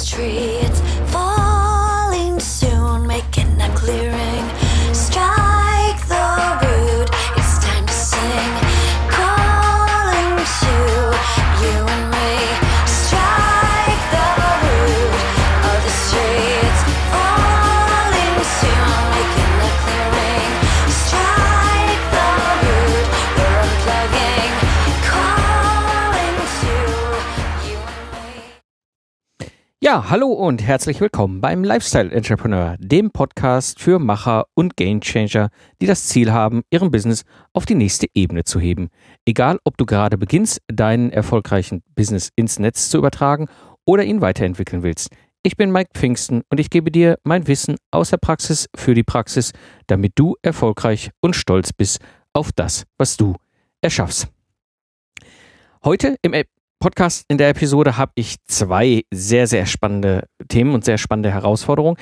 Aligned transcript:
tree. 0.00 0.56
It's 0.64 0.80
falling 1.12 2.40
soon, 2.40 3.06
making 3.06 3.60
a 3.60 3.68
clearing. 3.76 4.31
Ja, 29.92 30.08
hallo 30.08 30.28
und 30.28 30.62
herzlich 30.62 31.02
willkommen 31.02 31.42
beim 31.42 31.64
Lifestyle 31.64 32.10
Entrepreneur, 32.10 32.76
dem 32.78 33.10
Podcast 33.10 33.78
für 33.78 33.98
Macher 33.98 34.46
und 34.54 34.74
Gamechanger, 34.78 35.50
die 35.82 35.86
das 35.86 36.06
Ziel 36.06 36.32
haben, 36.32 36.62
ihren 36.70 36.90
Business 36.90 37.24
auf 37.52 37.66
die 37.66 37.74
nächste 37.74 38.06
Ebene 38.14 38.44
zu 38.44 38.58
heben. 38.58 38.88
Egal, 39.26 39.58
ob 39.64 39.76
du 39.76 39.84
gerade 39.84 40.16
beginnst, 40.16 40.62
deinen 40.66 41.10
erfolgreichen 41.10 41.82
Business 41.94 42.30
ins 42.36 42.58
Netz 42.58 42.88
zu 42.88 42.96
übertragen 42.96 43.48
oder 43.84 44.02
ihn 44.02 44.22
weiterentwickeln 44.22 44.82
willst. 44.82 45.10
Ich 45.42 45.58
bin 45.58 45.70
Mike 45.70 45.90
Pfingsten 45.92 46.40
und 46.48 46.58
ich 46.58 46.70
gebe 46.70 46.90
dir 46.90 47.18
mein 47.22 47.46
Wissen 47.46 47.76
aus 47.90 48.08
der 48.08 48.16
Praxis 48.16 48.70
für 48.74 48.94
die 48.94 49.04
Praxis, 49.04 49.52
damit 49.88 50.12
du 50.14 50.36
erfolgreich 50.40 51.10
und 51.20 51.36
stolz 51.36 51.70
bist 51.74 51.98
auf 52.32 52.50
das, 52.50 52.84
was 52.96 53.18
du 53.18 53.36
erschaffst. 53.82 54.28
Heute 55.84 56.16
im 56.22 56.32
Podcast 56.82 57.24
in 57.28 57.38
der 57.38 57.48
Episode 57.48 57.96
habe 57.96 58.10
ich 58.16 58.38
zwei 58.48 59.04
sehr, 59.14 59.46
sehr 59.46 59.66
spannende 59.66 60.24
Themen 60.48 60.74
und 60.74 60.84
sehr 60.84 60.98
spannende 60.98 61.30
Herausforderungen, 61.30 61.96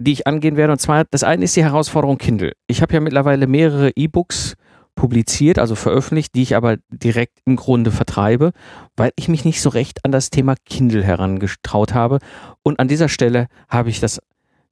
die 0.00 0.12
ich 0.12 0.28
angehen 0.28 0.56
werde. 0.56 0.72
Und 0.72 0.78
zwar, 0.78 1.04
das 1.10 1.24
eine 1.24 1.42
ist 1.42 1.56
die 1.56 1.64
Herausforderung 1.64 2.16
Kindle. 2.16 2.52
Ich 2.68 2.80
habe 2.80 2.94
ja 2.94 3.00
mittlerweile 3.00 3.48
mehrere 3.48 3.90
E-Books 3.96 4.54
publiziert, 4.94 5.58
also 5.58 5.74
veröffentlicht, 5.74 6.36
die 6.36 6.42
ich 6.42 6.54
aber 6.54 6.76
direkt 6.90 7.40
im 7.44 7.56
Grunde 7.56 7.90
vertreibe, 7.90 8.52
weil 8.96 9.10
ich 9.16 9.26
mich 9.26 9.44
nicht 9.44 9.60
so 9.60 9.68
recht 9.68 10.04
an 10.04 10.12
das 10.12 10.30
Thema 10.30 10.54
Kindle 10.64 11.02
herangetraut 11.02 11.92
habe. 11.92 12.20
Und 12.62 12.78
an 12.78 12.86
dieser 12.86 13.08
Stelle 13.08 13.48
habe 13.68 13.90
ich 13.90 13.98
das 13.98 14.20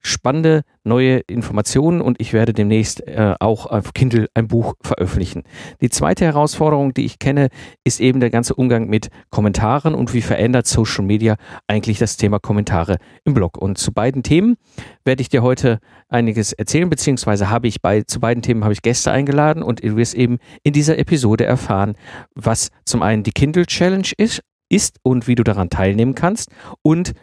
spannende 0.05 0.63
neue 0.83 1.19
Informationen 1.27 2.01
und 2.01 2.19
ich 2.19 2.33
werde 2.33 2.53
demnächst 2.53 3.07
äh, 3.07 3.35
auch 3.39 3.65
auf 3.65 3.93
Kindle 3.93 4.27
ein 4.33 4.47
Buch 4.47 4.73
veröffentlichen. 4.81 5.43
Die 5.81 5.89
zweite 5.89 6.25
Herausforderung, 6.25 6.93
die 6.93 7.05
ich 7.05 7.19
kenne, 7.19 7.47
ist 7.83 8.01
eben 8.01 8.19
der 8.19 8.29
ganze 8.29 8.55
Umgang 8.55 8.89
mit 8.89 9.09
Kommentaren 9.29 9.95
und 9.95 10.13
wie 10.13 10.21
verändert 10.21 10.67
Social 10.67 11.05
Media 11.05 11.37
eigentlich 11.67 11.99
das 11.99 12.17
Thema 12.17 12.39
Kommentare 12.39 12.97
im 13.23 13.33
Blog. 13.33 13.57
Und 13.57 13.77
zu 13.77 13.93
beiden 13.93 14.23
Themen 14.23 14.57
werde 15.05 15.21
ich 15.21 15.29
dir 15.29 15.41
heute 15.41 15.79
einiges 16.09 16.51
erzählen, 16.51 16.89
beziehungsweise 16.89 17.49
habe 17.49 17.67
ich 17.67 17.81
bei, 17.81 18.01
zu 18.01 18.19
beiden 18.19 18.43
Themen 18.43 18.63
habe 18.63 18.73
ich 18.73 18.81
Gäste 18.81 19.11
eingeladen 19.11 19.63
und 19.63 19.83
du 19.83 19.95
wirst 19.95 20.15
eben 20.15 20.37
in 20.63 20.73
dieser 20.73 20.97
Episode 20.97 21.45
erfahren, 21.45 21.95
was 22.35 22.69
zum 22.85 23.01
einen 23.01 23.23
die 23.23 23.31
Kindle 23.31 23.65
Challenge 23.65 24.09
ist, 24.17 24.41
ist 24.69 24.97
und 25.03 25.27
wie 25.27 25.35
du 25.35 25.43
daran 25.43 25.69
teilnehmen 25.69 26.15
kannst 26.15 26.49
und 26.81 27.13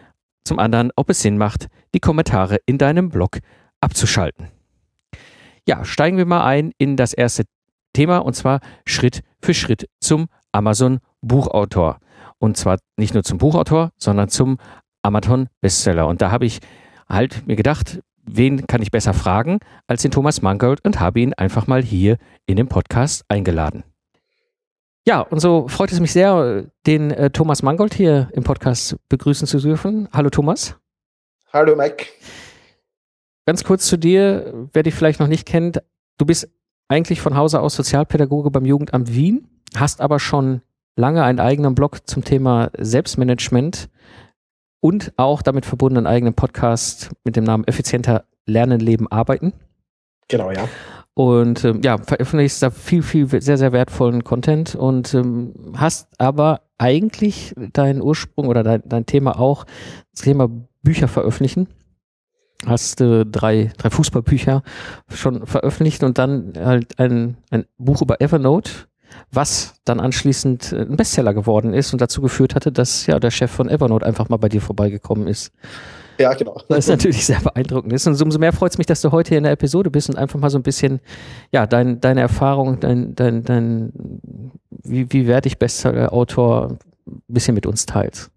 zum 0.44 0.58
anderen, 0.58 0.90
ob 0.96 1.10
es 1.10 1.22
Sinn 1.22 1.38
macht, 1.38 1.68
die 1.94 2.00
Kommentare 2.00 2.58
in 2.66 2.78
deinem 2.78 3.08
Blog 3.08 3.38
abzuschalten. 3.80 4.48
Ja, 5.66 5.84
steigen 5.84 6.16
wir 6.16 6.26
mal 6.26 6.44
ein 6.44 6.72
in 6.78 6.96
das 6.96 7.12
erste 7.12 7.44
Thema 7.92 8.18
und 8.18 8.34
zwar 8.34 8.60
Schritt 8.86 9.22
für 9.40 9.54
Schritt 9.54 9.88
zum 10.00 10.28
Amazon 10.52 11.00
Buchautor. 11.20 11.98
Und 12.38 12.56
zwar 12.56 12.78
nicht 12.96 13.14
nur 13.14 13.22
zum 13.22 13.38
Buchautor, 13.38 13.90
sondern 13.96 14.28
zum 14.28 14.58
Amazon 15.02 15.48
Bestseller. 15.60 16.06
Und 16.06 16.22
da 16.22 16.30
habe 16.30 16.46
ich 16.46 16.60
halt 17.08 17.46
mir 17.46 17.56
gedacht, 17.56 18.00
wen 18.24 18.66
kann 18.66 18.82
ich 18.82 18.90
besser 18.90 19.14
fragen 19.14 19.58
als 19.86 20.02
den 20.02 20.10
Thomas 20.10 20.42
Mangold 20.42 20.84
und 20.84 21.00
habe 21.00 21.20
ihn 21.20 21.34
einfach 21.34 21.66
mal 21.66 21.82
hier 21.82 22.16
in 22.46 22.56
den 22.56 22.68
Podcast 22.68 23.24
eingeladen. 23.28 23.84
Ja, 25.06 25.20
und 25.20 25.40
so 25.40 25.66
freut 25.68 25.92
es 25.92 26.00
mich 26.00 26.12
sehr, 26.12 26.66
den 26.86 27.10
äh, 27.10 27.30
Thomas 27.30 27.62
Mangold 27.62 27.94
hier 27.94 28.28
im 28.32 28.44
Podcast 28.44 28.96
begrüßen 29.08 29.46
zu 29.46 29.58
dürfen. 29.58 30.08
Hallo 30.12 30.28
Thomas. 30.28 30.76
Hallo 31.52 31.74
Mike. 31.74 32.06
Ganz 33.46 33.64
kurz 33.64 33.86
zu 33.86 33.96
dir, 33.96 34.68
wer 34.72 34.82
dich 34.82 34.94
vielleicht 34.94 35.18
noch 35.18 35.26
nicht 35.26 35.46
kennt. 35.46 35.82
Du 36.18 36.26
bist 36.26 36.48
eigentlich 36.88 37.20
von 37.20 37.36
Hause 37.36 37.60
aus 37.60 37.76
Sozialpädagoge 37.76 38.50
beim 38.50 38.66
Jugendamt 38.66 39.14
Wien, 39.14 39.48
hast 39.74 40.00
aber 40.00 40.20
schon 40.20 40.60
lange 40.96 41.24
einen 41.24 41.40
eigenen 41.40 41.74
Blog 41.74 42.06
zum 42.06 42.22
Thema 42.22 42.70
Selbstmanagement 42.76 43.88
und 44.80 45.12
auch 45.16 45.40
damit 45.40 45.64
verbunden 45.64 45.98
einen 45.98 46.06
eigenen 46.06 46.34
Podcast 46.34 47.10
mit 47.24 47.36
dem 47.36 47.44
Namen 47.44 47.64
Effizienter 47.64 48.24
Lernen, 48.44 48.80
Leben, 48.80 49.10
Arbeiten. 49.10 49.54
Genau, 50.28 50.50
ja. 50.50 50.68
Und 51.20 51.66
ähm, 51.66 51.82
ja, 51.84 51.98
veröffentlichst 51.98 52.62
da 52.62 52.70
viel, 52.70 53.02
viel 53.02 53.28
sehr, 53.42 53.58
sehr 53.58 53.72
wertvollen 53.72 54.24
Content 54.24 54.74
und 54.74 55.12
ähm, 55.12 55.52
hast 55.76 56.08
aber 56.16 56.62
eigentlich 56.78 57.54
deinen 57.74 58.00
Ursprung 58.00 58.48
oder 58.48 58.62
dein, 58.62 58.82
dein 58.86 59.04
Thema 59.04 59.38
auch, 59.38 59.66
das 60.12 60.22
Thema 60.22 60.48
Bücher 60.82 61.08
veröffentlichen. 61.08 61.68
Hast 62.64 63.02
äh, 63.02 63.26
drei, 63.26 63.70
drei 63.76 63.90
Fußballbücher 63.90 64.62
schon 65.12 65.46
veröffentlicht 65.46 66.02
und 66.04 66.16
dann 66.16 66.54
halt 66.56 66.98
ein, 66.98 67.36
ein 67.50 67.66
Buch 67.76 68.00
über 68.00 68.22
Evernote, 68.22 68.70
was 69.30 69.74
dann 69.84 70.00
anschließend 70.00 70.72
äh, 70.72 70.86
ein 70.88 70.96
Bestseller 70.96 71.34
geworden 71.34 71.74
ist 71.74 71.92
und 71.92 72.00
dazu 72.00 72.22
geführt 72.22 72.54
hatte, 72.54 72.72
dass 72.72 73.04
ja 73.04 73.20
der 73.20 73.30
Chef 73.30 73.50
von 73.50 73.68
Evernote 73.68 74.06
einfach 74.06 74.30
mal 74.30 74.38
bei 74.38 74.48
dir 74.48 74.62
vorbeigekommen 74.62 75.26
ist. 75.26 75.52
Ja, 76.20 76.34
genau. 76.34 76.60
Was 76.68 76.86
natürlich 76.86 77.24
sehr 77.24 77.40
beeindruckend 77.40 77.94
ist. 77.94 78.06
Und 78.06 78.20
umso 78.20 78.38
mehr 78.38 78.52
freut 78.52 78.72
es 78.72 78.78
mich, 78.78 78.86
dass 78.86 79.00
du 79.00 79.10
heute 79.10 79.30
hier 79.30 79.38
in 79.38 79.44
der 79.44 79.52
Episode 79.52 79.90
bist 79.90 80.10
und 80.10 80.16
einfach 80.16 80.38
mal 80.38 80.50
so 80.50 80.58
ein 80.58 80.62
bisschen, 80.62 81.00
ja, 81.50 81.66
dein, 81.66 82.00
deine 82.00 82.20
Erfahrung, 82.20 82.78
dein, 82.78 83.14
dein, 83.14 83.42
dein, 83.42 83.92
wie, 84.70 85.10
wie 85.10 85.26
werde 85.26 85.48
ich 85.48 85.58
Bestseller-Autor 85.58 86.76
ein 87.06 87.20
bisschen 87.28 87.54
mit 87.54 87.64
uns 87.64 87.86
teilst. 87.86 88.30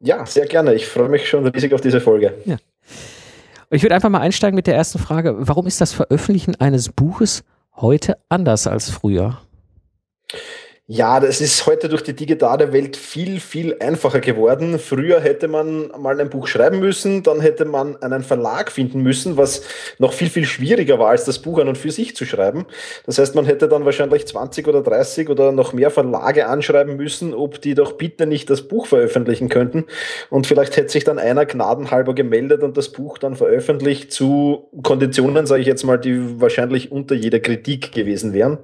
Ja, 0.00 0.24
sehr 0.24 0.46
gerne. 0.46 0.74
Ich 0.74 0.86
freue 0.86 1.10
mich 1.10 1.28
schon 1.28 1.46
riesig 1.46 1.74
auf 1.74 1.82
diese 1.82 2.00
Folge. 2.00 2.34
Und 2.46 3.76
ich 3.76 3.82
würde 3.82 3.94
einfach 3.94 4.08
mal 4.08 4.20
einsteigen 4.20 4.56
mit 4.56 4.66
der 4.66 4.74
ersten 4.74 4.98
Frage. 4.98 5.36
Warum 5.38 5.66
ist 5.66 5.80
das 5.80 5.92
Veröffentlichen 5.92 6.58
eines 6.60 6.88
Buches 6.88 7.44
heute 7.76 8.16
anders 8.30 8.66
als 8.66 8.88
früher? 8.90 9.38
Ja, 10.88 11.20
das 11.20 11.40
ist 11.40 11.64
heute 11.66 11.88
durch 11.88 12.02
die 12.02 12.12
digitale 12.12 12.72
Welt 12.72 12.96
viel, 12.96 13.38
viel 13.38 13.76
einfacher 13.78 14.18
geworden. 14.18 14.80
Früher 14.80 15.20
hätte 15.20 15.46
man 15.46 15.92
mal 15.96 16.20
ein 16.20 16.28
Buch 16.28 16.48
schreiben 16.48 16.80
müssen, 16.80 17.22
dann 17.22 17.40
hätte 17.40 17.64
man 17.64 17.96
einen 18.02 18.22
Verlag 18.24 18.70
finden 18.70 19.00
müssen, 19.00 19.36
was 19.36 19.62
noch 19.98 20.12
viel, 20.12 20.28
viel 20.28 20.44
schwieriger 20.44 20.98
war, 20.98 21.10
als 21.10 21.24
das 21.24 21.38
Buch 21.38 21.60
an 21.60 21.68
und 21.68 21.78
für 21.78 21.92
sich 21.92 22.16
zu 22.16 22.26
schreiben. 22.26 22.66
Das 23.06 23.18
heißt, 23.18 23.36
man 23.36 23.46
hätte 23.46 23.68
dann 23.68 23.84
wahrscheinlich 23.84 24.26
20 24.26 24.66
oder 24.66 24.82
30 24.82 25.30
oder 25.30 25.52
noch 25.52 25.72
mehr 25.72 25.90
Verlage 25.90 26.48
anschreiben 26.48 26.96
müssen, 26.96 27.32
ob 27.32 27.60
die 27.60 27.74
doch 27.74 27.92
bitte 27.92 28.26
nicht 28.26 28.50
das 28.50 28.62
Buch 28.62 28.86
veröffentlichen 28.86 29.48
könnten. 29.48 29.84
Und 30.30 30.48
vielleicht 30.48 30.76
hätte 30.76 30.90
sich 30.90 31.04
dann 31.04 31.20
einer 31.20 31.46
gnadenhalber 31.46 32.12
gemeldet 32.12 32.64
und 32.64 32.76
das 32.76 32.90
Buch 32.90 33.18
dann 33.18 33.36
veröffentlicht 33.36 34.12
zu 34.12 34.68
Konditionen, 34.82 35.46
sage 35.46 35.60
ich 35.60 35.68
jetzt 35.68 35.84
mal, 35.84 35.96
die 35.96 36.40
wahrscheinlich 36.40 36.90
unter 36.90 37.14
jeder 37.14 37.38
Kritik 37.38 37.92
gewesen 37.92 38.32
wären. 38.34 38.58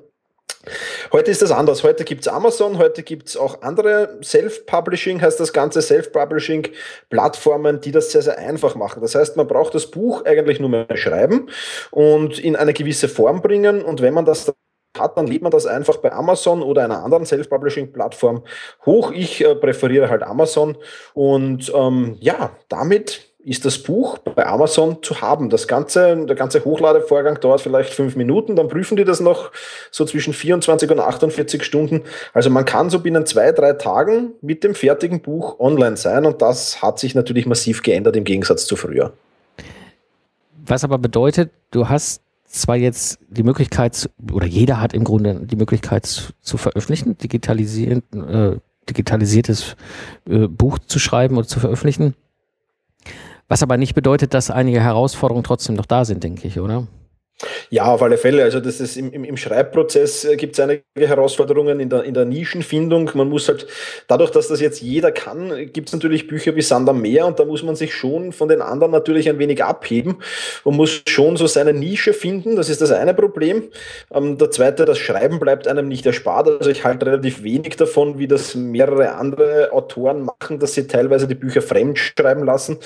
Heute 1.12 1.30
ist 1.30 1.42
das 1.42 1.50
anders. 1.50 1.82
Heute 1.82 2.04
gibt's 2.04 2.28
Amazon, 2.28 2.78
heute 2.78 3.02
gibt's 3.02 3.36
auch 3.36 3.62
andere 3.62 4.18
Self-Publishing, 4.22 5.20
heißt 5.20 5.40
das 5.40 5.52
ganze 5.52 5.82
Self-Publishing-Plattformen, 5.82 7.80
die 7.80 7.92
das 7.92 8.12
sehr, 8.12 8.22
sehr 8.22 8.38
einfach 8.38 8.74
machen. 8.74 9.00
Das 9.02 9.14
heißt, 9.14 9.36
man 9.36 9.46
braucht 9.46 9.74
das 9.74 9.90
Buch 9.90 10.24
eigentlich 10.24 10.60
nur 10.60 10.70
mehr 10.70 10.86
schreiben 10.94 11.48
und 11.90 12.38
in 12.38 12.56
eine 12.56 12.72
gewisse 12.72 13.08
Form 13.08 13.42
bringen. 13.42 13.82
Und 13.82 14.00
wenn 14.02 14.14
man 14.14 14.24
das 14.24 14.52
hat, 14.98 15.16
dann 15.16 15.26
lädt 15.26 15.42
man 15.42 15.52
das 15.52 15.66
einfach 15.66 15.98
bei 15.98 16.12
Amazon 16.12 16.62
oder 16.62 16.84
einer 16.84 17.04
anderen 17.04 17.26
Self-Publishing-Plattform 17.26 18.44
hoch. 18.86 19.12
Ich 19.12 19.44
äh, 19.44 19.54
präferiere 19.54 20.08
halt 20.08 20.22
Amazon. 20.22 20.76
Und 21.14 21.72
ähm, 21.74 22.16
ja, 22.20 22.56
damit 22.68 23.28
ist 23.44 23.64
das 23.64 23.78
Buch 23.78 24.18
bei 24.18 24.46
Amazon 24.46 25.02
zu 25.02 25.20
haben. 25.20 25.48
Das 25.48 25.68
ganze, 25.68 26.26
der 26.26 26.34
ganze 26.34 26.64
Hochladevorgang 26.64 27.40
dauert 27.40 27.60
vielleicht 27.60 27.94
fünf 27.94 28.16
Minuten, 28.16 28.56
dann 28.56 28.68
prüfen 28.68 28.96
die 28.96 29.04
das 29.04 29.20
noch 29.20 29.52
so 29.90 30.04
zwischen 30.04 30.32
24 30.32 30.90
und 30.90 30.98
48 30.98 31.62
Stunden. 31.62 32.02
Also 32.34 32.50
man 32.50 32.64
kann 32.64 32.90
so 32.90 32.98
binnen 32.98 33.26
zwei, 33.26 33.52
drei 33.52 33.74
Tagen 33.74 34.32
mit 34.40 34.64
dem 34.64 34.74
fertigen 34.74 35.22
Buch 35.22 35.60
online 35.60 35.96
sein 35.96 36.26
und 36.26 36.42
das 36.42 36.82
hat 36.82 36.98
sich 36.98 37.14
natürlich 37.14 37.46
massiv 37.46 37.82
geändert 37.82 38.16
im 38.16 38.24
Gegensatz 38.24 38.66
zu 38.66 38.74
früher. 38.74 39.12
Was 40.66 40.84
aber 40.84 40.98
bedeutet, 40.98 41.50
du 41.70 41.88
hast 41.88 42.22
zwar 42.44 42.76
jetzt 42.76 43.20
die 43.28 43.42
Möglichkeit, 43.42 44.10
oder 44.32 44.46
jeder 44.46 44.80
hat 44.80 44.94
im 44.94 45.04
Grunde 45.04 45.40
die 45.44 45.56
Möglichkeit 45.56 46.06
zu, 46.06 46.32
zu 46.40 46.56
veröffentlichen, 46.56 47.16
digitalisieren, 47.16 48.02
äh, 48.12 48.56
digitalisiertes 48.88 49.76
äh, 50.28 50.48
Buch 50.48 50.78
zu 50.78 50.98
schreiben 50.98 51.36
oder 51.36 51.46
zu 51.46 51.60
veröffentlichen. 51.60 52.14
Was 53.48 53.62
aber 53.62 53.78
nicht 53.78 53.94
bedeutet, 53.94 54.34
dass 54.34 54.50
einige 54.50 54.80
Herausforderungen 54.80 55.44
trotzdem 55.44 55.74
noch 55.74 55.86
da 55.86 56.04
sind, 56.04 56.22
denke 56.22 56.46
ich, 56.46 56.60
oder? 56.60 56.86
Ja, 57.70 57.84
auf 57.84 58.02
alle 58.02 58.18
Fälle. 58.18 58.42
Also 58.42 58.58
das 58.58 58.80
ist 58.80 58.96
im, 58.96 59.12
im, 59.12 59.36
Schreibprozess 59.36 60.24
äh, 60.24 60.36
gibt 60.36 60.58
es 60.58 60.60
einige 60.60 60.82
Herausforderungen 60.96 61.78
in 61.78 61.88
der, 61.88 62.02
in 62.02 62.12
der 62.12 62.24
Nischenfindung. 62.24 63.12
Man 63.14 63.28
muss 63.28 63.46
halt, 63.46 63.68
dadurch, 64.08 64.30
dass 64.30 64.48
das 64.48 64.60
jetzt 64.60 64.82
jeder 64.82 65.12
kann, 65.12 65.70
gibt 65.72 65.88
es 65.88 65.92
natürlich 65.92 66.26
Bücher 66.26 66.56
wie 66.56 66.62
Sander 66.62 66.92
mehr 66.92 67.26
und 67.26 67.38
da 67.38 67.44
muss 67.44 67.62
man 67.62 67.76
sich 67.76 67.94
schon 67.94 68.32
von 68.32 68.48
den 68.48 68.60
anderen 68.60 68.90
natürlich 68.90 69.28
ein 69.28 69.38
wenig 69.38 69.62
abheben 69.62 70.16
und 70.64 70.76
muss 70.76 71.02
schon 71.06 71.36
so 71.36 71.46
seine 71.46 71.72
Nische 71.72 72.12
finden. 72.12 72.56
Das 72.56 72.68
ist 72.68 72.80
das 72.80 72.90
eine 72.90 73.14
Problem. 73.14 73.68
Ähm, 74.12 74.36
der 74.36 74.50
zweite, 74.50 74.84
das 74.84 74.98
Schreiben 74.98 75.38
bleibt 75.38 75.68
einem 75.68 75.86
nicht 75.86 76.06
erspart. 76.06 76.48
Also 76.48 76.70
ich 76.70 76.84
halte 76.84 77.06
relativ 77.06 77.44
wenig 77.44 77.76
davon, 77.76 78.18
wie 78.18 78.26
das 78.26 78.56
mehrere 78.56 79.14
andere 79.14 79.72
Autoren 79.72 80.22
machen, 80.22 80.58
dass 80.58 80.74
sie 80.74 80.88
teilweise 80.88 81.28
die 81.28 81.36
Bücher 81.36 81.62
fremd 81.62 82.00
schreiben 82.00 82.44
lassen. 82.44 82.78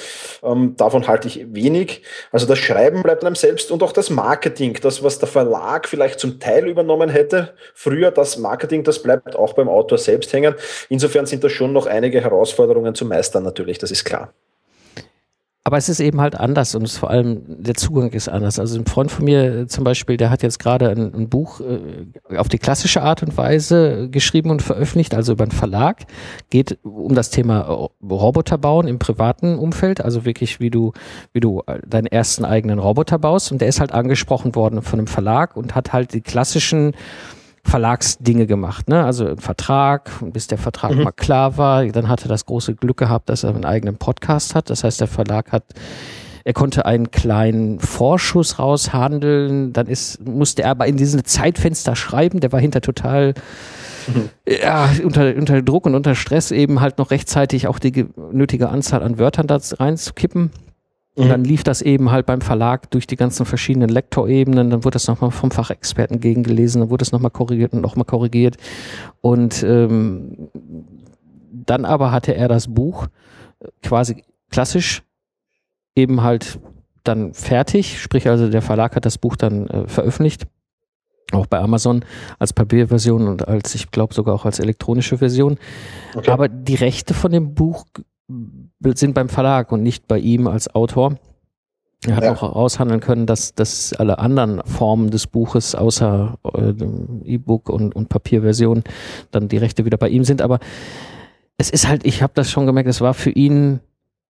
Ähm, 0.43 0.75
davon 0.77 1.09
halte 1.09 1.29
ich 1.29 1.55
wenig. 1.55 2.03
Also 2.33 2.47
das 2.47 2.59
Schreiben 2.59 3.03
bleibt 3.03 3.25
einem 3.25 3.35
selbst 3.35 3.71
und 3.71 3.83
auch 3.83 3.93
das 3.93 4.11
Marketing 4.11 4.42
Marketing, 4.43 4.77
das, 4.83 5.05
was 5.05 5.21
der 5.21 5.29
Verlag 5.29 5.87
vielleicht 5.87 6.19
zum 6.19 6.41
Teil 6.41 6.67
übernommen 6.67 7.09
hätte, 7.09 7.55
früher 7.75 8.11
das 8.11 8.39
Marketing, 8.39 8.83
das 8.83 9.01
bleibt 9.01 9.37
auch 9.37 9.53
beim 9.53 9.69
Autor 9.69 9.99
selbst 9.99 10.33
hängen. 10.33 10.57
Insofern 10.89 11.27
sind 11.27 11.45
da 11.45 11.49
schon 11.49 11.73
noch 11.73 11.87
einige 11.87 12.21
Herausforderungen 12.21 12.97
zu 12.97 13.05
meistern, 13.05 13.45
natürlich, 13.45 13.79
das 13.79 13.93
ist 13.93 14.03
klar. 14.03 14.35
Aber 15.65 15.77
es 15.77 15.89
ist 15.89 16.01
eben 16.01 16.21
halt 16.21 16.35
anders 16.35 16.75
und 16.75 16.91
vor 16.91 17.11
allem 17.11 17.43
der 17.47 17.75
Zugang 17.75 18.11
ist 18.11 18.29
anders. 18.29 18.59
Also 18.59 18.77
ein 18.77 18.87
Freund 18.87 19.13
von 19.13 19.25
mir 19.25 19.61
äh, 19.61 19.67
zum 19.69 19.85
Beispiel, 19.85 20.17
der 20.17 20.29
hat 20.29 20.43
jetzt 20.43 20.59
gerade 20.59 20.91
ein, 20.91 21.15
ein, 21.15 21.29
Buch 21.29 21.61
äh, 21.61 22.37
auf 22.37 22.49
die 22.49 22.59
klassische 22.59 23.03
Art 23.03 23.23
und 23.23 23.37
Weise 23.37 24.09
geschrieben 24.11 24.51
und 24.51 24.61
veröffentlicht, 24.61 25.15
also 25.15 25.35
über 25.35 25.45
einen 25.45 25.53
Verlag, 25.53 26.03
geht 26.51 26.79
um 26.83 27.15
das 27.15 27.31
Thema 27.31 27.61
Roboter 28.03 28.59
bauen 28.59 28.89
im 28.89 28.99
privaten 28.99 29.57
Umfeld, 29.57 30.01
also 30.01 30.25
wirklich 30.25 30.59
wie 30.59 30.71
du, 30.71 30.93
wie 31.33 31.41
du 31.41 31.63
deinen 31.87 32.07
ersten 32.07 32.45
eigenen 32.45 32.81
Roboter 32.81 33.21
baust 33.21 33.53
und 33.53 33.61
der 33.61 33.69
ist 33.69 33.79
halt 33.79 33.93
angesprochen 33.93 34.57
worden 34.57 34.83
von 34.83 34.99
einem 34.99 35.07
Verlag 35.07 35.57
und 35.57 35.77
hat 35.77 35.93
halt 35.93 36.13
die 36.13 36.23
klassischen 36.23 36.93
Verlagsdinge 37.65 38.47
gemacht, 38.47 38.89
ne? 38.89 39.05
Also 39.05 39.27
ein 39.27 39.39
Vertrag, 39.39 40.11
bis 40.21 40.47
der 40.47 40.59
Vertrag 40.59 40.95
mhm. 40.95 41.05
mal 41.05 41.13
klar 41.13 41.57
war, 41.57 41.87
dann 41.87 42.09
hatte 42.09 42.27
er 42.27 42.29
das 42.29 42.45
große 42.47 42.75
Glück 42.75 42.99
gehabt, 42.99 43.29
dass 43.29 43.45
er 43.45 43.51
einen 43.55 43.65
eigenen 43.65 43.97
Podcast 43.97 44.55
hat. 44.55 44.69
Das 44.69 44.85
heißt, 44.85 45.01
der 45.01 45.09
Verlag 45.09 45.53
hat 45.53 45.65
er 46.45 46.55
konnte 46.55 46.87
einen 46.87 47.11
kleinen 47.11 47.79
Vorschuss 47.79 48.59
raushandeln, 48.59 49.73
dann 49.73 49.87
ist, 49.87 50.21
musste 50.27 50.63
er 50.63 50.71
aber 50.73 50.87
in 50.87 50.97
diesem 50.97 51.25
Zeitfenster 51.25 51.95
schreiben, 51.95 52.41
der 52.41 52.51
war 52.51 52.61
hinter 52.61 52.81
total 52.81 53.35
mhm. 54.09 54.29
ja, 54.49 54.91
unter, 55.05 55.37
unter 55.37 55.63
Druck 55.63 55.87
und 55.87 55.95
unter 55.95 56.15
Stress 56.15 56.51
eben 56.51 56.81
halt 56.81 56.99
noch 56.99 57.13
rechtzeitig 57.13 57.69
auch 57.69 57.79
die 57.79 58.07
nötige 58.33 58.71
Anzahl 58.71 59.03
an 59.03 59.19
Wörtern 59.19 59.47
da 59.47 59.59
reinzukippen. 59.79 60.51
Und 61.15 61.29
dann 61.29 61.41
mhm. 61.41 61.47
lief 61.47 61.63
das 61.63 61.83
eben 61.83 62.11
halt 62.11 62.25
beim 62.25 62.41
Verlag 62.41 62.91
durch 62.91 63.07
die 63.07 63.17
ganzen 63.17 63.45
verschiedenen 63.45 63.91
Lektorebenen, 63.91 64.71
dann 64.71 64.85
wurde 64.85 64.95
das 64.95 65.09
nochmal 65.09 65.31
vom 65.31 65.51
Fachexperten 65.51 66.21
gegengelesen, 66.21 66.81
dann 66.81 66.91
wurde 66.91 67.03
es 67.03 67.13
nochmal 67.13 67.31
korrigiert 67.31 67.75
und 67.75 67.83
nochmal 67.83 68.07
korrigiert. 68.07 68.57
Und 69.21 69.63
ähm, 69.63 70.49
dann 71.53 71.85
aber 71.85 72.13
hatte 72.13 72.35
er 72.35 72.49
das 72.49 72.73
Buch 72.73 73.09
quasi 73.83 74.25
klassisch 74.51 75.03
eben 75.95 76.23
halt 76.23 76.59
dann 77.05 77.35
fertig, 77.35 78.01
sprich 78.01 78.29
also 78.29 78.49
der 78.49 78.63
Verlag 78.63 78.97
hat 78.97 79.05
das 79.05 79.19
Buch 79.19 79.37
dann 79.37 79.67
äh, 79.67 79.89
veröffentlicht, 79.89 80.47
auch 81.33 81.47
bei 81.47 81.59
Amazon 81.59 82.05
als 82.39 82.53
Papierversion 82.53 83.27
und 83.27 83.49
als, 83.49 83.75
ich 83.75 83.91
glaube 83.91 84.15
sogar 84.15 84.35
auch 84.35 84.45
als 84.45 84.61
elektronische 84.61 85.19
Version. 85.19 85.59
Okay. 86.15 86.31
Aber 86.31 86.49
die 86.49 86.75
Rechte 86.75 87.15
von 87.15 87.33
dem 87.33 87.55
Buch 87.55 87.85
sind 88.95 89.15
beim 89.15 89.29
Verlag 89.29 89.73
und 89.73 89.83
nicht 89.83 90.09
bei 90.09 90.19
ihm 90.19 90.47
als 90.47 90.75
Autor. 90.75 91.19
Er 92.07 92.17
hat 92.17 92.25
ja. 92.25 92.33
auch 92.33 92.43
aushandeln 92.43 93.01
können, 93.01 93.27
dass, 93.27 93.55
dass 93.55 93.93
alle 93.93 94.19
anderen 94.19 94.61
Formen 94.65 95.11
des 95.11 95.29
Buches 95.29 95.75
außer 95.75 96.37
äh, 96.53 96.75
E-Book 97.25 97.69
und, 97.69 97.95
und 97.95 98.09
Papierversion 98.09 98.83
dann 99.31 99.49
die 99.49 99.57
Rechte 99.57 99.85
wieder 99.85 99.99
bei 99.99 100.09
ihm 100.09 100.25
sind. 100.25 100.43
Aber 100.43 100.59
es 101.59 101.71
ist 101.71 101.87
halt, 101.87 102.05
ich 102.05 102.23
habe 102.23 102.33
das 102.35 102.51
schon 102.51 102.67
gemerkt, 102.67 102.89
es 102.89 103.01
war 103.01 103.15
für 103.15 103.31
ihn 103.31 103.79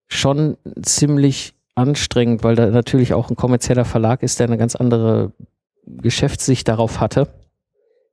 schon 0.08 0.58
ziemlich 0.82 1.54
anstrengend, 1.75 2.44
weil 2.44 2.56
da 2.56 2.66
natürlich 2.66 3.14
auch 3.14 3.31
ein 3.31 3.37
kommerzieller 3.37 3.87
Verlag 3.87 4.22
ist, 4.22 4.38
der 4.38 4.49
eine 4.49 4.58
ganz 4.58 4.76
andere 4.76 5.32
Geschäftssicht 5.87 6.69
darauf 6.69 7.00
hatte. 7.00 7.28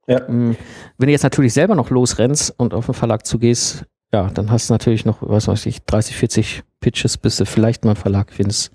Ja. 0.06 0.20
Mm, 0.28 0.56
wenn 0.96 1.06
du 1.06 1.12
jetzt 1.12 1.22
natürlich 1.22 1.52
selber 1.52 1.74
noch 1.74 1.90
losrennst 1.90 2.54
und 2.56 2.72
auf 2.72 2.86
den 2.86 2.94
Verlag 2.94 3.26
zugehst, 3.26 3.84
ja, 4.12 4.28
dann 4.30 4.50
hast 4.50 4.68
du 4.68 4.74
natürlich 4.74 5.04
noch, 5.04 5.18
was 5.20 5.48
weiß 5.48 5.66
ich, 5.66 5.84
30, 5.84 6.16
40 6.16 6.62
Pitches, 6.80 7.16
bis 7.18 7.36
du 7.36 7.44
vielleicht 7.44 7.84
mal 7.84 7.92
einen 7.92 8.00
Verlag 8.00 8.32
findest. 8.32 8.72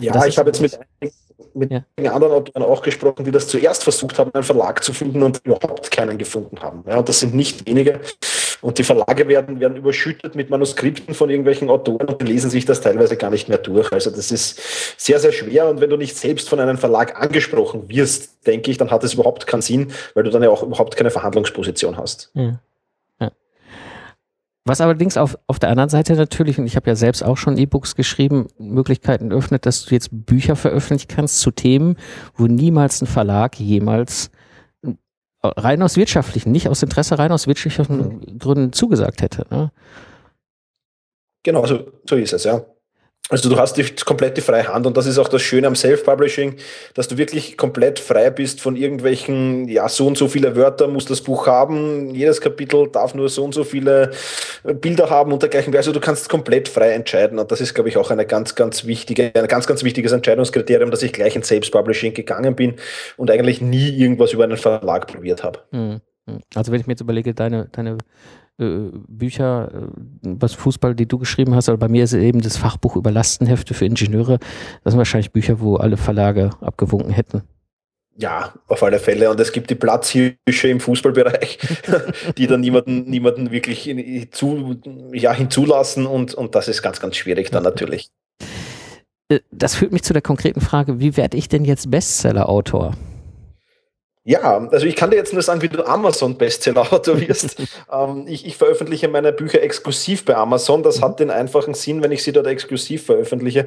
Ja, 0.00 0.12
das 0.12 0.26
ich 0.26 0.38
habe 0.38 0.48
jetzt 0.48 0.60
mit, 0.60 0.78
mit 1.54 1.70
ja. 1.70 2.12
anderen 2.12 2.32
Autoren 2.32 2.62
auch 2.62 2.82
gesprochen, 2.82 3.24
die 3.24 3.30
das 3.30 3.48
zuerst 3.48 3.82
versucht 3.82 4.18
haben, 4.18 4.32
einen 4.32 4.44
Verlag 4.44 4.82
zu 4.82 4.92
finden 4.92 5.22
und 5.22 5.40
überhaupt 5.44 5.90
keinen 5.90 6.18
gefunden 6.18 6.60
haben. 6.60 6.84
Ja, 6.86 7.02
das 7.02 7.20
sind 7.20 7.34
nicht 7.34 7.66
wenige. 7.66 8.00
Und 8.62 8.78
die 8.78 8.84
Verlage 8.84 9.26
werden, 9.26 9.58
werden 9.58 9.76
überschüttet 9.76 10.36
mit 10.36 10.48
Manuskripten 10.48 11.14
von 11.14 11.28
irgendwelchen 11.28 11.68
Autoren 11.68 12.08
und 12.08 12.22
lesen 12.22 12.48
sich 12.48 12.64
das 12.64 12.80
teilweise 12.80 13.16
gar 13.16 13.30
nicht 13.30 13.48
mehr 13.48 13.58
durch. 13.58 13.92
Also 13.92 14.10
das 14.10 14.30
ist 14.30 14.60
sehr, 14.96 15.18
sehr 15.18 15.32
schwer. 15.32 15.68
Und 15.68 15.80
wenn 15.80 15.90
du 15.90 15.96
nicht 15.96 16.16
selbst 16.16 16.48
von 16.48 16.60
einem 16.60 16.78
Verlag 16.78 17.20
angesprochen 17.20 17.88
wirst, 17.88 18.46
denke 18.46 18.70
ich, 18.70 18.78
dann 18.78 18.92
hat 18.92 19.02
es 19.02 19.14
überhaupt 19.14 19.48
keinen 19.48 19.62
Sinn, 19.62 19.92
weil 20.14 20.22
du 20.22 20.30
dann 20.30 20.44
ja 20.44 20.50
auch 20.50 20.62
überhaupt 20.62 20.96
keine 20.96 21.10
Verhandlungsposition 21.10 21.96
hast. 21.96 22.30
Ja. 22.34 22.60
Was 24.64 24.80
allerdings 24.80 25.16
auf, 25.16 25.36
auf 25.48 25.58
der 25.58 25.70
anderen 25.70 25.90
Seite 25.90 26.14
natürlich, 26.14 26.58
und 26.58 26.66
ich 26.66 26.76
habe 26.76 26.88
ja 26.88 26.94
selbst 26.94 27.24
auch 27.24 27.36
schon 27.36 27.58
E-Books 27.58 27.96
geschrieben, 27.96 28.46
Möglichkeiten 28.58 29.32
öffnet, 29.32 29.66
dass 29.66 29.84
du 29.84 29.94
jetzt 29.94 30.10
Bücher 30.12 30.54
veröffentlichen 30.54 31.08
kannst 31.08 31.40
zu 31.40 31.50
Themen, 31.50 31.96
wo 32.36 32.46
niemals 32.46 33.02
ein 33.02 33.06
Verlag 33.06 33.58
jemals 33.58 34.30
äh, 34.84 34.92
rein 35.42 35.82
aus 35.82 35.96
wirtschaftlichen, 35.96 36.52
nicht 36.52 36.68
aus 36.68 36.82
Interesse, 36.82 37.18
rein 37.18 37.32
aus 37.32 37.48
wirtschaftlichen 37.48 38.38
Gründen 38.38 38.72
zugesagt 38.72 39.22
hätte. 39.22 39.46
Ne? 39.50 39.72
Genau, 41.42 41.66
so, 41.66 41.92
so 42.08 42.14
ist 42.14 42.32
es, 42.32 42.44
ja. 42.44 42.64
Also 43.28 43.48
du 43.48 43.56
hast 43.56 43.76
die 43.76 43.84
komplette 44.04 44.42
freie 44.42 44.66
Hand 44.66 44.84
und 44.84 44.96
das 44.96 45.06
ist 45.06 45.16
auch 45.16 45.28
das 45.28 45.42
Schöne 45.42 45.66
am 45.66 45.76
Self-Publishing, 45.76 46.56
dass 46.94 47.06
du 47.06 47.16
wirklich 47.16 47.56
komplett 47.56 47.98
frei 48.00 48.30
bist 48.30 48.60
von 48.60 48.76
irgendwelchen, 48.76 49.68
ja, 49.68 49.88
so 49.88 50.06
und 50.08 50.18
so 50.18 50.26
viele 50.26 50.56
Wörter 50.56 50.88
muss 50.88 51.06
das 51.06 51.20
Buch 51.20 51.46
haben, 51.46 52.14
jedes 52.14 52.40
Kapitel 52.40 52.88
darf 52.88 53.14
nur 53.14 53.28
so 53.28 53.44
und 53.44 53.54
so 53.54 53.62
viele 53.62 54.10
Bilder 54.64 55.08
haben 55.08 55.32
und 55.32 55.40
dergleichen. 55.40 55.74
Also 55.74 55.92
du 55.92 56.00
kannst 56.00 56.28
komplett 56.28 56.68
frei 56.68 56.90
entscheiden 56.90 57.38
und 57.38 57.50
das 57.50 57.60
ist, 57.60 57.74
glaube 57.74 57.88
ich, 57.88 57.96
auch 57.96 58.10
eine 58.10 58.26
ganz, 58.26 58.56
ganz 58.56 58.84
wichtige, 58.86 59.32
ein 59.34 59.46
ganz, 59.46 59.66
ganz 59.66 59.84
wichtiges 59.84 60.12
Entscheidungskriterium, 60.12 60.90
dass 60.90 61.02
ich 61.02 61.12
gleich 61.12 61.36
in 61.36 61.44
Self-Publishing 61.44 62.14
gegangen 62.14 62.56
bin 62.56 62.74
und 63.16 63.30
eigentlich 63.30 63.60
nie 63.60 63.88
irgendwas 63.88 64.32
über 64.32 64.44
einen 64.44 64.56
Verlag 64.56 65.06
probiert 65.06 65.44
habe. 65.44 65.60
Hm, 65.70 66.00
hm. 66.28 66.40
Also 66.56 66.72
wenn 66.72 66.80
ich 66.80 66.86
mir 66.88 66.94
jetzt 66.94 67.00
überlege, 67.00 67.34
deine, 67.34 67.68
deine 67.70 67.92
äh, 67.92 67.96
Bücher, 68.58 69.70
äh, 69.72 69.86
was 70.22 70.54
Fußball, 70.54 70.94
die 70.94 71.06
du 71.06 71.18
geschrieben 71.18 71.54
hast, 71.54 71.68
aber 71.68 71.78
bei 71.78 71.88
mir 71.88 72.04
ist 72.04 72.12
eben 72.12 72.40
das 72.40 72.56
Fachbuch 72.56 72.96
über 72.96 73.10
Lastenhefte 73.10 73.74
für 73.74 73.86
Ingenieure. 73.86 74.38
Das 74.84 74.92
sind 74.92 74.98
wahrscheinlich 74.98 75.32
Bücher, 75.32 75.60
wo 75.60 75.76
alle 75.76 75.96
Verlage 75.96 76.50
abgewunken 76.60 77.12
hätten. 77.12 77.42
Ja, 78.16 78.52
auf 78.68 78.82
alle 78.82 78.98
Fälle. 78.98 79.30
Und 79.30 79.40
es 79.40 79.52
gibt 79.52 79.70
die 79.70 79.74
Platzhirsche 79.74 80.68
im 80.68 80.80
Fußballbereich, 80.80 81.58
die 82.36 82.46
dann 82.46 82.60
niemanden, 82.60 83.08
niemanden 83.08 83.50
wirklich 83.50 83.90
zu, 84.32 84.76
ja, 85.12 85.32
hinzulassen. 85.32 86.06
Und, 86.06 86.34
und 86.34 86.54
das 86.54 86.68
ist 86.68 86.82
ganz, 86.82 87.00
ganz 87.00 87.16
schwierig 87.16 87.50
dann 87.50 87.62
natürlich. 87.62 88.10
Äh, 89.28 89.40
das 89.50 89.74
führt 89.74 89.92
mich 89.92 90.02
zu 90.02 90.12
der 90.12 90.22
konkreten 90.22 90.60
Frage, 90.60 91.00
wie 91.00 91.16
werde 91.16 91.38
ich 91.38 91.48
denn 91.48 91.64
jetzt 91.64 91.90
Bestseller-Autor? 91.90 92.94
Ja, 94.24 94.68
also 94.70 94.86
ich 94.86 94.94
kann 94.94 95.10
dir 95.10 95.16
jetzt 95.16 95.32
nur 95.32 95.42
sagen, 95.42 95.62
wie 95.62 95.68
du 95.68 95.84
Amazon-Bestseller-Autor 95.84 97.20
wirst. 97.20 97.56
ähm, 97.92 98.26
ich, 98.28 98.46
ich, 98.46 98.56
veröffentliche 98.56 99.08
meine 99.08 99.32
Bücher 99.32 99.60
exklusiv 99.60 100.24
bei 100.24 100.36
Amazon. 100.36 100.84
Das 100.84 101.02
hat 101.02 101.18
den 101.18 101.30
einfachen 101.30 101.74
Sinn, 101.74 102.04
wenn 102.04 102.12
ich 102.12 102.22
sie 102.22 102.30
dort 102.30 102.46
exklusiv 102.46 103.04
veröffentliche, 103.06 103.66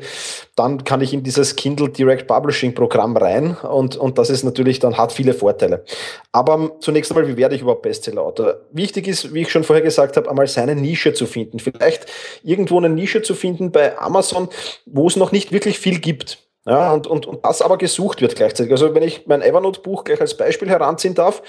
dann 0.56 0.86
kann 0.86 1.02
ich 1.02 1.14
in 1.14 1.24
dieses 1.24 1.58
Kindle 1.58 1.90
Direct 1.90 2.28
Publishing 2.28 2.74
Programm 2.74 3.18
rein 3.18 3.58
und, 3.58 3.98
und 3.98 4.18
das 4.18 4.30
ist 4.30 4.44
natürlich 4.44 4.80
dann 4.80 4.98
hat 4.98 5.12
viele 5.12 5.34
Vorteile. 5.34 5.84
Aber 6.32 6.72
zunächst 6.80 7.12
einmal, 7.12 7.28
wie 7.28 7.36
werde 7.36 7.56
ich 7.56 7.62
überhaupt 7.62 7.82
Bestseller-Autor? 7.82 8.62
Wichtig 8.72 9.10
ist, 9.10 9.34
wie 9.34 9.42
ich 9.42 9.52
schon 9.52 9.66
vorher 9.66 9.84
gesagt 9.84 10.16
habe, 10.16 10.30
einmal 10.30 10.48
seine 10.48 10.76
Nische 10.76 11.14
zu 11.14 11.26
finden. 11.26 11.60
Vielleicht 11.60 12.06
irgendwo 12.44 12.78
eine 12.78 12.88
Nische 12.88 13.22
zu 13.22 13.36
finden 13.36 13.72
bei 13.72 13.98
Amazon, 13.98 14.48
wo 14.86 15.08
es 15.08 15.18
noch 15.18 15.34
nicht 15.34 15.52
wirklich 15.52 15.80
viel 15.80 16.00
gibt. 16.00 16.45
Ja, 16.68 16.94
und, 16.94 17.06
und, 17.06 17.28
und 17.28 17.46
das 17.46 17.62
aber 17.62 17.78
gesucht 17.78 18.22
wird 18.22 18.36
gleichzeitig. 18.36 18.72
Also 18.72 18.96
wenn 18.96 19.04
ich 19.04 19.28
mein 19.28 19.44
Evernote-Buch 19.44 20.04
gleich 20.04 20.20
als 20.20 20.36
Beispiel 20.36 20.70
heranziehen 20.70 21.14
darf, 21.14 21.44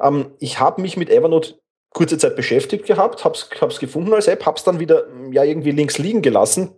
ähm, 0.00 0.32
ich 0.40 0.60
habe 0.60 0.82
mich 0.82 0.96
mit 0.96 1.08
Evernote 1.08 1.54
kurze 1.94 2.18
Zeit 2.18 2.36
beschäftigt 2.36 2.86
gehabt, 2.86 3.24
habe 3.24 3.34
es 3.34 3.78
gefunden 3.80 4.12
als 4.12 4.28
App, 4.28 4.44
habe 4.44 4.58
es 4.58 4.64
dann 4.64 4.78
wieder 4.78 5.06
ja 5.32 5.42
irgendwie 5.42 5.70
links 5.70 5.96
liegen 5.96 6.20
gelassen, 6.20 6.72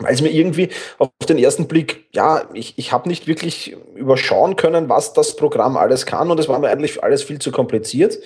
weil 0.00 0.12
es 0.12 0.22
mir 0.22 0.30
irgendwie 0.30 0.70
auf 0.98 1.10
den 1.28 1.38
ersten 1.38 1.68
Blick, 1.68 2.06
ja, 2.12 2.48
ich, 2.52 2.74
ich 2.76 2.90
habe 2.90 3.08
nicht 3.08 3.28
wirklich 3.28 3.76
überschauen 3.94 4.56
können, 4.56 4.88
was 4.88 5.12
das 5.12 5.36
Programm 5.36 5.76
alles 5.76 6.04
kann 6.04 6.32
und 6.32 6.40
es 6.40 6.48
war 6.48 6.58
mir 6.58 6.68
eigentlich 6.68 7.02
alles 7.04 7.22
viel 7.22 7.38
zu 7.38 7.52
kompliziert. 7.52 8.18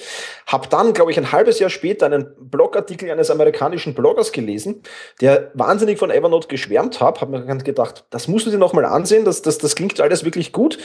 Habe 0.47 0.69
dann, 0.69 0.95
glaube 0.95 1.11
ich, 1.11 1.19
ein 1.19 1.31
halbes 1.31 1.59
Jahr 1.59 1.69
später 1.69 2.07
einen 2.07 2.35
Blogartikel 2.41 3.11
eines 3.11 3.31
amerikanischen 3.31 3.93
Bloggers 3.93 4.33
gelesen, 4.33 4.83
der 5.21 5.51
wahnsinnig 5.53 5.99
von 5.99 6.11
Evernote 6.11 6.49
geschwärmt 6.49 7.01
hat. 7.01 7.21
Habe 7.21 7.39
mir 7.39 7.45
ganz 7.45 7.65
gedacht, 7.65 8.07
das 8.09 8.29
musst 8.29 8.47
du 8.47 8.51
dir 8.51 8.59
nochmal 8.59 8.87
ansehen, 8.87 9.27
das, 9.27 9.43
das, 9.43 9.59
das 9.59 9.77
klingt 9.77 10.01
alles 10.01 10.25
wirklich 10.25 10.53
gut. 10.53 10.79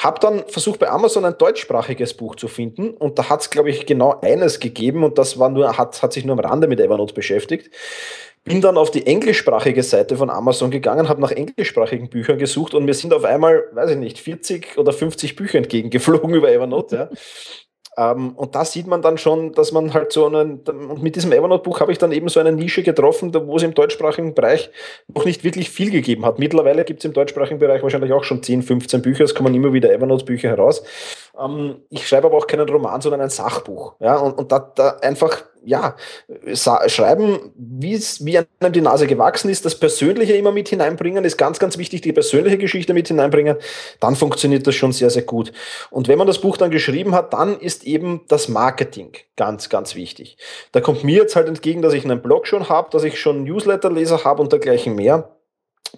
Habe 0.00 0.18
dann 0.20 0.44
versucht, 0.48 0.80
bei 0.80 0.88
Amazon 0.88 1.26
ein 1.26 1.36
deutschsprachiges 1.36 2.14
Buch 2.14 2.36
zu 2.36 2.48
finden 2.48 2.92
und 2.92 3.18
da 3.18 3.28
hat 3.28 3.42
es, 3.42 3.50
glaube 3.50 3.68
ich, 3.68 3.84
genau 3.84 4.18
eines 4.22 4.60
gegeben 4.60 5.04
und 5.04 5.18
das 5.18 5.38
war 5.38 5.50
nur, 5.50 5.76
hat, 5.76 6.02
hat 6.02 6.14
sich 6.14 6.24
nur 6.24 6.38
am 6.38 6.40
Rande 6.40 6.68
mit 6.68 6.80
Evernote 6.80 7.12
beschäftigt 7.12 7.70
bin 8.44 8.60
dann 8.60 8.76
auf 8.76 8.90
die 8.90 9.06
englischsprachige 9.06 9.82
Seite 9.82 10.16
von 10.16 10.30
Amazon 10.30 10.70
gegangen, 10.70 11.08
habe 11.08 11.20
nach 11.20 11.30
englischsprachigen 11.30 12.08
Büchern 12.10 12.38
gesucht 12.38 12.74
und 12.74 12.84
mir 12.84 12.94
sind 12.94 13.14
auf 13.14 13.24
einmal, 13.24 13.64
weiß 13.72 13.90
ich 13.90 13.96
nicht, 13.96 14.18
40 14.18 14.78
oder 14.78 14.92
50 14.92 15.36
Bücher 15.36 15.58
entgegengeflogen 15.58 16.34
über 16.34 16.50
Evernote. 16.50 16.96
Ja. 16.96 17.10
Ähm, 17.96 18.30
und 18.36 18.54
da 18.54 18.64
sieht 18.64 18.86
man 18.86 19.02
dann 19.02 19.18
schon, 19.18 19.52
dass 19.52 19.70
man 19.70 19.92
halt 19.92 20.12
so 20.12 20.26
einen, 20.26 20.60
und 20.60 21.02
mit 21.02 21.14
diesem 21.14 21.30
Evernote-Buch 21.30 21.80
habe 21.80 21.92
ich 21.92 21.98
dann 21.98 22.10
eben 22.10 22.28
so 22.28 22.40
eine 22.40 22.50
Nische 22.50 22.82
getroffen, 22.82 23.34
wo 23.34 23.56
es 23.56 23.62
im 23.62 23.74
deutschsprachigen 23.74 24.34
Bereich 24.34 24.70
noch 25.14 25.26
nicht 25.26 25.44
wirklich 25.44 25.68
viel 25.68 25.90
gegeben 25.90 26.24
hat. 26.24 26.38
Mittlerweile 26.38 26.84
gibt 26.84 27.00
es 27.00 27.04
im 27.04 27.12
deutschsprachigen 27.12 27.58
Bereich 27.58 27.82
wahrscheinlich 27.82 28.12
auch 28.12 28.24
schon 28.24 28.42
10, 28.42 28.62
15 28.62 29.02
Bücher, 29.02 29.24
es 29.24 29.34
kommen 29.34 29.54
immer 29.54 29.74
wieder 29.74 29.92
Evernote-Bücher 29.92 30.48
heraus. 30.48 30.82
Ähm, 31.38 31.82
ich 31.90 32.08
schreibe 32.08 32.28
aber 32.28 32.38
auch 32.38 32.46
keinen 32.46 32.68
Roman, 32.68 33.00
sondern 33.02 33.20
ein 33.20 33.30
Sachbuch. 33.30 33.94
Ja, 34.00 34.16
und, 34.16 34.38
und 34.38 34.50
da, 34.50 34.72
da 34.74 34.96
einfach 35.02 35.44
ja, 35.64 35.96
schreiben, 36.54 37.52
wie 37.56 37.94
es 37.94 38.24
wie 38.24 38.38
einem 38.38 38.72
die 38.72 38.80
Nase 38.80 39.06
gewachsen 39.06 39.48
ist, 39.50 39.64
das 39.64 39.78
Persönliche 39.78 40.34
immer 40.34 40.52
mit 40.52 40.68
hineinbringen, 40.68 41.24
ist 41.24 41.36
ganz, 41.36 41.58
ganz 41.58 41.78
wichtig, 41.78 42.02
die 42.02 42.12
persönliche 42.12 42.58
Geschichte 42.58 42.94
mit 42.94 43.08
hineinbringen, 43.08 43.56
dann 44.00 44.16
funktioniert 44.16 44.66
das 44.66 44.74
schon 44.74 44.92
sehr, 44.92 45.10
sehr 45.10 45.22
gut. 45.22 45.52
Und 45.90 46.08
wenn 46.08 46.18
man 46.18 46.26
das 46.26 46.40
Buch 46.40 46.56
dann 46.56 46.70
geschrieben 46.70 47.14
hat, 47.14 47.32
dann 47.32 47.58
ist 47.58 47.84
eben 47.84 48.22
das 48.28 48.48
Marketing 48.48 49.12
ganz, 49.36 49.68
ganz 49.68 49.94
wichtig. 49.94 50.36
Da 50.72 50.80
kommt 50.80 51.04
mir 51.04 51.18
jetzt 51.18 51.36
halt 51.36 51.48
entgegen, 51.48 51.82
dass 51.82 51.94
ich 51.94 52.04
einen 52.04 52.22
Blog 52.22 52.46
schon 52.46 52.68
habe, 52.68 52.90
dass 52.90 53.04
ich 53.04 53.20
schon 53.20 53.44
Newsletterleser 53.44 54.24
habe 54.24 54.42
und 54.42 54.52
dergleichen 54.52 54.94
mehr. 54.94 55.36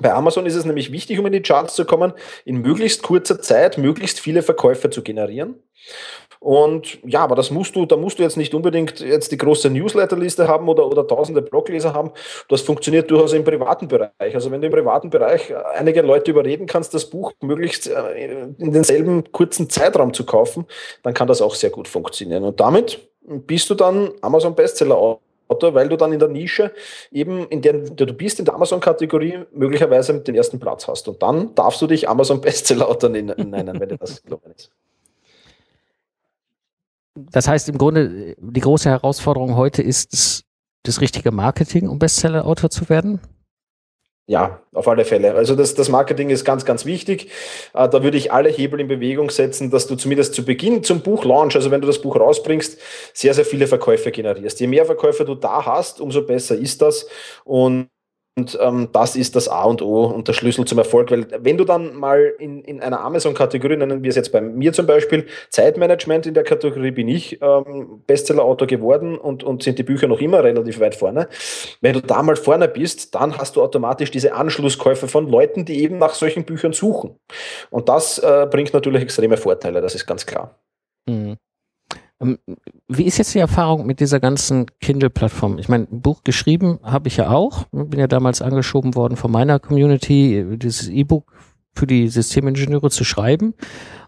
Bei 0.01 0.13
Amazon 0.13 0.45
ist 0.45 0.57
es 0.57 0.65
nämlich 0.65 0.91
wichtig, 0.91 1.19
um 1.21 1.27
in 1.27 1.33
die 1.33 1.43
Charts 1.43 1.75
zu 1.75 1.85
kommen, 1.85 2.13
in 2.45 2.57
möglichst 2.57 3.03
kurzer 3.03 3.41
Zeit 3.41 3.79
möglichst 3.79 4.19
viele 4.19 4.43
Verkäufe 4.43 4.91
zu 4.91 5.03
generieren. 5.03 5.63
Und 6.41 6.99
ja, 7.05 7.21
aber 7.21 7.37
das 7.37 7.51
musst 7.51 7.75
du, 7.75 7.87
da 7.87 7.97
musst 7.97 8.19
du 8.19 8.23
jetzt 8.23 8.37
nicht 8.37 8.53
unbedingt 8.55 9.01
jetzt 9.01 9.33
die 9.33 9.39
große 9.39 9.71
Newsletterliste 9.71 10.47
haben 10.47 10.69
oder, 10.69 10.87
oder 10.87 11.07
tausende 11.07 11.41
Blogleser 11.41 11.95
haben. 11.95 12.11
Das 12.49 12.61
funktioniert 12.61 13.11
durchaus 13.11 13.33
im 13.33 13.45
privaten 13.45 13.89
Bereich. 13.89 14.35
Also 14.35 14.51
wenn 14.51 14.61
du 14.61 14.67
im 14.67 14.73
privaten 14.73 15.09
Bereich 15.09 15.55
einige 15.75 16.03
Leute 16.03 16.33
überreden 16.33 16.67
kannst, 16.67 16.93
das 16.93 17.09
Buch 17.09 17.33
möglichst 17.41 17.87
äh, 17.87 18.49
in 18.59 18.73
denselben 18.73 19.33
kurzen 19.33 19.71
Zeitraum 19.71 20.13
zu 20.13 20.27
kaufen, 20.27 20.67
dann 21.03 21.15
kann 21.15 21.29
das 21.29 21.41
auch 21.41 21.55
sehr 21.55 21.71
gut 21.71 21.89
funktionieren. 21.89 22.45
Und 22.45 22.61
damit 22.61 23.09
bist 23.23 23.71
du 23.71 23.75
dann 23.75 24.11
Amazon 24.21 24.55
Bestseller 24.55 24.99
Autor, 25.49 25.75
weil 25.75 25.89
du 25.89 25.97
dann 25.97 26.13
in 26.13 26.19
der 26.19 26.29
Nische 26.29 26.73
eben, 27.13 27.47
in 27.49 27.63
der, 27.63 27.75
du 27.75 28.07
bist, 28.13 28.39
in 28.39 28.45
der 28.45 28.55
Amazon-Kategorie 28.55 29.41
möglicherweise 29.53 30.21
den 30.21 30.35
ersten 30.35 30.59
Platz 30.59 30.89
hast. 30.89 31.07
Und 31.09 31.23
dann 31.23 31.55
darfst 31.55 31.83
du 31.83 31.87
dich 31.87 32.09
Amazon 32.09 32.41
Bestseller-Autor 32.41 33.11
nennen, 33.11 33.35
wenn 33.39 33.89
dir 33.89 33.99
das 33.99 34.23
gelungen 34.23 34.53
ist. 34.57 34.71
Das 37.15 37.47
heißt 37.47 37.69
im 37.69 37.79
Grunde, 37.79 38.35
die 38.39 38.61
große 38.61 38.89
Herausforderung 38.91 39.57
heute 39.57 39.83
ist 39.83 40.45
das 40.83 41.01
richtige 41.01 41.31
Marketing, 41.31 41.89
um 41.89 41.99
Bestseller-Autor 41.99 42.71
zu 42.71 42.89
werden? 42.89 43.21
Ja, 44.27 44.63
auf 44.73 44.89
alle 44.89 45.05
Fälle. 45.05 45.35
Also 45.35 45.55
das, 45.55 45.75
das 45.75 45.91
Marketing 45.91 46.31
ist 46.31 46.47
ganz, 46.47 46.65
ganz 46.65 46.87
wichtig. 46.87 47.31
Äh, 47.75 47.91
da 47.91 48.03
würde 48.03 48.17
ich 48.17 48.33
alle 48.33 48.49
Hebel 48.49 48.81
in 48.81 48.89
Bewegung 48.89 49.29
setzen, 49.29 49.71
dass 49.71 49.87
du 49.87 49.97
zumindest 49.97 50.35
zu 50.35 50.47
Beginn 50.47 50.83
zum 50.83 51.01
Buchlaunch, 51.01 51.55
also 51.57 51.71
wenn 51.71 51.83
du 51.83 51.87
das 51.87 52.01
Buch 52.01 52.17
rausbringst, 52.17 52.81
sehr, 53.13 53.35
sehr 53.35 53.45
viele 53.45 53.67
Verkäufe 53.67 54.11
generierst. 54.11 54.61
Je 54.61 54.67
mehr 54.67 54.87
Verkäufe 54.87 55.27
du 55.27 55.35
da 55.35 55.67
hast, 55.67 56.01
umso 56.01 56.23
besser 56.23 56.57
ist 56.57 56.81
das. 56.81 57.07
Und 57.45 57.91
und 58.37 58.59
ähm, 58.61 58.89
das 58.93 59.15
ist 59.15 59.37
das 59.37 59.49
A 59.49 59.63
und 59.63 59.81
O 59.81 60.07
und 60.07 60.27
der 60.27 60.33
Schlüssel 60.33 60.65
zum 60.65 60.79
Erfolg, 60.79 61.13
weil 61.13 61.29
wenn 61.39 61.57
du 61.57 61.65
dann 61.65 61.95
mal 61.95 62.35
in, 62.41 62.65
in 62.65 62.81
einer 62.81 63.01
Amazon-Kategorie, 63.01 63.77
nennen 63.77 64.03
wir 64.03 64.11
es 64.11 64.17
jetzt 64.17 64.33
bei 64.33 64.41
mir 64.41 64.73
zum 64.73 64.87
Beispiel, 64.87 65.27
Zeitmanagement 65.51 66.27
in 66.27 66.35
der 66.35 66.43
Kategorie 66.43 66.91
bin 66.91 67.07
ich 67.07 67.41
ähm, 67.41 68.03
Bestseller-Autor 68.09 68.67
geworden 68.67 69.17
und, 69.19 69.45
und 69.45 69.63
sind 69.63 69.79
die 69.79 69.85
Bücher 69.85 70.09
noch 70.09 70.21
immer 70.21 70.43
relativ 70.43 70.81
weit 70.81 70.97
vorne. 70.97 71.29
Wenn 71.81 71.93
du 71.93 72.01
da 72.01 72.25
mal 72.25 72.35
vorne 72.35 72.67
bist, 72.67 73.15
dann 73.15 73.39
hast 73.39 73.55
du 73.55 73.63
automatisch 73.63 74.11
diese 74.11 74.35
Anschlusskäufe 74.35 75.07
von 75.07 75.29
Leuten, 75.29 75.65
die 75.65 75.81
eben 75.83 75.99
nach 75.99 76.15
solchen 76.15 76.43
Büchern 76.45 76.73
suchen. 76.73 77.17
Und 77.71 77.89
das 77.89 78.19
äh, 78.19 78.49
bringt 78.51 78.75
natürlich 78.75 79.03
extreme 79.03 79.37
Vorteile, 79.37 79.81
das 79.81 79.95
ist 79.95 80.07
ganz 80.07 80.27
klar. 80.27 80.59
Ähm, 82.21 82.39
wie 82.89 83.05
ist 83.05 83.19
jetzt 83.19 83.35
die 83.35 83.41
Erfahrung 83.41 83.87
mit 83.87 84.01
dieser 84.01 84.21
ganzen 84.21 84.67
Kindle-Plattform? 84.81 85.59
Ich 85.59 85.69
meine, 85.69 85.87
Buch 85.87 86.23
geschrieben 86.25 86.79
habe 86.83 87.09
ich 87.09 87.17
ja 87.17 87.31
auch. 87.31 87.65
Bin 87.73 88.01
ja 88.01 88.07
damals 88.07 88.43
angeschoben 88.43 88.95
worden 88.95 89.17
von 89.17 89.31
meiner 89.31 89.59
Community, 89.59 90.45
dieses 90.57 90.89
E-Book 90.89 91.33
für 91.75 91.87
die 91.87 92.09
Systemingenieure 92.09 92.91
zu 92.91 93.05
schreiben 93.05 93.55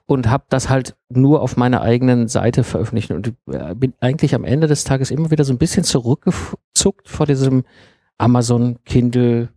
und 0.06 0.28
habe 0.28 0.44
das 0.48 0.68
halt 0.68 0.96
nur 1.08 1.42
auf 1.42 1.56
meiner 1.56 1.82
eigenen 1.82 2.28
Seite 2.28 2.62
veröffentlicht 2.62 3.10
und 3.10 3.34
äh, 3.50 3.74
bin 3.74 3.92
eigentlich 4.00 4.34
am 4.34 4.44
Ende 4.44 4.68
des 4.68 4.84
Tages 4.84 5.10
immer 5.10 5.30
wieder 5.30 5.44
so 5.44 5.52
ein 5.52 5.58
bisschen 5.58 5.82
zurückgezuckt 5.82 7.08
vor 7.08 7.26
diesem 7.26 7.64
Amazon 8.18 8.78
Kindle 8.84 9.48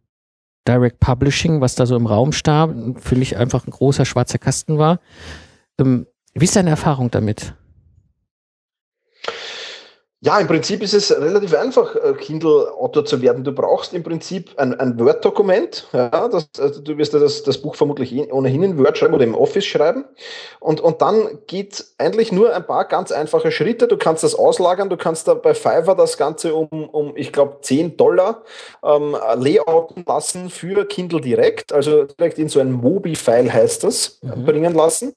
Direct 0.68 1.00
Publishing, 1.00 1.62
was 1.62 1.75
da 1.75 1.86
so 1.86 1.96
im 1.96 2.06
Raum 2.06 2.32
starb, 2.32 2.75
für 3.00 3.15
mich 3.15 3.38
einfach 3.38 3.65
ein 3.65 3.72
großer 3.72 4.06
schwarzer 4.06 4.38
Kasten 4.38 4.77
war. 4.77 5.00
Ähm, 5.79 6.08
wie 6.34 6.46
ist 6.46 6.56
deine 6.56 6.70
Erfahrung 6.72 7.10
damit? 7.12 7.56
Ja, 10.21 10.38
im 10.38 10.47
Prinzip 10.47 10.83
ist 10.83 10.93
es 10.93 11.17
relativ 11.17 11.55
einfach, 11.55 11.95
äh, 11.95 12.11
Kindle-Autor 12.11 13.05
zu 13.05 13.21
werden. 13.21 13.45
Du 13.45 13.53
brauchst 13.53 13.93
im 13.93 14.03
Prinzip 14.03 14.51
ein, 14.57 14.77
ein 14.77 14.99
Word-Dokument. 14.99 15.88
Ja, 15.93 16.27
das, 16.27 16.49
also 16.59 16.81
du 16.81 16.97
wirst 16.97 17.13
das, 17.13 17.43
das 17.43 17.57
Buch 17.57 17.75
vermutlich 17.75 18.13
eh 18.13 18.29
ohnehin 18.29 18.63
in 18.63 18.77
Word 18.77 18.97
schreiben 18.97 19.13
oder 19.13 19.23
im 19.23 19.33
Office 19.33 19.63
schreiben. 19.63 20.03
Und, 20.59 20.81
und 20.81 21.01
dann 21.01 21.39
geht 21.47 21.85
eigentlich 21.97 22.33
nur 22.33 22.53
ein 22.53 22.65
paar 22.65 22.83
ganz 22.83 23.13
einfache 23.13 23.49
Schritte. 23.49 23.88
Du 23.88 23.95
kannst 23.95 24.25
das 24.25 24.35
auslagern, 24.35 24.89
du 24.89 24.97
kannst 24.97 25.29
da 25.29 25.35
bei 25.35 25.53
Fiverr 25.53 25.95
das 25.95 26.17
Ganze 26.17 26.53
um, 26.53 26.67
um 26.67 27.15
ich 27.15 27.31
glaube, 27.31 27.59
10 27.61 27.95
Dollar 27.95 28.43
ähm, 28.83 29.15
layouten 29.38 30.03
lassen 30.05 30.49
für 30.49 30.83
Kindle 30.83 31.21
direkt. 31.21 31.71
Also 31.71 32.03
direkt 32.03 32.39
in 32.39 32.49
so 32.49 32.59
ein 32.59 32.73
Mobi-File 32.73 33.53
heißt 33.53 33.85
das, 33.85 34.19
mhm. 34.21 34.43
bringen 34.43 34.73
lassen. 34.73 35.13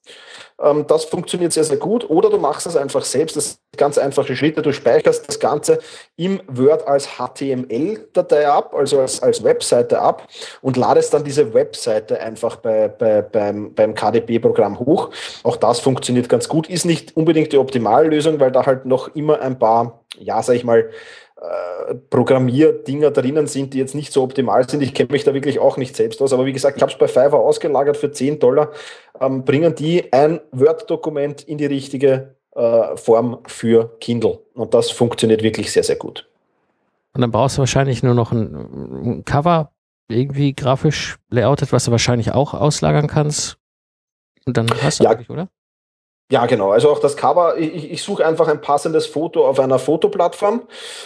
Ähm, 0.62 0.86
das 0.86 1.04
funktioniert 1.04 1.52
sehr, 1.52 1.64
sehr 1.64 1.76
gut. 1.76 2.08
Oder 2.08 2.30
du 2.30 2.38
machst 2.38 2.66
es 2.66 2.76
einfach 2.76 3.04
selbst. 3.04 3.36
Das 3.36 3.46
sind 3.50 3.58
ganz 3.76 3.98
einfache 3.98 4.36
Schritte. 4.36 4.62
Du 4.62 4.72
speicherst 4.72 5.28
das 5.28 5.40
Ganze 5.40 5.80
im 6.16 6.40
Word 6.46 6.86
als 6.86 7.18
HTML-Datei 7.18 8.48
ab, 8.48 8.74
also 8.74 9.00
als, 9.00 9.22
als 9.22 9.42
Webseite 9.42 10.00
ab 10.00 10.28
und 10.60 10.76
ladest 10.76 11.12
dann 11.12 11.24
diese 11.24 11.52
Webseite 11.52 12.20
einfach 12.20 12.56
bei, 12.56 12.88
bei, 12.88 13.22
beim, 13.22 13.74
beim 13.74 13.94
KDP-Programm 13.94 14.78
hoch. 14.78 15.10
Auch 15.42 15.56
das 15.56 15.80
funktioniert 15.80 16.28
ganz 16.28 16.48
gut. 16.48 16.68
Ist 16.68 16.84
nicht 16.84 17.16
unbedingt 17.16 17.52
die 17.52 17.58
Optimallösung, 17.58 18.38
weil 18.40 18.52
da 18.52 18.64
halt 18.64 18.86
noch 18.86 19.14
immer 19.14 19.40
ein 19.40 19.58
paar, 19.58 20.04
ja, 20.18 20.42
sag 20.42 20.54
ich 20.54 20.64
mal, 20.64 20.90
Programmierdinger 22.10 23.10
drinnen 23.10 23.46
sind, 23.46 23.74
die 23.74 23.78
jetzt 23.78 23.94
nicht 23.94 24.12
so 24.12 24.22
optimal 24.22 24.68
sind. 24.68 24.82
Ich 24.82 24.94
kenne 24.94 25.10
mich 25.10 25.24
da 25.24 25.34
wirklich 25.34 25.58
auch 25.58 25.76
nicht 25.76 25.96
selbst 25.96 26.22
aus. 26.22 26.32
Aber 26.32 26.46
wie 26.46 26.52
gesagt, 26.52 26.76
ich 26.76 26.82
habe 26.82 26.92
es 26.92 26.98
bei 26.98 27.08
Fiverr 27.08 27.40
ausgelagert 27.40 27.96
für 27.96 28.12
10 28.12 28.38
Dollar. 28.38 28.70
Ähm, 29.20 29.44
bringen 29.44 29.74
die 29.74 30.12
ein 30.12 30.40
Word-Dokument 30.52 31.42
in 31.42 31.58
die 31.58 31.66
richtige 31.66 32.36
äh, 32.54 32.96
Form 32.96 33.38
für 33.46 33.96
Kindle. 34.00 34.40
Und 34.54 34.74
das 34.74 34.90
funktioniert 34.90 35.42
wirklich 35.42 35.72
sehr, 35.72 35.82
sehr 35.82 35.96
gut. 35.96 36.28
Und 37.14 37.20
dann 37.20 37.30
brauchst 37.30 37.56
du 37.56 37.60
wahrscheinlich 37.60 38.02
nur 38.02 38.14
noch 38.14 38.32
ein, 38.32 38.54
ein 39.04 39.24
Cover, 39.24 39.72
irgendwie 40.08 40.54
grafisch 40.54 41.16
layoutet, 41.30 41.72
was 41.72 41.84
du 41.84 41.90
wahrscheinlich 41.90 42.32
auch 42.32 42.54
auslagern 42.54 43.06
kannst. 43.06 43.58
Und 44.46 44.56
dann 44.56 44.68
hast 44.82 45.00
du 45.00 45.04
ja, 45.04 45.10
eigentlich, 45.10 45.30
oder? 45.30 45.48
Ja, 46.32 46.46
genau. 46.46 46.70
Also 46.70 46.88
auch 46.88 46.98
das 46.98 47.18
Cover, 47.18 47.58
ich, 47.58 47.92
ich 47.92 48.02
suche 48.02 48.24
einfach 48.24 48.48
ein 48.48 48.62
passendes 48.62 49.04
Foto 49.06 49.46
auf 49.46 49.60
einer 49.60 49.78
Fotoplattform. 49.78 50.62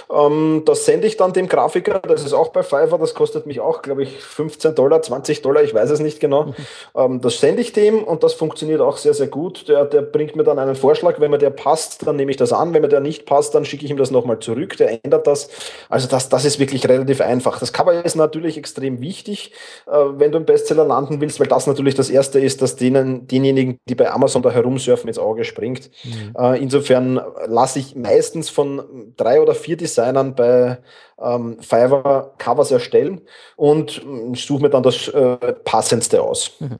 Ähm, 0.09 0.63
das 0.65 0.85
sende 0.85 1.09
ich 1.09 1.17
dann 1.17 1.33
dem 1.33 1.49
Grafiker. 1.49 1.99
Das 1.99 2.25
ist 2.25 2.33
auch 2.33 2.51
bei 2.51 2.63
Fiverr. 2.63 2.97
Das 2.97 3.13
kostet 3.13 3.45
mich 3.45 3.59
auch, 3.59 3.83
glaube 3.83 4.05
ich, 4.05 4.21
15 4.21 4.77
Dollar, 4.77 5.03
20 5.03 5.43
Dollar, 5.43 5.65
ich 5.65 5.75
weiß 5.75 5.91
es 5.91 5.99
nicht 5.99 6.21
genau. 6.21 6.55
Ähm, 6.95 7.21
das 7.21 7.41
sende 7.41 7.61
ich 7.61 7.73
dem 7.73 8.05
und 8.05 8.23
das 8.23 8.33
funktioniert 8.35 8.81
auch 8.81 8.97
sehr, 8.97 9.13
sehr 9.13 9.27
gut. 9.27 9.69
Der, 9.69 9.85
der 9.85 10.03
bringt 10.03 10.37
mir 10.37 10.45
dann 10.45 10.59
einen 10.59 10.77
Vorschlag. 10.77 11.21
Wenn 11.21 11.31
mir 11.31 11.39
der 11.39 11.51
passt, 11.51 12.07
dann 12.07 12.17
nehme 12.17 12.31
ich 12.31 12.37
das 12.37 12.53
an. 12.53 12.73
Wenn 12.73 12.83
mir 12.83 12.89
der 12.89 13.01
nicht 13.01 13.27
passt, 13.27 13.55
dann 13.55 13.65
schicke 13.65 13.85
ich 13.85 13.91
ihm 13.91 13.97
das 13.97 14.11
nochmal 14.11 14.39
zurück. 14.39 14.77
Der 14.77 15.05
ändert 15.05 15.27
das. 15.27 15.51
Also 15.91 16.09
das, 16.09 16.29
das 16.29 16.45
ist 16.45 16.59
wirklich 16.59 16.89
relativ 16.89 17.21
einfach. 17.21 17.59
Das 17.59 17.73
Cover 17.73 18.05
ist 18.05 18.15
natürlich 18.15 18.57
extrem 18.57 19.01
wichtig, 19.01 19.53
äh, 19.87 19.91
wenn 19.91 20.33
du 20.33 20.39
im 20.39 20.45
Bestseller 20.47 20.85
landen 20.85 21.21
willst, 21.21 21.41
weil 21.41 21.49
das 21.49 21.67
natürlich 21.67 21.95
das 21.95 22.09
Erste 22.09 22.39
ist, 22.41 22.63
dass 22.63 22.77
denen, 22.77 23.27
denjenigen, 23.27 23.79
die 23.89 23.95
bei 23.95 24.11
Amazon 24.11 24.43
da 24.43 24.51
herumsurfen, 24.51 25.09
ins 25.17 25.19
Auge 25.19 25.45
springt. 25.45 25.91
Mhm. 26.05 26.35
Äh, 26.39 26.63
insofern 26.63 27.21
lasse 27.47 27.79
ich 27.79 27.97
meistens 27.97 28.51
von 28.51 29.13
drei 29.17 29.41
oder 29.41 29.55
vier 29.55 29.77
Designern 29.77 30.35
bei 30.35 30.79
ähm, 31.21 31.59
Fiverr 31.61 32.35
Covers 32.39 32.71
erstellen 32.71 33.23
und 33.57 33.99
äh, 33.99 34.37
suche 34.37 34.63
mir 34.63 34.71
dann 34.71 34.83
das 34.83 35.09
äh, 35.09 35.37
passendste 35.65 36.23
aus. 36.23 36.53
Mhm. 36.61 36.79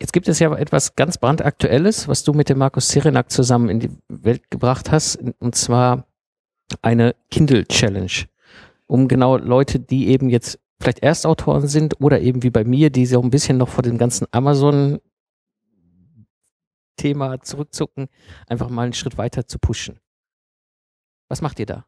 Jetzt 0.00 0.12
gibt 0.12 0.28
es 0.28 0.38
ja 0.38 0.54
etwas 0.54 0.94
ganz 0.94 1.18
brandaktuelles, 1.18 2.06
was 2.06 2.22
du 2.22 2.32
mit 2.32 2.48
dem 2.48 2.58
Markus 2.58 2.88
Serenak 2.88 3.32
zusammen 3.32 3.68
in 3.68 3.80
die 3.80 3.90
Welt 4.08 4.48
gebracht 4.48 4.92
hast, 4.92 5.18
und 5.40 5.56
zwar 5.56 6.06
eine 6.82 7.16
Kindle 7.32 7.66
Challenge, 7.66 8.12
um 8.86 9.08
genau 9.08 9.38
Leute, 9.38 9.80
die 9.80 10.08
eben 10.08 10.28
jetzt 10.28 10.60
vielleicht 10.80 11.00
Erstautoren 11.00 11.66
sind 11.66 12.00
oder 12.00 12.20
eben 12.20 12.44
wie 12.44 12.50
bei 12.50 12.62
mir, 12.62 12.90
die 12.90 13.06
so 13.06 13.20
ein 13.20 13.30
bisschen 13.30 13.58
noch 13.58 13.68
vor 13.68 13.82
dem 13.82 13.98
ganzen 13.98 14.28
Amazon 14.30 15.00
Thema 16.98 17.40
zurückzucken, 17.40 18.08
einfach 18.46 18.68
mal 18.68 18.82
einen 18.82 18.92
Schritt 18.92 19.16
weiter 19.16 19.46
zu 19.46 19.58
pushen. 19.58 20.00
Was 21.30 21.40
macht 21.40 21.58
ihr 21.58 21.66
da? 21.66 21.86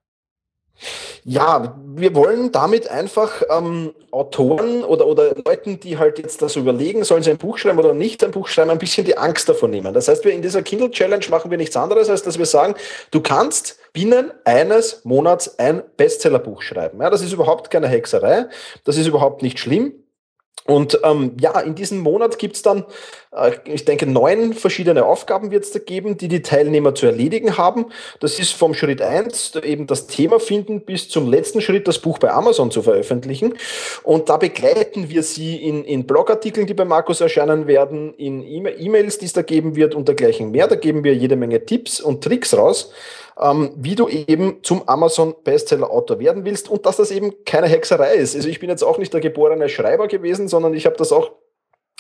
Ja, 1.25 1.79
wir 1.85 2.15
wollen 2.15 2.51
damit 2.51 2.89
einfach 2.89 3.43
ähm, 3.51 3.93
Autoren 4.11 4.83
oder, 4.83 5.07
oder 5.07 5.35
Leuten, 5.45 5.79
die 5.79 5.99
halt 5.99 6.19
jetzt 6.19 6.41
das 6.41 6.57
überlegen, 6.57 7.05
sollen 7.05 7.23
sie 7.23 7.31
ein 7.31 7.37
Buch 7.37 7.59
schreiben 7.59 7.79
oder 7.79 7.93
nicht 7.93 8.25
ein 8.25 8.31
Buch 8.31 8.49
schreiben, 8.49 8.71
ein 8.71 8.79
bisschen 8.79 9.05
die 9.05 9.19
Angst 9.19 9.49
davon 9.49 9.71
nehmen. 9.71 9.93
Das 9.93 10.09
heißt, 10.09 10.25
wir 10.25 10.33
in 10.33 10.41
dieser 10.41 10.63
Kindle 10.63 10.91
Challenge 10.91 11.27
machen 11.29 11.51
wir 11.51 11.59
nichts 11.59 11.77
anderes, 11.77 12.09
als 12.09 12.23
dass 12.23 12.39
wir 12.39 12.47
sagen, 12.47 12.75
du 13.11 13.21
kannst 13.21 13.79
binnen 13.93 14.33
eines 14.45 15.05
Monats 15.05 15.59
ein 15.59 15.83
Bestsellerbuch 15.99 16.63
schreiben. 16.63 17.01
Ja, 17.03 17.11
das 17.11 17.21
ist 17.21 17.33
überhaupt 17.33 17.71
keine 17.71 17.89
Hexerei, 17.89 18.47
das 18.85 18.97
ist 18.97 19.07
überhaupt 19.07 19.43
nicht 19.43 19.59
schlimm. 19.59 19.93
Und 20.71 21.01
ähm, 21.03 21.33
ja, 21.41 21.59
in 21.59 21.75
diesem 21.75 21.99
Monat 21.99 22.39
gibt 22.39 22.55
es 22.55 22.63
dann, 22.63 22.85
äh, 23.33 23.51
ich 23.65 23.85
denke, 23.87 24.07
neun 24.07 24.55
verschiedene 24.55 25.05
Aufgaben 25.05 25.51
wird 25.51 25.65
es 25.65 25.73
da 25.73 25.81
geben, 25.81 26.17
die 26.17 26.29
die 26.29 26.43
Teilnehmer 26.43 26.95
zu 26.95 27.07
erledigen 27.07 27.59
haben. 27.59 27.87
Das 28.21 28.39
ist 28.39 28.53
vom 28.53 28.73
Schritt 28.73 29.03
eins 29.03 29.57
eben 29.57 29.89
das 29.89 30.07
Thema 30.07 30.39
finden, 30.39 30.83
bis 30.83 31.09
zum 31.09 31.29
letzten 31.29 31.61
Schritt 31.61 31.89
das 31.89 31.99
Buch 31.99 32.19
bei 32.19 32.31
Amazon 32.31 32.71
zu 32.71 32.83
veröffentlichen. 32.83 33.55
Und 34.05 34.29
da 34.29 34.37
begleiten 34.37 35.11
wir 35.11 35.25
sie 35.25 35.57
in, 35.57 35.83
in 35.83 36.07
Blogartikeln, 36.07 36.69
die 36.69 36.75
bei 36.75 36.85
Markus 36.85 37.21
erscheinen 37.21 37.67
werden, 37.67 38.15
in 38.15 38.45
E-Mails, 38.45 39.19
die 39.19 39.27
es 39.27 39.33
da 39.33 39.43
geben 39.43 39.75
wird 39.75 39.97
und 39.97 40.07
dergleichen 40.07 40.53
mehr. 40.53 40.69
Da 40.69 40.77
geben 40.77 41.03
wir 41.03 41.17
jede 41.17 41.35
Menge 41.35 41.67
Tipps 41.67 42.01
und 42.01 42.23
Tricks 42.23 42.57
raus 42.57 42.93
ähm, 43.41 43.73
wie 43.77 43.95
du 43.95 44.09
eben 44.09 44.63
zum 44.63 44.89
Amazon 44.89 45.35
Bestseller 45.43 45.91
Autor 45.91 46.19
werden 46.19 46.45
willst 46.45 46.69
und 46.69 46.87
dass 46.87 46.97
das 46.97 47.11
eben 47.11 47.45
keine 47.45 47.67
Hexerei 47.67 48.15
ist. 48.15 48.37
Also 48.37 48.49
ich 48.49 48.61
bin 48.61 48.69
jetzt 48.69 48.83
auch 48.83 48.99
nicht 48.99 49.13
der 49.13 49.21
geborene 49.21 49.69
Schreiber 49.69 50.09
gewesen, 50.09 50.49
sondern 50.49 50.75
ich 50.75 50.87
habe 50.87 50.97
das 50.97 51.13
auch 51.13 51.33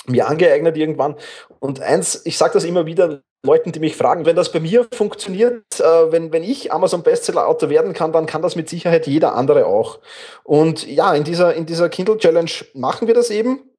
mir 0.06 0.28
angeeignet 0.28 0.76
irgendwann. 0.76 1.16
Und 1.58 1.80
eins, 1.80 2.22
ich 2.24 2.38
sage 2.38 2.54
das 2.54 2.64
immer 2.64 2.86
wieder 2.86 3.22
Leuten, 3.42 3.72
die 3.72 3.80
mich 3.80 3.96
fragen, 3.96 4.26
wenn 4.26 4.36
das 4.36 4.52
bei 4.52 4.60
mir 4.60 4.86
funktioniert, 4.92 5.64
äh, 5.80 6.12
wenn, 6.12 6.30
wenn 6.30 6.42
ich 6.42 6.72
Amazon 6.72 7.02
Bestseller 7.02 7.48
Autor 7.48 7.70
werden 7.70 7.94
kann, 7.94 8.12
dann 8.12 8.26
kann 8.26 8.42
das 8.42 8.54
mit 8.54 8.68
Sicherheit 8.68 9.06
jeder 9.06 9.34
andere 9.34 9.66
auch. 9.66 9.98
Und 10.44 10.86
ja, 10.86 11.14
in 11.14 11.24
dieser, 11.24 11.54
in 11.54 11.64
dieser 11.64 11.88
Kindle 11.88 12.18
Challenge 12.18 12.50
machen 12.74 13.08
wir 13.08 13.14
das 13.14 13.30
eben 13.30 13.69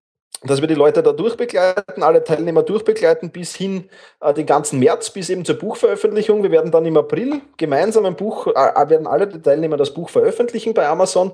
dass 0.43 0.59
wir 0.59 0.67
die 0.67 0.73
Leute 0.73 1.03
da 1.03 1.11
durchbegleiten, 1.11 2.01
alle 2.01 2.23
Teilnehmer 2.23 2.63
durchbegleiten 2.63 3.29
bis 3.29 3.55
hin 3.55 3.89
äh, 4.21 4.33
den 4.33 4.47
ganzen 4.47 4.79
März, 4.79 5.11
bis 5.11 5.29
eben 5.29 5.45
zur 5.45 5.55
Buchveröffentlichung. 5.55 6.41
Wir 6.41 6.50
werden 6.50 6.71
dann 6.71 6.85
im 6.85 6.97
April 6.97 7.41
gemeinsam 7.57 8.05
ein 8.05 8.15
Buch, 8.15 8.47
äh, 8.47 8.51
äh 8.51 8.89
werden 8.89 9.05
alle 9.05 9.29
Teilnehmer 9.29 9.77
das 9.77 9.93
Buch 9.93 10.09
veröffentlichen 10.09 10.73
bei 10.73 10.88
Amazon. 10.88 11.31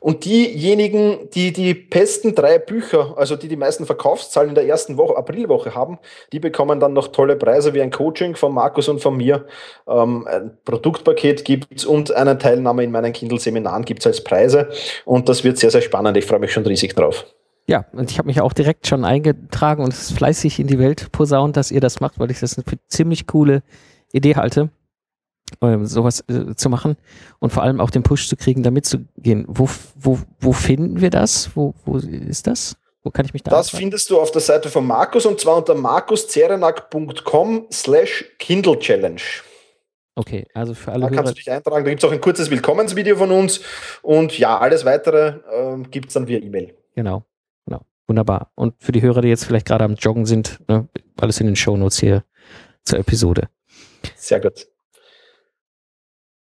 Und 0.00 0.26
diejenigen, 0.26 1.30
die 1.30 1.54
die 1.54 1.72
besten 1.72 2.34
drei 2.34 2.58
Bücher, 2.58 3.14
also 3.16 3.36
die 3.36 3.48
die 3.48 3.56
meisten 3.56 3.86
Verkaufszahlen 3.86 4.50
in 4.50 4.54
der 4.54 4.66
ersten 4.66 4.98
Woche, 4.98 5.16
Aprilwoche 5.16 5.74
haben, 5.74 5.98
die 6.32 6.38
bekommen 6.38 6.78
dann 6.78 6.92
noch 6.92 7.08
tolle 7.08 7.36
Preise 7.36 7.72
wie 7.72 7.80
ein 7.80 7.90
Coaching 7.90 8.36
von 8.36 8.52
Markus 8.52 8.86
und 8.88 9.00
von 9.00 9.16
mir. 9.16 9.46
Ähm, 9.88 10.26
ein 10.26 10.58
Produktpaket 10.66 11.46
gibt's 11.46 11.86
und 11.86 12.12
eine 12.12 12.36
Teilnahme 12.36 12.84
in 12.84 12.90
meinen 12.90 13.14
Kindle-Seminaren 13.14 13.86
gibt's 13.86 14.06
als 14.06 14.22
Preise. 14.22 14.68
Und 15.06 15.30
das 15.30 15.42
wird 15.42 15.56
sehr, 15.56 15.70
sehr 15.70 15.80
spannend. 15.80 16.18
Ich 16.18 16.26
freue 16.26 16.40
mich 16.40 16.52
schon 16.52 16.66
riesig 16.66 16.94
drauf. 16.94 17.24
Ja, 17.66 17.86
und 17.92 18.10
ich 18.10 18.18
habe 18.18 18.26
mich 18.26 18.40
auch 18.40 18.52
direkt 18.52 18.86
schon 18.86 19.04
eingetragen 19.04 19.82
und 19.84 19.92
es 19.92 20.10
ist 20.10 20.16
fleißig 20.16 20.58
in 20.58 20.66
die 20.66 20.78
Welt 20.78 21.12
posaunt, 21.12 21.56
dass 21.56 21.70
ihr 21.70 21.80
das 21.80 22.00
macht, 22.00 22.18
weil 22.18 22.30
ich 22.30 22.40
das 22.40 22.56
eine 22.58 22.64
ziemlich 22.88 23.26
coole 23.26 23.62
Idee 24.12 24.34
halte, 24.36 24.70
ähm, 25.60 25.86
sowas 25.86 26.24
äh, 26.28 26.54
zu 26.56 26.68
machen 26.68 26.96
und 27.38 27.52
vor 27.52 27.62
allem 27.62 27.80
auch 27.80 27.90
den 27.90 28.02
Push 28.02 28.28
zu 28.28 28.36
kriegen, 28.36 28.62
damit 28.62 28.84
zu 28.86 29.04
gehen. 29.16 29.44
Wo, 29.48 29.68
wo, 29.94 30.18
wo 30.40 30.52
finden 30.52 31.00
wir 31.00 31.10
das? 31.10 31.50
Wo, 31.54 31.74
wo 31.84 31.98
ist 31.98 32.46
das? 32.46 32.76
Wo 33.04 33.10
kann 33.10 33.26
ich 33.26 33.32
mich 33.32 33.42
da 33.42 33.50
Das 33.50 33.66
anfangen? 33.68 33.80
findest 33.82 34.10
du 34.10 34.20
auf 34.20 34.30
der 34.32 34.40
Seite 34.40 34.68
von 34.68 34.86
Markus 34.86 35.24
und 35.26 35.40
zwar 35.40 35.56
unter 35.56 35.74
markuszerenak.com 35.74 37.66
slash 37.72 38.24
Kindle 38.38 38.78
Challenge. 38.78 39.20
Okay, 40.14 40.46
also 40.52 40.74
für 40.74 40.92
alle. 40.92 41.06
Da 41.08 41.10
kannst 41.16 41.32
du 41.32 41.36
dich 41.36 41.50
eintragen. 41.50 41.84
Da 41.84 41.90
gibt 41.90 42.02
es 42.02 42.08
auch 42.08 42.12
ein 42.12 42.20
kurzes 42.20 42.50
Willkommensvideo 42.50 43.16
von 43.16 43.30
uns 43.30 43.60
und 44.02 44.38
ja, 44.38 44.58
alles 44.58 44.84
weitere 44.84 45.38
äh, 45.50 45.82
gibt 45.90 46.08
es 46.08 46.14
dann 46.14 46.28
via 46.28 46.38
E-Mail. 46.38 46.74
Genau. 46.94 47.24
Wunderbar. 48.06 48.50
Und 48.54 48.74
für 48.78 48.92
die 48.92 49.02
Hörer, 49.02 49.22
die 49.22 49.28
jetzt 49.28 49.44
vielleicht 49.44 49.66
gerade 49.66 49.84
am 49.84 49.94
Joggen 49.94 50.26
sind, 50.26 50.58
ne, 50.68 50.88
alles 51.16 51.40
in 51.40 51.46
den 51.46 51.56
Shownotes 51.56 52.00
hier 52.00 52.24
zur 52.84 52.98
Episode. 52.98 53.48
Sehr 54.16 54.40
gut. 54.40 54.66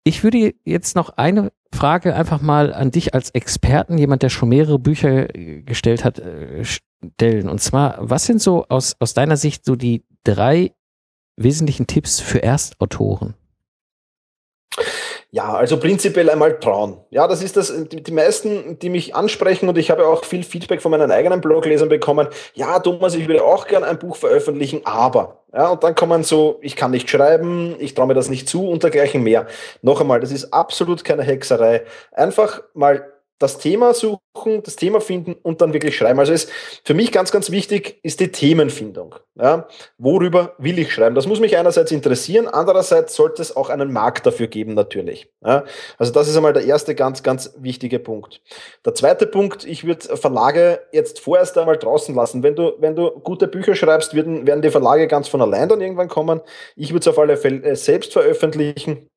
Ich 0.05 0.25
würde 0.25 0.55
jetzt 0.64 0.97
noch 0.97 1.11
eine 1.11 1.53
Frage 1.73 2.14
einfach 2.14 2.40
mal 2.40 2.73
an 2.73 2.90
dich 2.90 3.14
als 3.14 3.31
Experten, 3.31 3.99
jemand, 3.99 4.23
der 4.23 4.31
schon 4.31 4.49
mehrere 4.49 4.79
Bücher 4.79 5.27
gestellt 5.27 6.05
hat, 6.05 6.18
äh, 6.18 6.64
stellen. 6.64 7.49
Und 7.49 7.61
zwar, 7.61 7.97
was 7.99 8.25
sind 8.25 8.40
so 8.40 8.66
aus, 8.68 8.97
aus 9.01 9.12
deiner 9.12 9.37
Sicht 9.37 9.64
so 9.64 9.77
die 9.77 10.05
drei 10.25 10.73
wesentlichen 11.37 11.87
Tipps 11.87 12.21
für 12.21 12.42
Erstautoren? 12.42 13.35
Ja, 15.30 15.52
also 15.52 15.78
prinzipiell 15.78 16.30
einmal 16.30 16.58
trauen. 16.58 16.98
Ja, 17.10 17.28
das 17.28 17.42
ist 17.42 17.58
das, 17.58 17.70
die, 17.90 18.12
meisten, 18.12 18.78
die 18.78 18.88
mich 18.88 19.14
ansprechen 19.14 19.68
und 19.68 19.76
ich 19.76 19.90
habe 19.90 20.06
auch 20.06 20.24
viel 20.24 20.42
Feedback 20.42 20.80
von 20.80 20.90
meinen 20.90 21.10
eigenen 21.10 21.42
Bloglesern 21.42 21.90
bekommen. 21.90 22.28
Ja, 22.54 22.78
Thomas, 22.78 23.14
ich 23.14 23.28
würde 23.28 23.44
auch 23.44 23.66
gern 23.66 23.84
ein 23.84 23.98
Buch 23.98 24.16
veröffentlichen, 24.16 24.80
aber. 24.84 25.42
Ja, 25.52 25.68
und 25.68 25.84
dann 25.84 25.94
kommen 25.94 26.24
so, 26.24 26.58
ich 26.62 26.76
kann 26.76 26.92
nicht 26.92 27.10
schreiben, 27.10 27.76
ich 27.78 27.92
traue 27.92 28.06
mir 28.06 28.14
das 28.14 28.30
nicht 28.30 28.48
zu 28.48 28.68
und 28.70 28.82
dergleichen 28.82 29.22
mehr. 29.22 29.46
Noch 29.82 30.00
einmal, 30.00 30.20
das 30.20 30.32
ist 30.32 30.52
absolut 30.54 31.04
keine 31.04 31.24
Hexerei. 31.24 31.84
Einfach 32.12 32.62
mal 32.72 33.12
das 33.38 33.59
Thema 33.59 33.94
suchen, 33.94 34.62
das 34.64 34.77
Thema 34.77 35.01
finden 35.01 35.35
und 35.35 35.61
dann 35.61 35.72
wirklich 35.72 35.96
schreiben. 35.96 36.18
Also 36.18 36.33
ist 36.33 36.51
für 36.85 36.94
mich 36.94 37.12
ganz, 37.12 37.31
ganz 37.31 37.51
wichtig 37.51 38.01
ist 38.03 38.20
die 38.20 38.33
Themenfindung. 38.33 39.14
Ja, 39.37 39.68
worüber 39.98 40.55
will 40.59 40.79
ich 40.79 40.92
schreiben? 40.92 41.14
Das 41.14 41.29
muss 41.29 41.38
mich 41.38 41.57
einerseits 41.57 41.92
interessieren, 41.92 42.48
andererseits 42.48 43.14
sollte 43.14 43.40
es 43.40 43.55
auch 43.55 43.70
einen 43.70 43.92
Markt 43.92 44.27
dafür 44.27 44.48
geben, 44.48 44.74
natürlich. 44.74 45.31
Ja, 45.44 45.64
also 45.96 46.12
das 46.12 46.29
ist 46.29 46.37
einmal 46.37 46.53
der 46.53 46.64
erste 46.64 46.96
ganz, 46.96 47.22
ganz 47.22 47.55
wichtige 47.59 48.01
Punkt. 48.01 48.40
Der 48.85 48.94
zweite 48.94 49.27
Punkt, 49.27 49.64
ich 49.64 49.85
würde 49.85 50.16
Verlage 50.16 50.81
jetzt 50.92 51.20
vorerst 51.20 51.57
einmal 51.57 51.79
draußen 51.79 52.14
lassen. 52.14 52.42
Wenn 52.42 52.57
du, 52.57 52.72
wenn 52.79 52.96
du 52.96 53.11
gute 53.11 53.46
Bücher 53.46 53.77
schreibst, 53.77 54.14
werden, 54.14 54.46
werden 54.46 54.62
die 54.62 54.70
Verlage 54.70 55.07
ganz 55.07 55.29
von 55.29 55.40
allein 55.40 55.68
dann 55.68 55.81
irgendwann 55.81 56.09
kommen. 56.09 56.40
Ich 56.74 56.90
würde 56.90 57.01
es 57.01 57.09
auf 57.09 57.18
alle 57.18 57.37
Fälle 57.37 57.77
selbst 57.77 58.12
veröffentlichen 58.12 59.09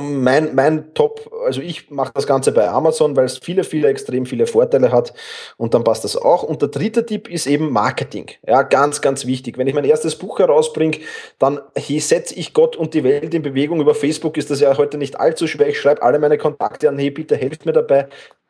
mein, 0.00 0.54
mein 0.54 0.92
Top, 0.94 1.30
also 1.44 1.60
ich 1.60 1.90
mache 1.90 2.10
das 2.14 2.26
Ganze 2.26 2.50
bei 2.52 2.68
Amazon, 2.68 3.14
weil 3.16 3.26
es 3.26 3.38
viele, 3.38 3.62
viele, 3.62 3.88
extrem 3.88 4.26
viele 4.26 4.46
Vorteile 4.46 4.90
hat 4.90 5.14
und 5.56 5.74
dann 5.74 5.84
passt 5.84 6.04
das 6.04 6.16
auch. 6.16 6.42
Und 6.42 6.62
der 6.62 6.68
dritte 6.68 7.06
Tipp 7.06 7.28
ist 7.28 7.46
eben 7.46 7.70
Marketing. 7.70 8.30
Ja, 8.46 8.62
ganz, 8.62 9.00
ganz 9.00 9.26
wichtig. 9.26 9.56
Wenn 9.56 9.68
ich 9.68 9.74
mein 9.74 9.84
erstes 9.84 10.16
Buch 10.16 10.40
herausbringe, 10.40 10.98
dann 11.38 11.60
setze 11.76 12.34
ich 12.34 12.54
Gott 12.54 12.76
und 12.76 12.94
die 12.94 13.04
Welt 13.04 13.34
in 13.34 13.42
Bewegung. 13.42 13.80
Über 13.80 13.94
Facebook 13.94 14.36
ist 14.36 14.50
das 14.50 14.60
ja 14.60 14.76
heute 14.76 14.98
nicht 14.98 15.20
allzu 15.20 15.46
schwer. 15.46 15.68
Ich 15.68 15.80
schreibe 15.80 16.02
alle 16.02 16.18
meine 16.18 16.38
Kontakte 16.38 16.88
an, 16.88 16.98
hey, 16.98 17.10
bitte 17.10 17.36
helft 17.36 17.64
mir 17.64 17.72
dabei. 17.72 18.08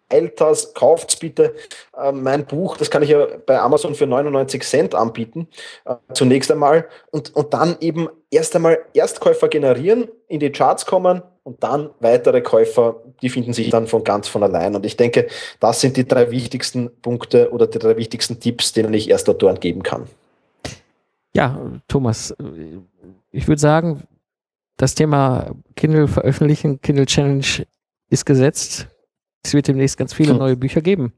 Elters, 0.09 0.73
kauft's 0.75 1.16
bitte 1.16 1.55
äh, 1.97 2.12
mein 2.12 2.47
Buch, 2.47 2.77
das 2.77 2.90
kann 2.90 3.03
ich 3.03 3.11
ja 3.11 3.27
bei 3.47 3.61
Amazon 3.61 3.94
für 3.94 4.07
99 4.07 4.62
Cent 4.62 4.94
anbieten, 4.94 5.49
äh, 5.85 5.97
zunächst 6.14 6.51
einmal, 6.51 6.88
und, 7.11 7.35
und 7.37 7.53
dann 7.53 7.77
eben 7.81 8.09
erst 8.31 8.57
einmal 8.57 8.79
Erstkäufer 8.94 9.49
generieren, 9.49 10.09
in 10.29 10.40
die 10.40 10.51
Charts 10.51 10.87
kommen 10.87 11.23
und 11.42 11.62
dann 11.62 11.90
weitere 12.01 12.40
Käufer, 12.40 13.03
die 13.23 13.29
finden 13.29 13.53
sich 13.53 13.71
dann 13.71 13.87
von 13.87 14.05
ganz 14.05 14.29
von 14.29 14.42
allein. 14.42 14.75
Und 14.75 14.85
ich 14.87 14.97
denke, 14.97 15.29
das 15.61 15.81
sind 15.81 15.97
die 15.97 16.07
drei 16.07 16.31
wichtigsten 16.31 16.90
Punkte 17.01 17.51
oder 17.53 17.66
die 17.66 17.79
drei 17.79 17.97
wichtigsten 17.97 18.40
Tipps, 18.40 18.73
denen 18.73 18.94
ich 18.94 19.11
Erstautoren 19.11 19.61
geben 19.61 19.83
kann. 19.83 20.07
Ja, 21.35 21.59
Thomas, 21.87 22.35
ich 23.31 23.47
würde 23.47 23.61
sagen, 23.61 24.03
das 24.77 24.94
Thema 24.94 25.51
Kindle 25.77 26.09
veröffentlichen, 26.09 26.81
Kindle 26.81 27.07
Challenge 27.07 27.44
ist 28.11 28.25
gesetzt 28.25 28.88
es 29.44 29.55
wird 29.55 29.68
demnächst 29.68 29.96
ganz 29.96 30.12
viele 30.12 30.33
hm. 30.33 30.38
neue 30.38 30.57
Bücher 30.57 30.81
geben. 30.81 31.12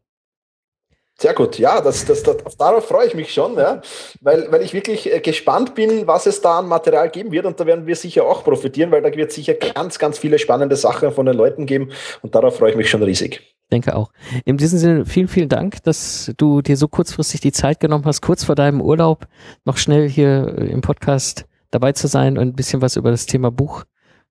Sehr 1.20 1.35
gut, 1.35 1.59
ja, 1.59 1.83
das, 1.83 2.06
das, 2.06 2.22
das, 2.22 2.56
darauf 2.56 2.87
freue 2.87 3.06
ich 3.06 3.14
mich 3.14 3.30
schon, 3.30 3.54
ja, 3.59 3.83
weil, 4.22 4.50
weil 4.50 4.62
ich 4.62 4.72
wirklich 4.72 5.12
äh, 5.12 5.20
gespannt 5.20 5.74
bin, 5.74 6.06
was 6.06 6.24
es 6.24 6.40
da 6.40 6.61
an 6.61 6.66
Material 6.66 7.11
geben 7.11 7.30
wird 7.30 7.44
und 7.44 7.61
da 7.61 7.66
werden 7.66 7.87
wir 7.87 7.94
sicher 7.94 8.24
auch 8.24 8.42
profitieren, 8.42 8.90
weil 8.90 9.02
da 9.02 9.14
wird 9.14 9.30
sicher 9.30 9.52
ganz, 9.52 9.98
ganz 9.98 10.18
viele 10.18 10.38
spannende 10.38 10.76
Sachen 10.76 11.12
von 11.12 11.26
den 11.26 11.37
Leuten 11.37 11.66
geben 11.66 11.90
und 12.22 12.35
darauf 12.35 12.56
freue 12.56 12.70
ich 12.70 12.76
mich 12.78 12.88
schon 12.88 13.02
riesig. 13.02 13.54
Denke 13.70 13.94
auch. 13.94 14.11
In 14.46 14.56
diesem 14.56 14.78
Sinne, 14.78 15.04
vielen, 15.04 15.28
vielen 15.28 15.50
Dank, 15.50 15.83
dass 15.83 16.33
du 16.38 16.62
dir 16.62 16.78
so 16.78 16.88
kurzfristig 16.88 17.42
die 17.42 17.52
Zeit 17.52 17.80
genommen 17.80 18.06
hast, 18.06 18.22
kurz 18.22 18.42
vor 18.42 18.54
deinem 18.54 18.80
Urlaub 18.80 19.26
noch 19.66 19.76
schnell 19.76 20.09
hier 20.09 20.54
äh, 20.56 20.70
im 20.70 20.80
Podcast 20.80 21.44
dabei 21.70 21.92
zu 21.92 22.06
sein 22.06 22.38
und 22.38 22.48
ein 22.48 22.56
bisschen 22.56 22.80
was 22.80 22.96
über 22.96 23.11
das 23.11 23.26
Thema 23.26 23.50
Buch 23.50 23.85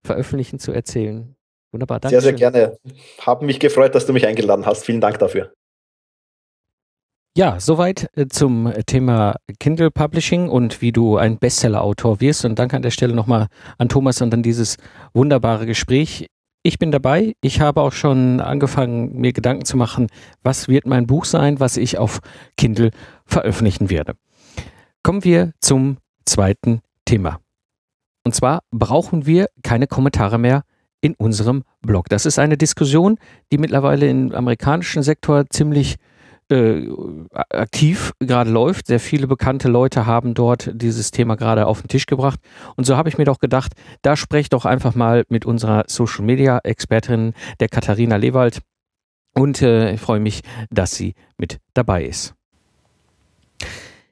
veröffentlichen 0.03 0.57
zu 0.57 0.71
erzählen. 0.71 1.35
Wunderbar, 1.71 1.99
danke. 1.99 2.19
Sehr, 2.19 2.21
sehr 2.21 2.33
gerne. 2.33 2.77
Haben 3.21 3.45
mich 3.45 3.59
gefreut, 3.59 3.93
dass 3.95 4.05
du 4.05 4.13
mich 4.13 4.25
eingeladen 4.25 4.65
hast. 4.65 4.85
Vielen 4.85 5.01
Dank 5.01 5.19
dafür. 5.19 5.53
Ja, 7.37 7.59
soweit 7.59 8.09
äh, 8.17 8.27
zum 8.27 8.73
Thema 8.85 9.35
Kindle 9.59 9.91
Publishing 9.91 10.49
und 10.49 10.81
wie 10.81 10.91
du 10.91 11.17
ein 11.17 11.37
Bestseller-Autor 11.37 12.19
wirst. 12.19 12.43
Und 12.43 12.57
danke 12.57 12.75
an 12.75 12.81
der 12.81 12.91
Stelle 12.91 13.13
nochmal 13.13 13.47
an 13.77 13.87
Thomas 13.87 14.21
und 14.21 14.33
an 14.33 14.43
dieses 14.43 14.77
wunderbare 15.13 15.65
Gespräch. 15.65 16.27
Ich 16.63 16.79
bin 16.79 16.91
dabei. 16.91 17.35
Ich 17.41 17.61
habe 17.61 17.81
auch 17.81 17.93
schon 17.93 18.41
angefangen, 18.41 19.15
mir 19.15 19.31
Gedanken 19.31 19.63
zu 19.63 19.77
machen, 19.77 20.07
was 20.43 20.67
wird 20.67 20.85
mein 20.85 21.07
Buch 21.07 21.23
sein, 21.23 21.59
was 21.59 21.77
ich 21.77 21.97
auf 21.97 22.19
Kindle 22.57 22.91
veröffentlichen 23.25 23.89
werde. 23.89 24.15
Kommen 25.03 25.23
wir 25.23 25.53
zum 25.61 25.97
zweiten 26.25 26.81
Thema. 27.05 27.39
Und 28.25 28.35
zwar 28.35 28.63
brauchen 28.71 29.25
wir 29.25 29.47
keine 29.63 29.87
Kommentare 29.87 30.37
mehr 30.37 30.63
in 31.01 31.13
unserem 31.15 31.63
Blog. 31.81 32.09
Das 32.09 32.25
ist 32.25 32.39
eine 32.39 32.57
Diskussion, 32.57 33.17
die 33.51 33.57
mittlerweile 33.57 34.09
im 34.09 34.33
amerikanischen 34.33 35.03
Sektor 35.03 35.49
ziemlich 35.49 35.95
äh, 36.49 36.87
aktiv 37.31 38.13
gerade 38.19 38.49
läuft. 38.49 38.87
Sehr 38.87 38.99
viele 38.99 39.27
bekannte 39.27 39.69
Leute 39.69 40.05
haben 40.05 40.33
dort 40.33 40.71
dieses 40.73 41.11
Thema 41.11 41.35
gerade 41.35 41.67
auf 41.67 41.81
den 41.81 41.87
Tisch 41.87 42.05
gebracht. 42.05 42.39
Und 42.75 42.85
so 42.85 42.97
habe 42.97 43.09
ich 43.09 43.17
mir 43.17 43.25
doch 43.25 43.39
gedacht, 43.39 43.73
da 44.01 44.15
spreche 44.15 44.49
doch 44.49 44.65
einfach 44.65 44.95
mal 44.95 45.23
mit 45.29 45.45
unserer 45.45 45.83
Social 45.87 46.25
Media 46.25 46.59
Expertin, 46.63 47.33
der 47.59 47.69
Katharina 47.69 48.15
Lewald. 48.15 48.61
Und 49.35 49.61
äh, 49.61 49.93
ich 49.93 50.01
freue 50.01 50.19
mich, 50.19 50.41
dass 50.69 50.95
sie 50.95 51.13
mit 51.37 51.59
dabei 51.73 52.03
ist. 52.05 52.33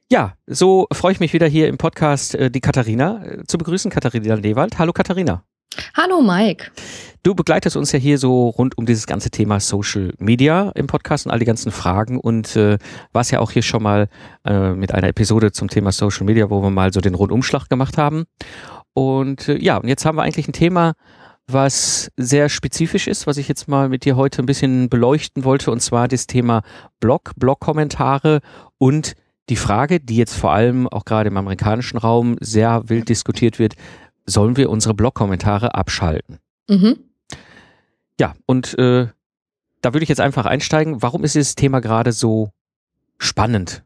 Ja, 0.09 0.35
so 0.45 0.87
freue 0.93 1.11
ich 1.11 1.19
mich 1.19 1.33
wieder 1.33 1.47
hier 1.47 1.67
im 1.67 1.77
Podcast 1.77 2.35
äh, 2.35 2.49
die 2.49 2.61
Katharina 2.61 3.25
äh, 3.25 3.43
zu 3.45 3.57
begrüßen, 3.57 3.91
Katharina 3.91 4.35
Lewald. 4.35 4.79
Hallo 4.79 4.93
Katharina. 4.93 5.43
Hallo 5.95 6.21
Mike. 6.21 6.71
Du 7.23 7.35
begleitest 7.35 7.75
uns 7.75 7.91
ja 7.91 7.99
hier 7.99 8.17
so 8.17 8.49
rund 8.49 8.77
um 8.77 8.85
dieses 8.85 9.05
ganze 9.05 9.29
Thema 9.29 9.59
Social 9.59 10.13
Media 10.17 10.71
im 10.75 10.87
Podcast 10.87 11.25
und 11.25 11.31
all 11.31 11.39
die 11.39 11.45
ganzen 11.45 11.71
Fragen 11.71 12.19
und 12.19 12.55
äh, 12.55 12.77
warst 13.11 13.31
ja 13.31 13.39
auch 13.39 13.51
hier 13.51 13.63
schon 13.63 13.83
mal 13.83 14.07
äh, 14.45 14.71
mit 14.71 14.93
einer 14.93 15.09
Episode 15.09 15.51
zum 15.51 15.67
Thema 15.67 15.91
Social 15.91 16.25
Media, 16.25 16.49
wo 16.49 16.61
wir 16.61 16.69
mal 16.69 16.93
so 16.93 17.01
den 17.01 17.15
Rundumschlag 17.15 17.67
gemacht 17.69 17.97
haben. 17.97 18.25
Und 18.93 19.49
äh, 19.49 19.57
ja, 19.57 19.77
und 19.77 19.87
jetzt 19.87 20.05
haben 20.05 20.17
wir 20.17 20.23
eigentlich 20.23 20.47
ein 20.47 20.53
Thema, 20.53 20.93
was 21.47 22.11
sehr 22.17 22.49
spezifisch 22.49 23.07
ist, 23.07 23.27
was 23.27 23.37
ich 23.37 23.47
jetzt 23.47 23.67
mal 23.67 23.89
mit 23.89 24.05
dir 24.05 24.15
heute 24.15 24.41
ein 24.41 24.45
bisschen 24.45 24.89
beleuchten 24.89 25.43
wollte, 25.43 25.71
und 25.71 25.81
zwar 25.81 26.07
das 26.07 26.27
Thema 26.27 26.61
Blog, 26.99 27.31
Blog-Kommentare 27.37 28.41
und 28.77 29.13
die 29.49 29.55
Frage, 29.55 29.99
die 29.99 30.17
jetzt 30.17 30.35
vor 30.35 30.51
allem 30.51 30.87
auch 30.89 31.05
gerade 31.05 31.29
im 31.29 31.37
amerikanischen 31.37 31.97
Raum 31.97 32.35
sehr 32.41 32.83
wild 32.87 33.07
diskutiert 33.07 33.59
wird, 33.59 33.75
sollen 34.27 34.57
wir 34.57 34.69
unsere 34.69 34.93
Blog-Kommentare 34.93 35.73
abschalten? 35.73 36.39
Mhm. 36.69 36.97
Ja, 38.19 38.35
und 38.45 38.77
äh, 38.77 39.07
da 39.81 39.93
würde 39.93 40.03
ich 40.03 40.09
jetzt 40.09 40.21
einfach 40.21 40.45
einsteigen. 40.45 41.01
Warum 41.01 41.23
ist 41.23 41.35
dieses 41.35 41.55
Thema 41.55 41.79
gerade 41.79 42.11
so 42.11 42.51
spannend? 43.17 43.83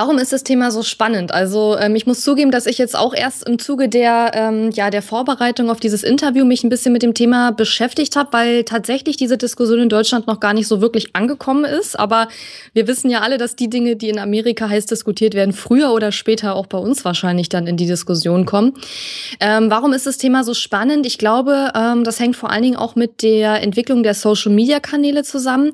Warum 0.00 0.18
ist 0.18 0.32
das 0.32 0.44
Thema 0.44 0.70
so 0.70 0.84
spannend? 0.84 1.32
Also 1.32 1.76
ähm, 1.76 1.96
ich 1.96 2.06
muss 2.06 2.20
zugeben, 2.20 2.52
dass 2.52 2.66
ich 2.66 2.78
jetzt 2.78 2.96
auch 2.96 3.12
erst 3.12 3.48
im 3.48 3.58
Zuge 3.58 3.88
der, 3.88 4.30
ähm, 4.32 4.70
ja, 4.70 4.90
der 4.90 5.02
Vorbereitung 5.02 5.70
auf 5.70 5.80
dieses 5.80 6.04
Interview 6.04 6.44
mich 6.44 6.62
ein 6.62 6.68
bisschen 6.68 6.92
mit 6.92 7.02
dem 7.02 7.14
Thema 7.14 7.50
beschäftigt 7.50 8.14
habe, 8.14 8.32
weil 8.32 8.62
tatsächlich 8.62 9.16
diese 9.16 9.36
Diskussion 9.36 9.80
in 9.80 9.88
Deutschland 9.88 10.28
noch 10.28 10.38
gar 10.38 10.54
nicht 10.54 10.68
so 10.68 10.80
wirklich 10.80 11.16
angekommen 11.16 11.64
ist. 11.64 11.98
Aber 11.98 12.28
wir 12.74 12.86
wissen 12.86 13.10
ja 13.10 13.22
alle, 13.22 13.38
dass 13.38 13.56
die 13.56 13.68
Dinge, 13.68 13.96
die 13.96 14.08
in 14.08 14.20
Amerika 14.20 14.68
heiß 14.68 14.86
diskutiert 14.86 15.34
werden, 15.34 15.52
früher 15.52 15.92
oder 15.92 16.12
später 16.12 16.54
auch 16.54 16.66
bei 16.66 16.78
uns 16.78 17.04
wahrscheinlich 17.04 17.48
dann 17.48 17.66
in 17.66 17.76
die 17.76 17.88
Diskussion 17.88 18.46
kommen. 18.46 18.74
Ähm, 19.40 19.68
warum 19.68 19.92
ist 19.94 20.06
das 20.06 20.16
Thema 20.16 20.44
so 20.44 20.54
spannend? 20.54 21.06
Ich 21.06 21.18
glaube, 21.18 21.72
ähm, 21.74 22.04
das 22.04 22.20
hängt 22.20 22.36
vor 22.36 22.50
allen 22.50 22.62
Dingen 22.62 22.76
auch 22.76 22.94
mit 22.94 23.24
der 23.24 23.64
Entwicklung 23.64 24.04
der 24.04 24.14
Social-Media-Kanäle 24.14 25.24
zusammen. 25.24 25.72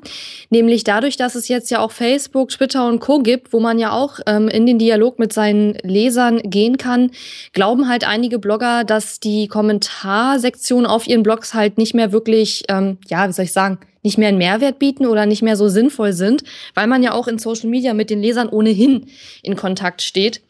Nämlich 0.49 0.83
dadurch, 0.83 1.15
dass 1.15 1.35
es 1.35 1.47
jetzt 1.47 1.69
ja 1.69 1.79
auch 1.79 1.91
Facebook, 1.91 2.49
Twitter 2.49 2.87
und 2.87 2.99
Co 2.99 3.19
gibt, 3.19 3.53
wo 3.53 3.59
man 3.59 3.77
ja 3.77 3.91
auch 3.91 4.14
ähm, 4.27 4.47
in 4.47 4.65
den 4.65 4.79
Dialog 4.79 5.19
mit 5.19 5.33
seinen 5.33 5.73
Lesern 5.83 6.39
gehen 6.43 6.77
kann, 6.77 7.11
glauben 7.53 7.87
halt 7.87 8.07
einige 8.07 8.39
Blogger, 8.39 8.83
dass 8.83 9.19
die 9.19 9.47
Kommentarsektion 9.47 10.85
auf 10.85 11.07
ihren 11.07 11.23
Blogs 11.23 11.53
halt 11.53 11.77
nicht 11.77 11.93
mehr 11.93 12.11
wirklich, 12.11 12.63
ähm, 12.69 12.97
ja, 13.07 13.27
wie 13.27 13.33
soll 13.33 13.45
ich 13.45 13.53
sagen, 13.53 13.79
nicht 14.03 14.17
mehr 14.17 14.29
einen 14.29 14.37
Mehrwert 14.37 14.79
bieten 14.79 15.05
oder 15.07 15.25
nicht 15.25 15.41
mehr 15.41 15.57
so 15.57 15.67
sinnvoll 15.67 16.13
sind, 16.13 16.43
weil 16.75 16.87
man 16.87 17.03
ja 17.03 17.13
auch 17.13 17.27
in 17.27 17.39
Social 17.39 17.69
Media 17.69 17.93
mit 17.93 18.09
den 18.09 18.21
Lesern 18.21 18.49
ohnehin 18.49 19.07
in 19.41 19.55
Kontakt 19.55 20.01
steht. 20.01 20.41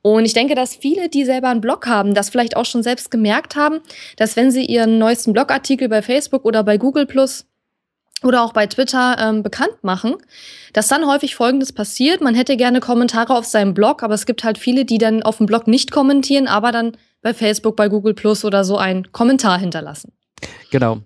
Und 0.00 0.24
ich 0.24 0.32
denke, 0.32 0.54
dass 0.54 0.74
viele, 0.74 1.08
die 1.08 1.24
selber 1.24 1.48
einen 1.48 1.60
Blog 1.60 1.86
haben, 1.86 2.14
das 2.14 2.30
vielleicht 2.30 2.56
auch 2.56 2.64
schon 2.64 2.82
selbst 2.82 3.10
gemerkt 3.10 3.54
haben, 3.54 3.80
dass 4.16 4.36
wenn 4.36 4.50
sie 4.50 4.64
ihren 4.64 4.98
neuesten 4.98 5.32
Blogartikel 5.32 5.88
bei 5.88 6.02
Facebook 6.02 6.44
oder 6.44 6.64
bei 6.64 6.76
Google 6.76 7.06
Plus 7.06 7.46
oder 8.22 8.42
auch 8.42 8.52
bei 8.52 8.66
Twitter 8.66 9.16
ähm, 9.18 9.42
bekannt 9.42 9.82
machen, 9.82 10.16
dass 10.72 10.88
dann 10.88 11.06
häufig 11.06 11.34
Folgendes 11.34 11.72
passiert. 11.72 12.20
Man 12.20 12.34
hätte 12.34 12.56
gerne 12.56 12.80
Kommentare 12.80 13.36
auf 13.36 13.44
seinem 13.44 13.74
Blog, 13.74 14.02
aber 14.02 14.14
es 14.14 14.26
gibt 14.26 14.44
halt 14.44 14.58
viele, 14.58 14.84
die 14.84 14.98
dann 14.98 15.22
auf 15.22 15.38
dem 15.38 15.46
Blog 15.46 15.66
nicht 15.66 15.90
kommentieren, 15.90 16.46
aber 16.46 16.72
dann 16.72 16.96
bei 17.22 17.34
Facebook, 17.34 17.76
bei 17.76 17.88
Google 17.88 18.14
Plus 18.14 18.44
oder 18.44 18.64
so 18.64 18.76
einen 18.76 19.12
Kommentar 19.12 19.58
hinterlassen. 19.58 20.12
Genau. 20.70 20.98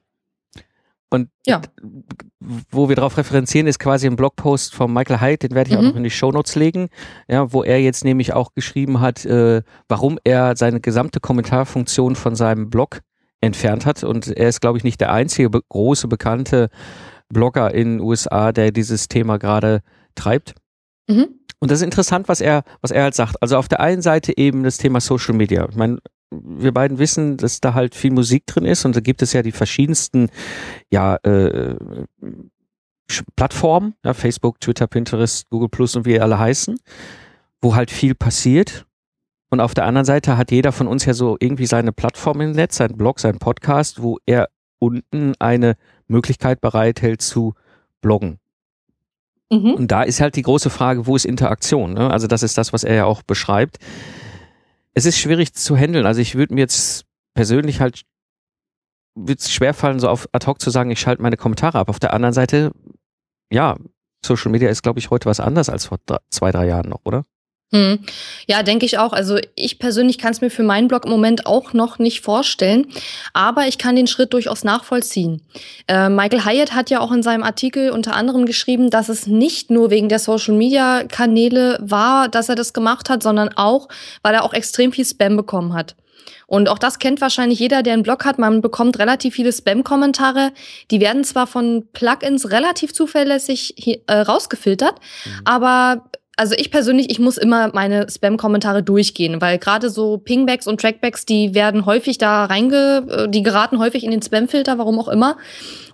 Und 1.09 1.29
ja. 1.46 1.62
wo 2.40 2.88
wir 2.88 2.96
darauf 2.96 3.16
referenzieren, 3.16 3.66
ist 3.68 3.79
quasi 3.79 4.07
ein 4.07 4.16
Blogpost 4.16 4.74
von 4.74 4.92
Michael 4.92 5.20
Hyde, 5.20 5.48
den 5.48 5.55
werde 5.55 5.70
ich 5.70 5.76
mhm. 5.76 5.81
auch 5.81 5.90
noch 5.90 5.96
in 5.96 6.02
die 6.02 6.11
Shownotes 6.11 6.57
legen, 6.57 6.88
ja, 7.29 7.52
wo 7.52 7.62
er 7.62 7.81
jetzt 7.81 8.05
nämlich 8.05 8.33
auch 8.33 8.55
geschrieben 8.55 9.00
hat, 9.00 9.24
äh, 9.24 9.62
warum 9.88 10.18
er 10.24 10.57
seine 10.57 10.81
gesamte 10.81 11.20
Kommentarfunktion 11.20 12.16
von 12.16 12.35
seinem 12.35 12.70
Blog 12.70 13.02
entfernt 13.40 13.87
hat. 13.87 14.05
Und 14.05 14.29
er 14.29 14.49
ist, 14.49 14.61
glaube 14.61 14.79
ich, 14.79 14.85
nicht 14.85 15.01
der 15.01 15.12
einzige 15.12 15.51
be 15.51 15.61
große 15.68 16.09
bekannte 16.09 16.68
Blogger 17.29 17.75
in 17.75 17.99
den 17.99 18.01
USA, 18.01 18.53
der 18.53 18.72
dieses 18.72 19.09
Thema 19.09 19.38
gerade 19.38 19.83
treibt. 20.14 20.55
Mhm. 21.09 21.29
Und 21.59 21.70
das 21.70 21.79
ist 21.79 21.85
interessant, 21.85 22.29
was 22.29 22.40
er, 22.40 22.62
was 22.83 22.90
er 22.90 23.05
halt 23.05 23.14
sagt. 23.14 23.40
Also 23.40 23.57
auf 23.57 23.68
der 23.68 23.81
einen 23.81 24.03
Seite 24.03 24.37
eben 24.37 24.62
das 24.62 24.79
Thema 24.79 25.01
Social 25.01 25.35
Media. 25.35 25.66
Ich 25.68 25.77
meine, 25.77 25.99
wir 26.31 26.72
beiden 26.72 26.99
wissen, 26.99 27.37
dass 27.37 27.61
da 27.61 27.75
halt 27.75 27.94
viel 27.94 28.11
Musik 28.11 28.46
drin 28.46 28.64
ist 28.64 28.85
und 28.85 28.94
da 28.96 29.01
gibt 29.01 29.22
es 29.22 29.33
ja 29.33 29.42
die 29.42 29.53
verschiedensten, 29.53 30.29
ja, 30.90 31.16
äh, 31.16 31.77
Plattformen, 33.37 33.94
ja, 34.05 34.14
Facebook, 34.14 34.61
Twitter, 34.61 34.87
Pinterest, 34.88 35.49
Google 35.51 35.68
Plus 35.68 35.94
und 35.94 36.07
wie 36.07 36.20
alle 36.20 36.38
heißen, 36.38 36.79
wo 37.62 37.75
halt 37.77 37.90
viel 37.90 38.14
passiert. 38.14 38.86
Und 39.48 39.61
auf 39.61 39.74
der 39.74 39.85
anderen 39.85 40.04
Seite 40.04 40.37
hat 40.37 40.50
jeder 40.50 40.72
von 40.72 40.88
uns 40.88 41.04
ja 41.04 41.14
so 41.14 41.37
irgendwie 41.38 41.66
seine 41.66 41.92
Plattform 41.92 42.40
im 42.40 42.52
Netz, 42.52 42.76
sein 42.76 42.96
Blog, 42.96 43.20
sein 43.20 43.38
Podcast, 43.38 44.02
wo 44.02 44.18
er 44.26 44.48
unten 44.78 45.35
eine 45.38 45.76
Möglichkeit 46.09 46.61
bereithält 46.61 47.22
zu 47.22 47.54
bloggen. 48.00 48.38
Mhm. 49.50 49.74
Und 49.74 49.90
da 49.92 50.02
ist 50.02 50.20
halt 50.20 50.37
die 50.37 50.42
große 50.42 50.70
Frage, 50.70 51.06
wo 51.06 51.14
ist 51.14 51.24
Interaktion? 51.24 51.94
Ne? 51.94 52.11
Also 52.11 52.26
das 52.26 52.42
ist 52.42 52.59
das, 52.59 52.72
was 52.72 52.85
er 52.85 52.94
ja 52.94 53.04
auch 53.04 53.22
beschreibt. 53.22 53.78
Es 54.94 55.06
ist 55.06 55.18
schwierig 55.18 55.54
zu 55.54 55.76
handeln. 55.76 56.06
Also 56.06 56.20
ich 56.20 56.35
würde 56.35 56.54
mir 56.54 56.61
jetzt 56.61 57.04
persönlich 57.35 57.80
halt 57.80 58.02
würde 59.16 59.40
es 59.40 59.50
schwerfallen, 59.50 59.98
so 59.98 60.09
auf 60.09 60.28
ad 60.32 60.46
hoc 60.46 60.61
zu 60.61 60.70
sagen, 60.70 60.90
ich 60.90 61.00
schalte 61.00 61.22
meine 61.22 61.37
Kommentare 61.37 61.78
ab. 61.78 61.88
Auf 61.88 61.98
der 61.98 62.12
anderen 62.12 62.35
Seite, 62.35 62.70
ja, 63.50 63.76
Social 64.24 64.50
Media 64.50 64.68
ist, 64.68 64.82
glaube 64.82 64.98
ich, 64.98 65.11
heute 65.11 65.26
was 65.26 65.40
anders 65.40 65.68
als 65.68 65.87
vor 65.87 65.98
drei, 66.04 66.18
zwei, 66.30 66.52
drei 66.52 66.66
Jahren 66.66 66.88
noch, 66.88 67.00
oder? 67.04 67.24
Hm. 67.72 67.98
Ja, 68.46 68.62
denke 68.62 68.87
ich 68.87 68.98
auch. 68.98 69.12
Also 69.12 69.38
ich 69.57 69.81
persönlich 69.81 70.18
kann 70.18 70.31
es 70.31 70.40
mir 70.40 70.50
für 70.50 70.62
meinen 70.62 70.87
Blog 70.87 71.05
im 71.05 71.11
Moment 71.11 71.46
auch 71.46 71.72
noch 71.72 71.98
nicht 71.98 72.20
vorstellen, 72.20 72.87
aber 73.33 73.66
ich 73.66 73.76
kann 73.76 73.96
den 73.96 74.07
Schritt 74.07 74.33
durchaus 74.33 74.62
nachvollziehen. 74.62 75.42
Äh, 75.88 76.09
Michael 76.09 76.44
Hyatt 76.44 76.74
hat 76.74 76.90
ja 76.90 77.00
auch 77.00 77.11
in 77.11 77.24
seinem 77.24 77.42
Artikel 77.42 77.90
unter 77.90 78.14
anderem 78.14 78.46
geschrieben, 78.46 78.90
dass 78.90 79.09
es 79.09 79.26
nicht 79.26 79.70
nur 79.70 79.90
wegen 79.90 80.09
der 80.09 80.20
Social-Media-Kanäle 80.20 81.79
war, 81.81 82.29
dass 82.29 82.48
er 82.48 82.55
das 82.55 82.72
gemacht 82.72 83.11
hat, 83.11 83.24
sondern 83.24 83.50
auch, 83.57 83.88
weil 84.22 84.35
er 84.35 84.44
auch 84.44 84.52
extrem 84.52 84.92
viel 84.92 85.05
Spam 85.05 85.37
bekommen 85.37 85.74
hat. 85.74 85.96
Und 86.46 86.68
auch 86.68 86.79
das 86.79 87.00
kennt 87.00 87.20
wahrscheinlich 87.20 87.59
jeder, 87.59 87.83
der 87.83 87.94
einen 87.94 88.05
Blog 88.05 88.24
hat. 88.24 88.38
Man 88.38 88.62
bekommt 88.62 89.00
relativ 89.00 89.35
viele 89.35 89.52
Spam-Kommentare. 89.52 90.52
Die 90.92 91.00
werden 91.00 91.24
zwar 91.24 91.48
von 91.48 91.88
Plugins 91.92 92.50
relativ 92.52 92.94
zuverlässig 92.94 94.00
äh, 94.07 94.14
rausgefiltert, 94.14 94.94
mhm. 95.24 95.31
aber 95.44 96.05
also 96.38 96.55
ich 96.59 96.70
persönlich, 96.70 97.11
ich 97.11 97.18
muss 97.18 97.38
immer 97.38 97.70
meine 97.72 98.07
Spam-Kommentare 98.11 98.83
durchgehen, 98.83 99.40
weil 99.40 99.59
gerade 99.59 99.88
so 99.88 100.18
Pingbacks 100.18 100.66
und 100.66 100.79
Trackbacks, 100.79 101.25
die 101.25 101.55
werden 101.55 101.87
häufig 101.87 102.18
da 102.18 102.44
reinge, 102.44 103.07
äh, 103.09 103.29
die 103.29 103.42
geraten 103.42 103.79
häufig 103.79 104.05
in 104.05 104.11
den 104.11 104.20
Spam-Filter, 104.20 104.77
warum 104.77 104.99
auch 104.99 105.09
immer. 105.09 105.38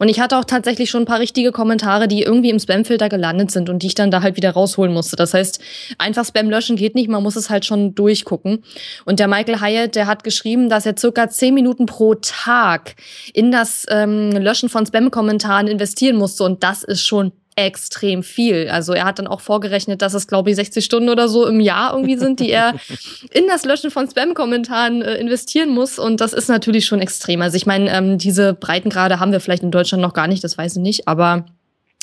Und 0.01 0.09
ich 0.09 0.19
hatte 0.19 0.37
auch 0.37 0.45
tatsächlich 0.45 0.91
schon 0.91 1.03
ein 1.03 1.07
paar 1.07 1.21
richtige 1.21 1.53
Kommentare, 1.53 2.09
die 2.09 2.23
irgendwie 2.23 2.51
im 2.51 2.59
Spam-Filter 2.59 3.09
gelandet 3.09 3.53
sind 3.53 3.71
und 3.71 3.85
die 3.85 3.87
ich 3.87 3.95
dann 3.95 4.11
da 4.11 4.23
halt 4.23 4.37
wieder 4.37 4.51
rausholen 4.51 4.93
musste. 4.93 5.15
Das 5.15 5.33
heißt, 5.33 5.61
einfach 5.99 6.27
Spam 6.27 6.51
löschen 6.51 6.75
geht 6.75 6.97
nicht, 6.97 7.09
man 7.09 7.23
muss 7.23 7.37
es 7.37 7.49
halt 7.49 7.65
schon 7.65 7.95
durchgucken. 7.95 8.65
Und 9.05 9.21
der 9.21 9.29
Michael 9.29 9.61
Hyatt, 9.61 9.95
der 9.95 10.09
hat 10.09 10.25
geschrieben, 10.25 10.69
dass 10.69 10.87
er 10.87 10.97
circa 10.99 11.29
zehn 11.29 11.55
Minuten 11.55 11.87
pro 11.87 12.17
Tag 12.17 12.97
in 13.33 13.53
das 13.53 13.87
ähm, 13.89 14.33
Löschen 14.33 14.69
von 14.69 14.85
Spam-Kommentaren 14.85 15.69
investieren 15.69 16.17
musste 16.17 16.43
und 16.43 16.65
das 16.65 16.83
ist 16.83 17.07
schon 17.07 17.31
extrem 17.57 18.23
viel. 18.23 18.69
Also 18.71 18.93
er 18.93 19.05
hat 19.05 19.19
dann 19.19 19.27
auch 19.27 19.41
vorgerechnet, 19.41 20.01
dass 20.01 20.15
es, 20.15 20.27
glaube 20.27 20.51
ich, 20.51 20.57
60 20.57 20.85
Stunden 20.85 21.09
oder 21.09 21.29
so 21.29 21.47
im 21.47 21.61
Jahr 21.61 21.93
irgendwie 21.93 22.17
sind, 22.17 22.41
die 22.41 22.51
er 22.51 22.75
in 23.31 23.47
das 23.47 23.65
Löschen 23.65 23.91
von 23.91 24.09
Spam-Kommentaren 24.09 25.03
äh, 25.03 25.17
investieren 25.17 25.71
muss. 25.71 25.99
Und 25.99 26.21
das 26.21 26.33
ist 26.33 26.49
natürlich 26.49 26.87
schon 26.87 27.01
extrem. 27.01 27.43
Also 27.43 27.57
ich 27.57 27.67
meine, 27.67 27.91
ähm, 27.91 28.19
diese 28.19 28.55
Breitengrade 28.55 29.21
haben 29.21 29.33
wir 29.33 29.41
vielleicht 29.41 29.63
in 29.63 29.71
Deutschland 29.71 30.03
noch 30.03 30.15
gar 30.15 30.29
nicht, 30.29 30.43
das 30.43 30.57
weiß 30.57 30.77
ich 30.77 30.83
nicht, 30.83 31.09
aber 31.09 31.45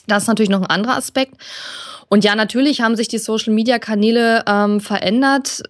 das 0.07 0.23
ist 0.23 0.27
natürlich 0.27 0.49
noch 0.49 0.61
ein 0.61 0.67
anderer 0.67 0.97
Aspekt. 0.97 1.35
Und 2.09 2.23
ja, 2.23 2.35
natürlich 2.35 2.81
haben 2.81 2.95
sich 2.95 3.07
die 3.07 3.19
Social-Media-Kanäle 3.19 4.43
ähm, 4.47 4.81
verändert 4.81 5.63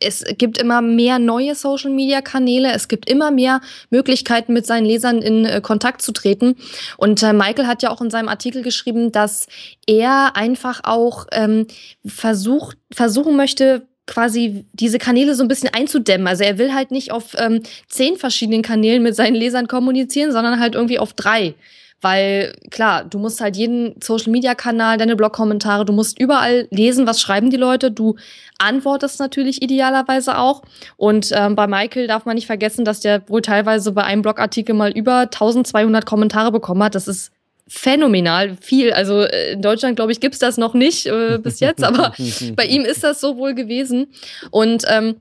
es 0.00 0.24
gibt 0.38 0.58
immer 0.58 0.82
mehr 0.82 1.18
neue 1.18 1.54
Social-Media-Kanäle, 1.54 2.72
es 2.72 2.88
gibt 2.88 3.08
immer 3.08 3.30
mehr 3.30 3.60
Möglichkeiten, 3.90 4.52
mit 4.52 4.66
seinen 4.66 4.84
Lesern 4.84 5.22
in 5.22 5.44
äh, 5.44 5.60
Kontakt 5.60 6.02
zu 6.02 6.12
treten. 6.12 6.56
Und 6.96 7.22
äh, 7.22 7.32
Michael 7.32 7.66
hat 7.66 7.82
ja 7.82 7.90
auch 7.90 8.00
in 8.00 8.10
seinem 8.10 8.28
Artikel 8.28 8.62
geschrieben, 8.62 9.12
dass 9.12 9.46
er 9.86 10.36
einfach 10.36 10.80
auch 10.84 11.26
ähm, 11.32 11.66
versucht, 12.04 12.76
versuchen 12.92 13.36
möchte, 13.36 13.86
quasi 14.06 14.64
diese 14.72 14.98
Kanäle 14.98 15.34
so 15.34 15.44
ein 15.44 15.48
bisschen 15.48 15.72
einzudämmen. 15.72 16.26
Also 16.26 16.42
er 16.42 16.58
will 16.58 16.74
halt 16.74 16.90
nicht 16.90 17.12
auf 17.12 17.36
ähm, 17.38 17.62
zehn 17.88 18.16
verschiedenen 18.16 18.62
Kanälen 18.62 19.02
mit 19.02 19.14
seinen 19.14 19.34
Lesern 19.34 19.68
kommunizieren, 19.68 20.32
sondern 20.32 20.58
halt 20.58 20.74
irgendwie 20.74 20.98
auf 20.98 21.12
drei. 21.12 21.54
Weil 22.00 22.54
klar, 22.70 23.04
du 23.04 23.18
musst 23.18 23.40
halt 23.40 23.56
jeden 23.56 24.00
Social-Media-Kanal, 24.00 24.98
deine 24.98 25.16
Blog-Kommentare, 25.16 25.84
du 25.84 25.92
musst 25.92 26.20
überall 26.20 26.68
lesen, 26.70 27.06
was 27.06 27.20
schreiben 27.20 27.50
die 27.50 27.56
Leute. 27.56 27.90
Du 27.90 28.14
antwortest 28.58 29.18
natürlich 29.18 29.62
idealerweise 29.62 30.38
auch. 30.38 30.62
Und 30.96 31.32
ähm, 31.34 31.56
bei 31.56 31.66
Michael 31.66 32.06
darf 32.06 32.24
man 32.24 32.36
nicht 32.36 32.46
vergessen, 32.46 32.84
dass 32.84 33.00
der 33.00 33.28
wohl 33.28 33.42
teilweise 33.42 33.90
bei 33.92 34.04
einem 34.04 34.22
Blogartikel 34.22 34.74
mal 34.74 34.92
über 34.92 35.22
1200 35.22 36.06
Kommentare 36.06 36.52
bekommen 36.52 36.82
hat. 36.84 36.94
Das 36.94 37.08
ist 37.08 37.32
phänomenal 37.68 38.56
viel. 38.60 38.92
Also 38.92 39.22
äh, 39.22 39.52
in 39.52 39.62
Deutschland, 39.62 39.96
glaube 39.96 40.12
ich, 40.12 40.20
gibt's 40.20 40.38
das 40.38 40.56
noch 40.56 40.74
nicht 40.74 41.06
äh, 41.06 41.38
bis 41.38 41.60
jetzt, 41.60 41.84
aber 41.84 42.12
bei 42.56 42.64
ihm 42.64 42.84
ist 42.84 43.04
das 43.04 43.20
so 43.20 43.36
wohl 43.36 43.54
gewesen. 43.54 44.08
Und 44.50 44.84
ähm, 44.88 45.16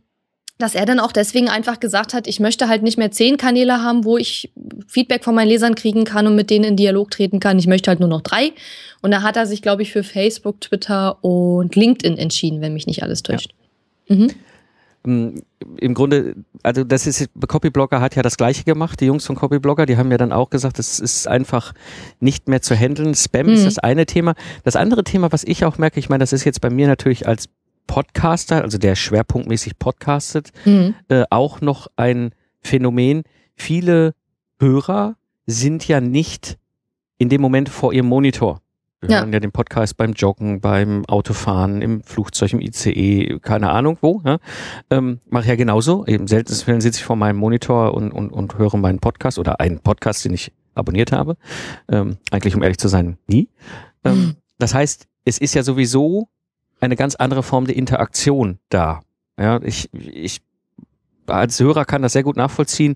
dass 0.57 0.73
er 0.73 0.85
dann 0.85 0.99
auch 0.99 1.11
deswegen 1.11 1.49
einfach 1.49 1.79
gesagt 1.79 2.13
hat, 2.13 2.27
ich 2.27 2.39
möchte 2.39 2.67
halt 2.67 2.81
nicht 2.81 2.97
mehr 2.97 3.11
zehn 3.11 3.37
Kanäle 3.37 3.83
haben, 3.83 4.05
wo 4.05 4.17
ich 4.17 4.51
Feedback 4.87 5.23
von 5.23 5.35
meinen 5.35 5.49
Lesern 5.49 5.75
kriegen 5.75 6.03
kann 6.03 6.25
und 6.25 6.35
mit 6.35 6.49
denen 6.49 6.65
in 6.65 6.75
Dialog 6.75 7.11
treten 7.11 7.39
kann. 7.39 7.59
Ich 7.59 7.67
möchte 7.67 7.91
halt 7.91 7.99
nur 7.99 8.09
noch 8.09 8.21
drei. 8.21 8.53
Und 9.01 9.11
da 9.11 9.21
hat 9.21 9.37
er 9.37 9.45
sich, 9.45 9.61
glaube 9.61 9.83
ich, 9.83 9.91
für 9.91 10.03
Facebook, 10.03 10.59
Twitter 10.61 11.23
und 11.23 11.75
LinkedIn 11.75 12.17
entschieden, 12.17 12.61
wenn 12.61 12.73
mich 12.73 12.87
nicht 12.87 13.03
alles 13.03 13.21
täuscht. 13.21 13.53
Ja. 14.07 14.15
Mhm. 14.15 14.31
Ähm, 15.05 15.41
Im 15.77 15.93
Grunde, 15.93 16.35
also 16.63 16.83
das 16.83 17.05
ist, 17.05 17.29
Copyblogger 17.47 18.01
hat 18.01 18.15
ja 18.15 18.23
das 18.23 18.37
gleiche 18.37 18.63
gemacht, 18.63 18.99
die 18.99 19.05
Jungs 19.05 19.25
von 19.25 19.35
Copyblogger, 19.35 19.85
die 19.85 19.97
haben 19.97 20.11
ja 20.11 20.17
dann 20.17 20.31
auch 20.31 20.49
gesagt, 20.49 20.79
es 20.79 20.99
ist 20.99 21.27
einfach 21.27 21.73
nicht 22.19 22.47
mehr 22.47 22.61
zu 22.61 22.75
handeln. 22.75 23.13
Spam 23.15 23.47
mhm. 23.47 23.53
ist 23.53 23.65
das 23.65 23.79
eine 23.79 24.05
Thema. 24.05 24.33
Das 24.63 24.75
andere 24.75 25.03
Thema, 25.03 25.31
was 25.31 25.43
ich 25.43 25.65
auch 25.65 25.77
merke, 25.77 25.99
ich 25.99 26.09
meine, 26.09 26.21
das 26.21 26.33
ist 26.33 26.43
jetzt 26.43 26.61
bei 26.61 26.69
mir 26.69 26.87
natürlich 26.87 27.27
als 27.27 27.47
Podcaster, 27.87 28.61
also 28.61 28.77
der 28.77 28.95
schwerpunktmäßig 28.95 29.79
podcastet, 29.79 30.51
mhm. 30.65 30.95
äh, 31.07 31.23
auch 31.29 31.61
noch 31.61 31.87
ein 31.95 32.31
Phänomen. 32.61 33.23
Viele 33.55 34.13
Hörer 34.59 35.15
sind 35.45 35.87
ja 35.87 36.01
nicht 36.01 36.57
in 37.17 37.29
dem 37.29 37.41
Moment 37.41 37.69
vor 37.69 37.93
ihrem 37.93 38.07
Monitor. 38.07 38.61
Wir 38.99 39.11
ja. 39.11 39.19
hören 39.19 39.31
ja 39.31 39.39
den 39.39 39.51
Podcast 39.51 39.95
beim 39.95 40.13
Joggen, 40.13 40.59
beim 40.59 41.05
Autofahren, 41.05 41.83
im 41.83 42.01
Flugzeug, 42.01 42.53
im 42.53 42.61
ICE, 42.61 43.39
keine 43.41 43.69
Ahnung 43.69 43.97
wo. 44.01 44.21
Ja? 44.25 44.39
Ähm, 44.89 45.19
Mache 45.29 45.43
ich 45.43 45.49
ja 45.49 45.55
genauso. 45.55 46.03
Im 46.05 46.27
seltensten 46.27 46.65
Fällen 46.65 46.81
sitze 46.81 46.99
ich 46.99 47.05
vor 47.05 47.15
meinem 47.15 47.37
Monitor 47.37 47.93
und, 47.93 48.11
und, 48.11 48.31
und 48.31 48.57
höre 48.57 48.75
meinen 48.77 48.99
Podcast 48.99 49.37
oder 49.37 49.59
einen 49.59 49.79
Podcast, 49.79 50.25
den 50.25 50.33
ich 50.33 50.51
abonniert 50.73 51.11
habe. 51.11 51.37
Ähm, 51.89 52.17
eigentlich, 52.31 52.55
um 52.55 52.63
ehrlich 52.63 52.79
zu 52.79 52.87
sein, 52.87 53.17
nie. 53.27 53.49
Ähm, 54.03 54.15
mhm. 54.15 54.35
Das 54.57 54.73
heißt, 54.73 55.07
es 55.25 55.37
ist 55.37 55.53
ja 55.53 55.61
sowieso 55.61 56.29
eine 56.79 56.95
ganz 56.95 57.15
andere 57.15 57.43
Form 57.43 57.65
der 57.65 57.75
Interaktion 57.75 58.59
da. 58.69 59.01
Ja, 59.39 59.61
ich, 59.61 59.89
ich 59.93 60.41
als 61.27 61.59
Hörer 61.59 61.85
kann 61.85 62.01
das 62.01 62.13
sehr 62.13 62.23
gut 62.23 62.37
nachvollziehen. 62.37 62.95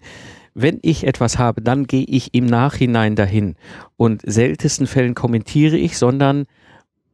Wenn 0.54 0.80
ich 0.82 1.06
etwas 1.06 1.38
habe, 1.38 1.62
dann 1.62 1.88
gehe 1.88 2.06
ich 2.06 2.34
im 2.34 2.46
Nachhinein 2.46 3.15
dahin. 3.15 3.56
Und 3.98 4.22
seltensten 4.26 4.88
Fällen 4.88 5.15
kommentiere 5.15 5.78
ich, 5.78 5.98
sondern 5.98 6.46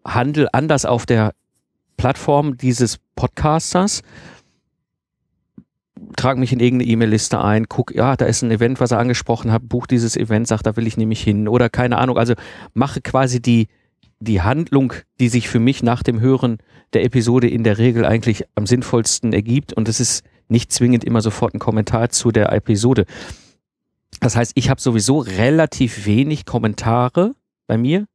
handle 0.06 0.54
anders 0.54 0.86
auf 0.86 1.06
der 1.06 1.34
Plattform 1.98 2.58
dieses 2.58 3.00
Podcasters, 3.16 4.02
trage 6.16 6.40
mich 6.40 6.54
in 6.54 6.60
irgendeine 6.60 6.92
E-Mail-Liste 6.92 7.42
ein, 7.44 7.68
guck, 7.68 7.94
ja, 7.94 8.16
da 8.16 8.26
ist 8.26 8.44
ein 8.44 8.52
Event, 8.52 8.80
was 8.80 8.92
er 8.92 9.00
angesprochen 9.00 9.52
hat, 9.52 9.68
buch 9.68 9.88
dieses 9.88 10.16
Event, 10.16 10.48
sag, 10.48 10.62
da 10.62 10.76
will 10.76 10.88
ich 10.88 10.98
nämlich 10.98 11.22
hin 11.22 11.48
oder 11.48 11.70
keine 11.70 11.98
Ahnung. 11.98 12.18
Also 12.18 12.36
mache 12.74 13.02
quasi 13.02 13.42
die 13.42 13.68
die 14.20 14.42
Handlung, 14.42 14.94
die 15.20 15.30
sich 15.30 15.48
für 15.48 15.60
mich 15.60 15.84
nach 15.84 16.04
dem 16.04 16.20
Hören 16.20 16.58
der 16.94 17.04
Episode 17.04 17.50
in 17.50 17.64
der 17.64 17.78
Regel 17.78 18.06
eigentlich 18.06 18.46
am 18.56 18.66
sinnvollsten 18.66 19.34
ergibt. 19.34 19.74
Und 19.74 19.88
es 19.90 20.00
ist 20.00 20.24
nicht 20.48 20.72
zwingend 20.72 21.04
immer 21.04 21.22
sofort 21.22 21.54
ein 21.54 21.60
Kommentar 21.60 22.10
zu 22.10 22.32
der 22.32 22.52
Episode. 22.52 23.06
Das 24.20 24.36
heißt, 24.36 24.54
ich 24.56 24.70
habe 24.70 24.82
sowieso 24.82 25.20
relativ 25.20 26.06
wenig 26.06 26.46
Kommentare 26.46 27.36
bei 27.68 27.78
mir. 27.78 28.06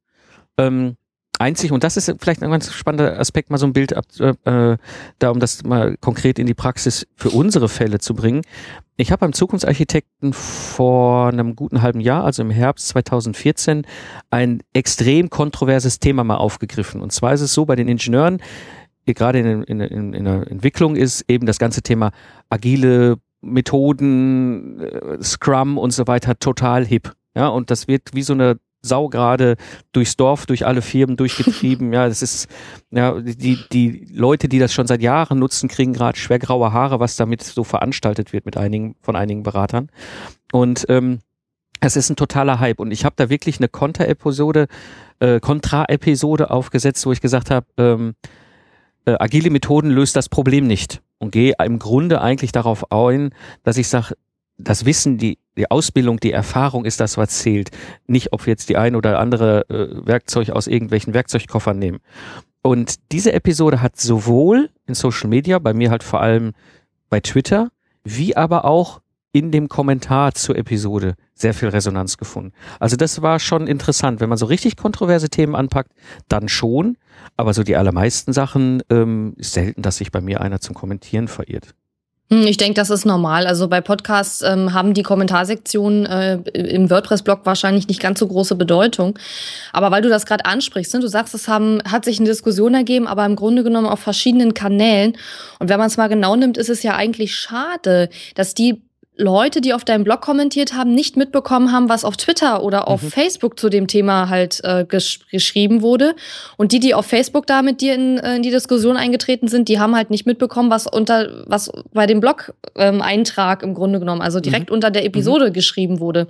Ähm, 0.57 0.97
einzig, 1.39 1.71
und 1.71 1.83
das 1.83 1.97
ist 1.97 2.13
vielleicht 2.19 2.43
ein 2.43 2.51
ganz 2.51 2.71
spannender 2.73 3.19
Aspekt, 3.19 3.49
mal 3.49 3.57
so 3.57 3.65
ein 3.65 3.73
Bild 3.73 3.93
ab, 3.95 4.05
äh, 4.19 4.77
da, 5.19 5.29
um 5.29 5.39
das 5.39 5.63
mal 5.63 5.95
konkret 5.97 6.39
in 6.39 6.47
die 6.47 6.53
Praxis 6.53 7.07
für 7.15 7.29
unsere 7.29 7.69
Fälle 7.69 7.99
zu 7.99 8.13
bringen. 8.13 8.41
Ich 8.95 9.11
habe 9.11 9.21
beim 9.21 9.33
Zukunftsarchitekten 9.33 10.33
vor 10.33 11.29
einem 11.29 11.55
guten 11.55 11.81
halben 11.81 11.99
Jahr, 11.99 12.23
also 12.23 12.43
im 12.43 12.51
Herbst 12.51 12.89
2014, 12.89 13.87
ein 14.29 14.61
extrem 14.73 15.31
kontroverses 15.31 15.99
Thema 15.99 16.23
mal 16.23 16.37
aufgegriffen. 16.37 17.01
Und 17.01 17.11
zwar 17.11 17.33
ist 17.33 17.41
es 17.41 17.53
so 17.53 17.65
bei 17.65 17.75
den 17.75 17.87
Ingenieuren, 17.87 18.39
gerade 19.05 19.39
in, 19.39 19.63
in, 19.63 19.79
in, 19.81 20.13
in 20.13 20.25
der 20.25 20.47
Entwicklung 20.49 20.95
ist 20.95 21.25
eben 21.27 21.47
das 21.47 21.57
ganze 21.57 21.81
Thema 21.81 22.11
agile 22.49 23.17
Methoden, 23.41 24.79
äh, 24.79 25.23
Scrum 25.23 25.77
und 25.77 25.91
so 25.91 26.07
weiter 26.07 26.37
total 26.37 26.85
hip. 26.85 27.13
Ja, 27.35 27.47
und 27.47 27.71
das 27.71 27.87
wird 27.87 28.11
wie 28.13 28.21
so 28.21 28.33
eine 28.33 28.59
Sau 28.83 29.07
gerade 29.07 29.55
durchs 29.93 30.17
Dorf, 30.17 30.45
durch 30.45 30.65
alle 30.65 30.81
Firmen 30.81 31.17
durchgetrieben. 31.17 31.93
ja, 31.93 32.07
das 32.07 32.21
ist, 32.21 32.47
ja, 32.91 33.19
die, 33.19 33.57
die 33.71 34.07
Leute, 34.13 34.49
die 34.49 34.59
das 34.59 34.73
schon 34.73 34.87
seit 34.87 35.01
Jahren 35.01 35.39
nutzen, 35.39 35.69
kriegen 35.69 35.93
gerade 35.93 36.17
schwer 36.17 36.39
graue 36.39 36.73
Haare, 36.73 36.99
was 36.99 37.15
damit 37.15 37.41
so 37.41 37.63
veranstaltet 37.63 38.33
wird 38.33 38.45
mit 38.45 38.57
einigen, 38.57 38.95
von 39.01 39.15
einigen 39.15 39.43
Beratern. 39.43 39.89
Und 40.51 40.85
ähm, 40.89 41.19
es 41.79 41.95
ist 41.95 42.09
ein 42.09 42.15
totaler 42.15 42.59
Hype. 42.59 42.79
Und 42.79 42.91
ich 42.91 43.05
habe 43.05 43.15
da 43.17 43.29
wirklich 43.29 43.57
eine 43.57 43.67
Konter-Episode, 43.67 44.67
äh, 45.19 45.39
Kontra-Episode 45.39 46.51
aufgesetzt, 46.51 47.05
wo 47.05 47.11
ich 47.11 47.21
gesagt 47.21 47.51
habe, 47.51 47.65
ähm, 47.77 48.15
äh, 49.05 49.15
agile 49.19 49.49
Methoden 49.49 49.89
löst 49.89 50.15
das 50.15 50.29
Problem 50.29 50.67
nicht. 50.67 51.01
Und 51.19 51.31
gehe 51.31 51.53
im 51.63 51.79
Grunde 51.79 52.21
eigentlich 52.21 52.51
darauf 52.51 52.91
ein, 52.91 53.33
dass 53.63 53.77
ich 53.77 53.87
sage, 53.87 54.15
das 54.57 54.85
Wissen, 54.85 55.17
die, 55.17 55.39
die 55.57 55.69
Ausbildung, 55.69 56.19
die 56.19 56.31
Erfahrung 56.31 56.85
ist 56.85 56.99
das, 56.99 57.17
was 57.17 57.39
zählt. 57.39 57.71
Nicht, 58.07 58.33
ob 58.33 58.45
wir 58.45 58.51
jetzt 58.51 58.69
die 58.69 58.77
ein 58.77 58.95
oder 58.95 59.19
andere 59.19 59.69
äh, 59.69 60.05
Werkzeug 60.05 60.51
aus 60.51 60.67
irgendwelchen 60.67 61.13
Werkzeugkoffern 61.13 61.77
nehmen. 61.77 61.99
Und 62.61 63.11
diese 63.11 63.33
Episode 63.33 63.81
hat 63.81 63.99
sowohl 63.99 64.69
in 64.85 64.93
Social 64.93 65.29
Media, 65.29 65.59
bei 65.59 65.73
mir 65.73 65.91
halt 65.91 66.03
vor 66.03 66.21
allem 66.21 66.53
bei 67.09 67.19
Twitter, 67.19 67.69
wie 68.03 68.35
aber 68.37 68.65
auch 68.65 69.01
in 69.33 69.51
dem 69.51 69.67
Kommentar 69.67 70.33
zur 70.33 70.55
Episode 70.55 71.15
sehr 71.33 71.53
viel 71.53 71.69
Resonanz 71.69 72.17
gefunden. 72.17 72.53
Also 72.79 72.95
das 72.95 73.21
war 73.21 73.39
schon 73.39 73.67
interessant. 73.67 74.19
Wenn 74.21 74.29
man 74.29 74.37
so 74.37 74.45
richtig 74.45 74.77
kontroverse 74.77 75.29
Themen 75.29 75.55
anpackt, 75.55 75.91
dann 76.29 76.47
schon. 76.47 76.97
Aber 77.35 77.53
so 77.53 77.63
die 77.63 77.75
allermeisten 77.75 78.31
Sachen 78.31 78.83
ähm, 78.89 79.35
selten, 79.39 79.81
dass 79.81 79.97
sich 79.97 80.11
bei 80.11 80.21
mir 80.21 80.41
einer 80.41 80.61
zum 80.61 80.75
Kommentieren 80.75 81.27
verirrt. 81.27 81.73
Hm, 82.31 82.47
ich 82.47 82.57
denke, 82.57 82.75
das 82.75 82.89
ist 82.89 83.05
normal. 83.05 83.45
Also 83.47 83.67
bei 83.67 83.81
Podcasts 83.81 84.41
ähm, 84.41 84.73
haben 84.73 84.93
die 84.93 85.03
Kommentarsektionen 85.03 86.05
äh, 86.05 86.35
im 86.53 86.89
WordPress-Blog 86.89 87.41
wahrscheinlich 87.43 87.87
nicht 87.87 88.01
ganz 88.01 88.19
so 88.19 88.27
große 88.27 88.55
Bedeutung. 88.55 89.19
Aber 89.73 89.91
weil 89.91 90.01
du 90.01 90.09
das 90.09 90.25
gerade 90.25 90.45
ansprichst, 90.45 90.93
ne, 90.93 90.99
du 90.99 91.07
sagst, 91.07 91.33
es 91.35 91.47
haben, 91.47 91.81
hat 91.83 92.05
sich 92.05 92.19
eine 92.19 92.29
Diskussion 92.29 92.73
ergeben, 92.73 93.07
aber 93.07 93.25
im 93.25 93.35
Grunde 93.35 93.63
genommen 93.63 93.87
auf 93.87 93.99
verschiedenen 93.99 94.53
Kanälen. 94.53 95.17
Und 95.59 95.69
wenn 95.69 95.77
man 95.77 95.87
es 95.87 95.97
mal 95.97 96.07
genau 96.07 96.35
nimmt, 96.35 96.57
ist 96.57 96.69
es 96.69 96.81
ja 96.81 96.95
eigentlich 96.95 97.35
schade, 97.35 98.09
dass 98.35 98.53
die 98.53 98.81
Leute, 99.15 99.61
die 99.61 99.73
auf 99.73 99.85
deinem 99.85 100.03
Blog 100.03 100.21
kommentiert 100.21 100.73
haben, 100.73 100.95
nicht 100.95 101.17
mitbekommen 101.17 101.71
haben, 101.71 101.87
was 101.87 102.03
auf 102.03 102.17
Twitter 102.17 102.63
oder 102.63 102.87
auf 102.87 103.03
mhm. 103.03 103.11
Facebook 103.11 103.59
zu 103.59 103.69
dem 103.69 103.85
Thema 103.85 104.27
halt 104.29 104.59
äh, 104.63 104.85
gesch 104.85 105.19
geschrieben 105.29 105.83
wurde. 105.83 106.15
Und 106.57 106.71
die, 106.71 106.79
die 106.79 106.95
auf 106.95 107.05
Facebook 107.05 107.45
da 107.45 107.61
mit 107.61 107.81
dir 107.81 107.93
in, 107.93 108.17
äh, 108.17 108.37
in 108.37 108.41
die 108.41 108.49
Diskussion 108.49 108.97
eingetreten 108.97 109.47
sind, 109.47 109.69
die 109.69 109.79
haben 109.79 109.95
halt 109.95 110.09
nicht 110.09 110.25
mitbekommen, 110.25 110.71
was 110.71 110.87
unter 110.87 111.43
was 111.45 111.71
bei 111.93 112.07
dem 112.07 112.21
Blog-Eintrag 112.21 113.61
ähm, 113.61 113.69
im 113.69 113.75
Grunde 113.75 113.99
genommen, 113.99 114.21
also 114.21 114.39
direkt 114.39 114.69
mhm. 114.69 114.75
unter 114.75 114.89
der 114.89 115.05
Episode 115.05 115.49
mhm. 115.49 115.53
geschrieben 115.53 115.99
wurde. 115.99 116.27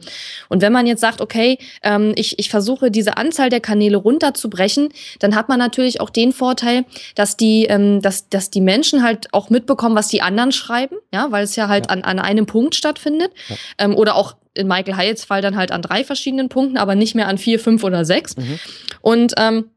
Und 0.49 0.61
wenn 0.61 0.73
man 0.73 0.85
jetzt 0.85 0.99
sagt, 0.99 1.21
okay, 1.21 1.59
ähm, 1.83 2.11
ich, 2.17 2.37
ich 2.37 2.49
versuche 2.49 2.91
diese 2.91 3.15
Anzahl 3.15 3.49
der 3.49 3.61
Kanäle 3.61 3.95
runterzubrechen, 3.95 4.89
dann 5.19 5.35
hat 5.35 5.47
man 5.47 5.57
natürlich 5.57 6.01
auch 6.01 6.09
den 6.09 6.33
Vorteil, 6.33 6.83
dass 7.15 7.37
die, 7.37 7.65
ähm, 7.65 8.01
dass, 8.01 8.27
dass 8.27 8.49
die 8.49 8.61
Menschen 8.61 9.03
halt 9.03 9.33
auch 9.33 9.49
mitbekommen, 9.49 9.95
was 9.95 10.09
die 10.09 10.21
anderen 10.21 10.51
schreiben, 10.51 10.97
ja, 11.13 11.27
weil 11.29 11.45
es 11.45 11.55
ja 11.55 11.69
halt 11.69 11.85
ja. 11.85 11.93
An, 11.93 12.03
an 12.03 12.19
einem 12.19 12.45
Punkt 12.45 12.72
Punkt 12.73 12.75
stattfindet. 12.75 13.31
Ja. 13.47 13.55
Ähm, 13.77 13.95
oder 13.95 14.15
auch 14.15 14.35
in 14.55 14.67
Michael 14.67 14.95
Hyatts 14.95 15.25
Fall 15.25 15.41
dann 15.41 15.55
halt 15.55 15.71
an 15.71 15.81
drei 15.81 16.03
verschiedenen 16.03 16.49
Punkten, 16.49 16.77
aber 16.77 16.95
nicht 16.95 17.15
mehr 17.15 17.27
an 17.27 17.37
vier, 17.37 17.59
fünf 17.59 17.83
oder 17.83 18.05
sechs. 18.05 18.35
Mhm. 18.37 18.59
Und 19.01 19.33
ähm, 19.37 19.69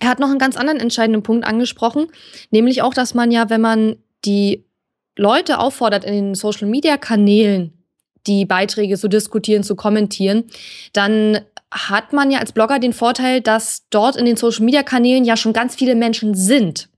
er 0.00 0.08
hat 0.08 0.20
noch 0.20 0.30
einen 0.30 0.38
ganz 0.38 0.56
anderen 0.56 0.80
entscheidenden 0.80 1.22
Punkt 1.22 1.46
angesprochen, 1.46 2.08
nämlich 2.50 2.82
auch, 2.82 2.94
dass 2.94 3.14
man 3.14 3.30
ja, 3.30 3.50
wenn 3.50 3.60
man 3.60 3.96
die 4.24 4.64
Leute 5.16 5.58
auffordert, 5.58 6.04
in 6.04 6.14
den 6.14 6.34
Social-Media-Kanälen 6.34 7.72
die 8.26 8.44
Beiträge 8.44 8.96
zu 8.96 9.08
diskutieren, 9.08 9.64
zu 9.64 9.74
kommentieren, 9.74 10.44
dann 10.92 11.40
hat 11.70 12.12
man 12.12 12.30
ja 12.30 12.38
als 12.38 12.52
Blogger 12.52 12.78
den 12.78 12.92
Vorteil, 12.92 13.40
dass 13.40 13.84
dort 13.90 14.16
in 14.16 14.24
den 14.24 14.36
Social-Media-Kanälen 14.36 15.24
ja 15.24 15.36
schon 15.36 15.52
ganz 15.52 15.74
viele 15.74 15.94
Menschen 15.94 16.34
sind. 16.34 16.88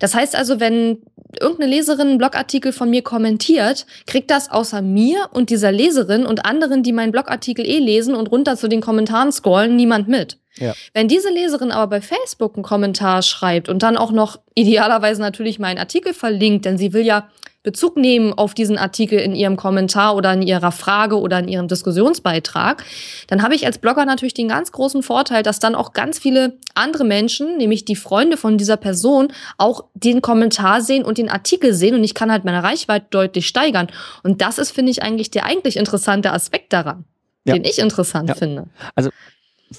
Das 0.00 0.14
heißt 0.14 0.34
also, 0.34 0.60
wenn 0.60 1.02
irgendeine 1.40 1.70
Leserin 1.70 2.08
einen 2.08 2.18
Blogartikel 2.18 2.72
von 2.72 2.90
mir 2.90 3.02
kommentiert, 3.02 3.86
kriegt 4.06 4.30
das 4.30 4.50
außer 4.50 4.82
mir 4.82 5.28
und 5.32 5.50
dieser 5.50 5.72
Leserin 5.72 6.26
und 6.26 6.44
anderen, 6.44 6.82
die 6.82 6.92
meinen 6.92 7.12
Blogartikel 7.12 7.66
eh 7.66 7.78
lesen 7.78 8.14
und 8.14 8.30
runter 8.30 8.56
zu 8.56 8.68
den 8.68 8.80
Kommentaren 8.80 9.32
scrollen, 9.32 9.76
niemand 9.76 10.08
mit. 10.08 10.38
Ja. 10.58 10.74
Wenn 10.92 11.08
diese 11.08 11.30
Leserin 11.30 11.70
aber 11.70 11.86
bei 11.88 12.00
Facebook 12.00 12.56
einen 12.56 12.62
Kommentar 12.62 13.22
schreibt 13.22 13.68
und 13.68 13.82
dann 13.82 13.96
auch 13.96 14.12
noch 14.12 14.38
idealerweise 14.54 15.22
natürlich 15.22 15.58
meinen 15.58 15.78
Artikel 15.78 16.12
verlinkt, 16.12 16.66
denn 16.66 16.76
sie 16.76 16.92
will 16.92 17.06
ja 17.06 17.28
Bezug 17.62 17.96
nehmen 17.96 18.32
auf 18.32 18.54
diesen 18.54 18.76
Artikel 18.76 19.20
in 19.20 19.36
ihrem 19.36 19.56
Kommentar 19.56 20.16
oder 20.16 20.32
in 20.32 20.42
ihrer 20.42 20.72
Frage 20.72 21.20
oder 21.20 21.38
in 21.38 21.46
ihrem 21.46 21.68
Diskussionsbeitrag, 21.68 22.84
dann 23.28 23.42
habe 23.42 23.54
ich 23.54 23.66
als 23.66 23.78
Blogger 23.78 24.04
natürlich 24.04 24.34
den 24.34 24.48
ganz 24.48 24.72
großen 24.72 25.02
Vorteil, 25.04 25.44
dass 25.44 25.60
dann 25.60 25.76
auch 25.76 25.92
ganz 25.92 26.18
viele 26.18 26.58
andere 26.74 27.04
Menschen, 27.04 27.56
nämlich 27.58 27.84
die 27.84 27.94
Freunde 27.94 28.36
von 28.36 28.58
dieser 28.58 28.76
Person, 28.76 29.32
auch 29.58 29.84
den 29.94 30.22
Kommentar 30.22 30.82
sehen 30.82 31.04
und 31.04 31.18
den 31.18 31.28
Artikel 31.28 31.72
sehen 31.72 31.94
und 31.94 32.02
ich 32.02 32.14
kann 32.14 32.32
halt 32.32 32.44
meine 32.44 32.64
Reichweite 32.64 33.06
deutlich 33.10 33.46
steigern. 33.46 33.86
Und 34.24 34.42
das 34.42 34.58
ist, 34.58 34.72
finde 34.72 34.90
ich, 34.90 35.02
eigentlich 35.02 35.30
der 35.30 35.44
eigentlich 35.44 35.76
interessante 35.76 36.32
Aspekt 36.32 36.72
daran, 36.72 37.04
ja. 37.44 37.54
den 37.54 37.64
ich 37.64 37.78
interessant 37.78 38.28
ja. 38.30 38.34
finde. 38.34 38.66
Also 38.96 39.10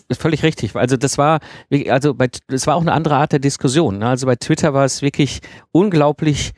ist 0.08 0.22
völlig 0.22 0.44
richtig. 0.44 0.76
Also 0.76 0.98
das 0.98 1.18
war, 1.18 1.40
also 1.90 2.14
bei, 2.14 2.30
das 2.48 2.66
war 2.66 2.76
auch 2.76 2.82
eine 2.82 2.94
andere 2.94 3.16
Art 3.16 3.32
der 3.32 3.40
Diskussion. 3.40 4.00
Ne? 4.00 4.08
Also 4.08 4.26
bei 4.26 4.36
Twitter 4.36 4.74
war 4.74 4.86
es 4.86 5.02
wirklich 5.02 5.42
unglaublich 5.72 6.54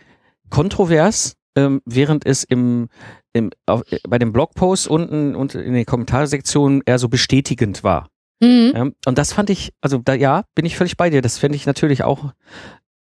kontrovers, 0.49 1.33
ähm, 1.57 1.81
während 1.85 2.25
es 2.25 2.43
im, 2.43 2.89
im 3.33 3.51
auf, 3.65 3.83
bei 4.07 4.19
dem 4.19 4.33
Blogpost 4.33 4.87
unten 4.87 5.35
und 5.35 5.55
in 5.55 5.73
den 5.73 5.85
Kommentarsektionen 5.85 6.81
eher 6.85 6.99
so 6.99 7.09
bestätigend 7.09 7.83
war. 7.83 8.09
Mhm. 8.41 8.71
Ja, 8.75 8.81
und 9.05 9.17
das 9.17 9.33
fand 9.33 9.49
ich, 9.49 9.71
also 9.81 9.97
da 9.97 10.13
ja, 10.13 10.43
bin 10.55 10.65
ich 10.65 10.77
völlig 10.77 10.97
bei 10.97 11.09
dir. 11.09 11.21
Das 11.21 11.37
fände 11.37 11.55
ich 11.55 11.65
natürlich 11.65 12.03
auch, 12.03 12.33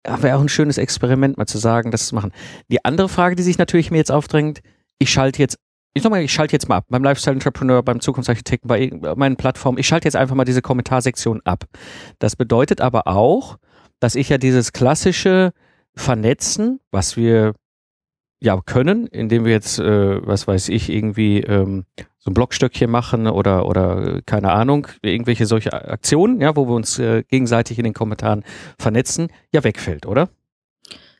wäre 0.05 0.37
auch 0.37 0.41
ein 0.41 0.49
schönes 0.49 0.77
Experiment, 0.77 1.37
mal 1.37 1.47
zu 1.47 1.57
sagen, 1.57 1.91
das 1.91 2.07
zu 2.07 2.15
machen. 2.15 2.31
Die 2.69 2.83
andere 2.85 3.09
Frage, 3.09 3.35
die 3.35 3.43
sich 3.43 3.57
natürlich 3.57 3.91
mir 3.91 3.97
jetzt 3.97 4.11
aufdrängt, 4.11 4.61
ich 4.99 5.09
schalte 5.09 5.39
jetzt 5.39 5.57
ich 5.93 6.01
sag 6.01 6.09
mal, 6.09 6.21
ich 6.21 6.33
schalte 6.33 6.53
jetzt 6.53 6.67
mal 6.67 6.77
ab. 6.77 6.85
Beim 6.89 7.03
Lifestyle 7.03 7.35
Entrepreneur, 7.35 7.83
beim 7.83 7.99
Zukunftsarchitekten, 7.99 8.67
bei 8.67 8.89
meinen 9.15 9.35
Plattformen. 9.35 9.77
Ich 9.77 9.87
schalte 9.87 10.07
jetzt 10.07 10.15
einfach 10.15 10.35
mal 10.35 10.43
diese 10.43 10.61
Kommentarsektion 10.61 11.41
ab. 11.45 11.65
Das 12.19 12.35
bedeutet 12.35 12.81
aber 12.81 13.07
auch, 13.07 13.57
dass 13.99 14.15
ich 14.15 14.29
ja 14.29 14.37
dieses 14.37 14.73
klassische 14.73 15.53
vernetzen, 15.95 16.79
was 16.91 17.17
wir 17.17 17.53
ja 18.41 18.59
können, 18.65 19.07
indem 19.07 19.45
wir 19.45 19.51
jetzt, 19.51 19.79
äh, 19.79 20.27
was 20.27 20.47
weiß 20.47 20.69
ich, 20.69 20.89
irgendwie 20.89 21.39
ähm, 21.41 21.85
so 22.19 22.31
ein 22.31 22.33
Blockstöckchen 22.33 22.89
machen 22.89 23.27
oder 23.27 23.65
oder 23.65 24.21
keine 24.25 24.51
Ahnung, 24.51 24.87
irgendwelche 25.01 25.45
solche 25.45 25.73
Aktionen, 25.73 26.41
ja, 26.41 26.55
wo 26.55 26.67
wir 26.67 26.73
uns 26.73 26.99
äh, 26.99 27.23
gegenseitig 27.23 27.77
in 27.77 27.85
den 27.85 27.93
Kommentaren 27.93 28.43
vernetzen, 28.77 29.29
ja 29.53 29.63
wegfällt, 29.63 30.05
oder? 30.05 30.29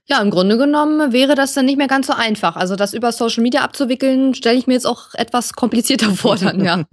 Ja, 0.05 0.21
im 0.21 0.31
Grunde 0.31 0.57
genommen 0.57 1.13
wäre 1.13 1.33
das 1.33 1.53
dann 1.53 1.65
nicht 1.65 1.77
mehr 1.77 1.87
ganz 1.87 2.07
so 2.07 2.13
einfach. 2.13 2.57
Also 2.57 2.75
das 2.75 2.93
über 2.93 3.13
Social 3.13 3.41
Media 3.41 3.61
abzuwickeln, 3.61 4.33
stelle 4.33 4.57
ich 4.57 4.67
mir 4.67 4.73
jetzt 4.73 4.85
auch 4.85 5.13
etwas 5.13 5.53
komplizierter 5.53 6.11
vor 6.15 6.35
dann, 6.35 6.61
ja. 6.61 6.83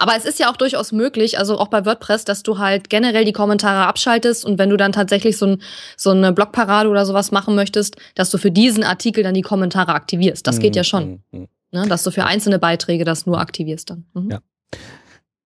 Aber 0.00 0.16
es 0.16 0.24
ist 0.24 0.40
ja 0.40 0.50
auch 0.50 0.56
durchaus 0.56 0.90
möglich, 0.90 1.38
also 1.38 1.58
auch 1.58 1.68
bei 1.68 1.86
WordPress, 1.86 2.24
dass 2.24 2.42
du 2.42 2.58
halt 2.58 2.90
generell 2.90 3.24
die 3.24 3.32
Kommentare 3.32 3.86
abschaltest 3.86 4.44
und 4.44 4.58
wenn 4.58 4.70
du 4.70 4.76
dann 4.76 4.90
tatsächlich 4.90 5.38
so, 5.38 5.46
ein, 5.46 5.62
so 5.96 6.10
eine 6.10 6.32
Blogparade 6.32 6.88
oder 6.88 7.06
sowas 7.06 7.30
machen 7.30 7.54
möchtest, 7.54 7.96
dass 8.16 8.30
du 8.30 8.38
für 8.38 8.50
diesen 8.50 8.82
Artikel 8.82 9.22
dann 9.22 9.34
die 9.34 9.42
Kommentare 9.42 9.94
aktivierst. 9.94 10.44
Das 10.44 10.58
geht 10.58 10.74
ja 10.74 10.82
schon. 10.82 11.22
Mhm, 11.30 11.38
mhm. 11.38 11.48
Ne? 11.70 11.86
Dass 11.86 12.02
du 12.02 12.10
für 12.10 12.24
einzelne 12.24 12.58
Beiträge 12.58 13.04
das 13.04 13.24
nur 13.24 13.38
aktivierst 13.38 13.90
dann. 13.90 14.04
Mhm. 14.14 14.30
Ja. 14.30 14.40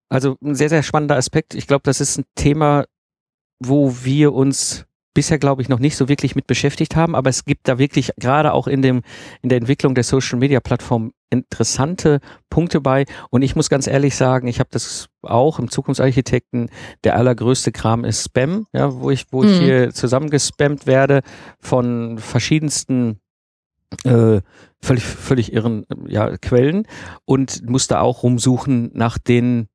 Also 0.09 0.37
ein 0.43 0.55
sehr, 0.55 0.71
sehr 0.71 0.83
spannender 0.83 1.17
Aspekt. 1.17 1.55
Ich 1.55 1.67
glaube, 1.67 1.83
das 1.85 2.01
ist 2.01 2.19
ein 2.19 2.25
Thema, 2.37 2.87
wo 3.59 3.95
wir 4.03 4.33
uns 4.33 4.86
bisher, 5.17 5.39
glaube 5.39 5.63
ich, 5.63 5.71
noch 5.71 5.79
nicht 5.79 5.97
so 5.97 6.11
wirklich 6.11 6.37
mit 6.37 6.47
beschäftigt 6.47 6.95
haben, 6.95 7.15
aber 7.17 7.31
es 7.31 7.47
gibt 7.47 7.67
da 7.69 7.79
wirklich 7.79 8.13
gerade 8.19 8.53
auch 8.53 8.67
in 8.67 8.83
dem, 8.83 9.01
in 9.41 9.49
der 9.49 9.57
Entwicklung 9.57 9.95
der 9.95 10.05
Social 10.05 10.39
Media 10.39 10.61
Plattform 10.61 11.13
interessante 11.31 12.21
Punkte 12.51 12.83
bei. 12.83 13.07
Und 13.31 13.41
ich 13.41 13.57
muss 13.57 13.71
ganz 13.71 13.87
ehrlich 13.87 14.15
sagen, 14.15 14.47
ich 14.47 14.61
habe 14.61 14.69
das 14.71 15.09
auch 15.23 15.59
im 15.59 15.71
Zukunftsarchitekten, 15.71 16.69
der 17.03 17.17
allergrößte 17.17 17.73
Kram 17.73 18.05
ist 18.05 18.25
Spam, 18.25 18.67
ja, 18.75 18.95
wo 18.95 19.11
ich, 19.11 19.25
wo 19.31 19.43
mhm. 19.43 19.49
ich 19.49 19.59
hier 19.59 19.95
zusammengespammt 19.95 20.87
werde 20.87 21.23
von 21.61 22.19
verschiedensten 22.19 23.19
äh, 24.05 24.43
völlig, 24.83 25.03
völlig 25.03 25.53
irren 25.55 25.87
ja, 26.07 26.37
Quellen 26.37 26.87
und 27.25 27.67
muss 27.69 27.87
da 27.87 28.01
auch 28.01 28.23
rumsuchen 28.23 28.91
nach 28.93 29.17
den, 29.17 29.69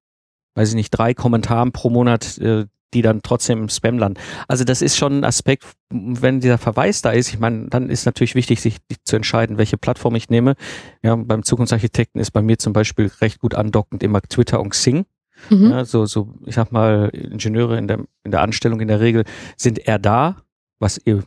weiß 0.54 0.70
ich 0.70 0.76
nicht, 0.76 0.92
drei 0.92 1.16
Kommentaren 1.16 1.72
pro 1.72 1.90
Monat, 1.90 2.38
äh, 2.38 2.68
die 2.94 3.02
dann 3.02 3.22
trotzdem 3.22 3.60
im 3.60 3.70
Spam 3.70 3.98
landen. 3.98 4.20
Also 4.48 4.64
das 4.64 4.82
ist 4.82 4.98
schon 4.98 5.20
ein 5.20 5.24
Aspekt, 5.24 5.66
wenn 5.90 6.40
dieser 6.40 6.58
Verweis 6.58 7.02
da 7.02 7.12
ist, 7.12 7.30
ich 7.30 7.40
meine, 7.40 7.68
dann 7.68 7.90
ist 7.90 8.06
natürlich 8.06 8.36
wichtig, 8.36 8.62
sich 8.62 8.78
zu 9.04 9.16
entscheiden, 9.16 9.58
welche 9.58 9.78
Plattform 9.78 10.16
ich 10.16 10.30
nehme. 10.30 10.56
Ja, 11.04 11.16
beim 11.16 11.44
Zukunftsarchitekten 11.44 12.20
ist 12.20 12.32
bei 12.32 12.42
mir 12.42 12.58
zum 12.58 12.74
Beispiel 12.74 13.12
recht 13.22 13.40
gut 13.40 13.56
andockend 13.56 14.04
immer 14.04 14.22
Twitter 14.22 14.60
und 14.60 14.70
Xing. 14.70 15.06
Mhm. 15.50 15.72
Ja, 15.72 15.86
so, 15.86 16.06
so, 16.06 16.34
ich 16.46 16.56
sag 16.56 16.72
mal, 16.72 17.10
Ingenieure 17.14 17.78
in 17.78 17.88
der, 17.88 18.00
in 18.24 18.32
der 18.32 18.42
Anstellung 18.42 18.80
in 18.80 18.88
der 18.88 19.00
Regel 19.00 19.24
sind 19.58 19.80
eher 19.80 20.00
da, 20.00 20.38
was 20.80 21.00
ihr 21.04 21.24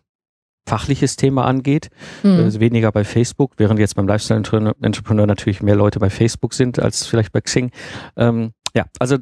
fachliches 0.66 1.16
Thema 1.16 1.44
angeht, 1.44 1.90
mhm. 2.22 2.40
also 2.40 2.60
weniger 2.60 2.90
bei 2.90 3.04
Facebook, 3.04 3.52
während 3.58 3.78
jetzt 3.78 3.96
beim 3.96 4.08
Lifestyle 4.08 4.38
Entrepreneur 4.80 5.26
natürlich 5.26 5.62
mehr 5.62 5.76
Leute 5.76 5.98
bei 5.98 6.10
Facebook 6.10 6.54
sind 6.54 6.78
als 6.78 7.06
vielleicht 7.06 7.32
bei 7.32 7.40
Xing. 7.40 7.70
Ähm, 8.16 8.52
ja, 8.74 8.86
also 8.98 9.18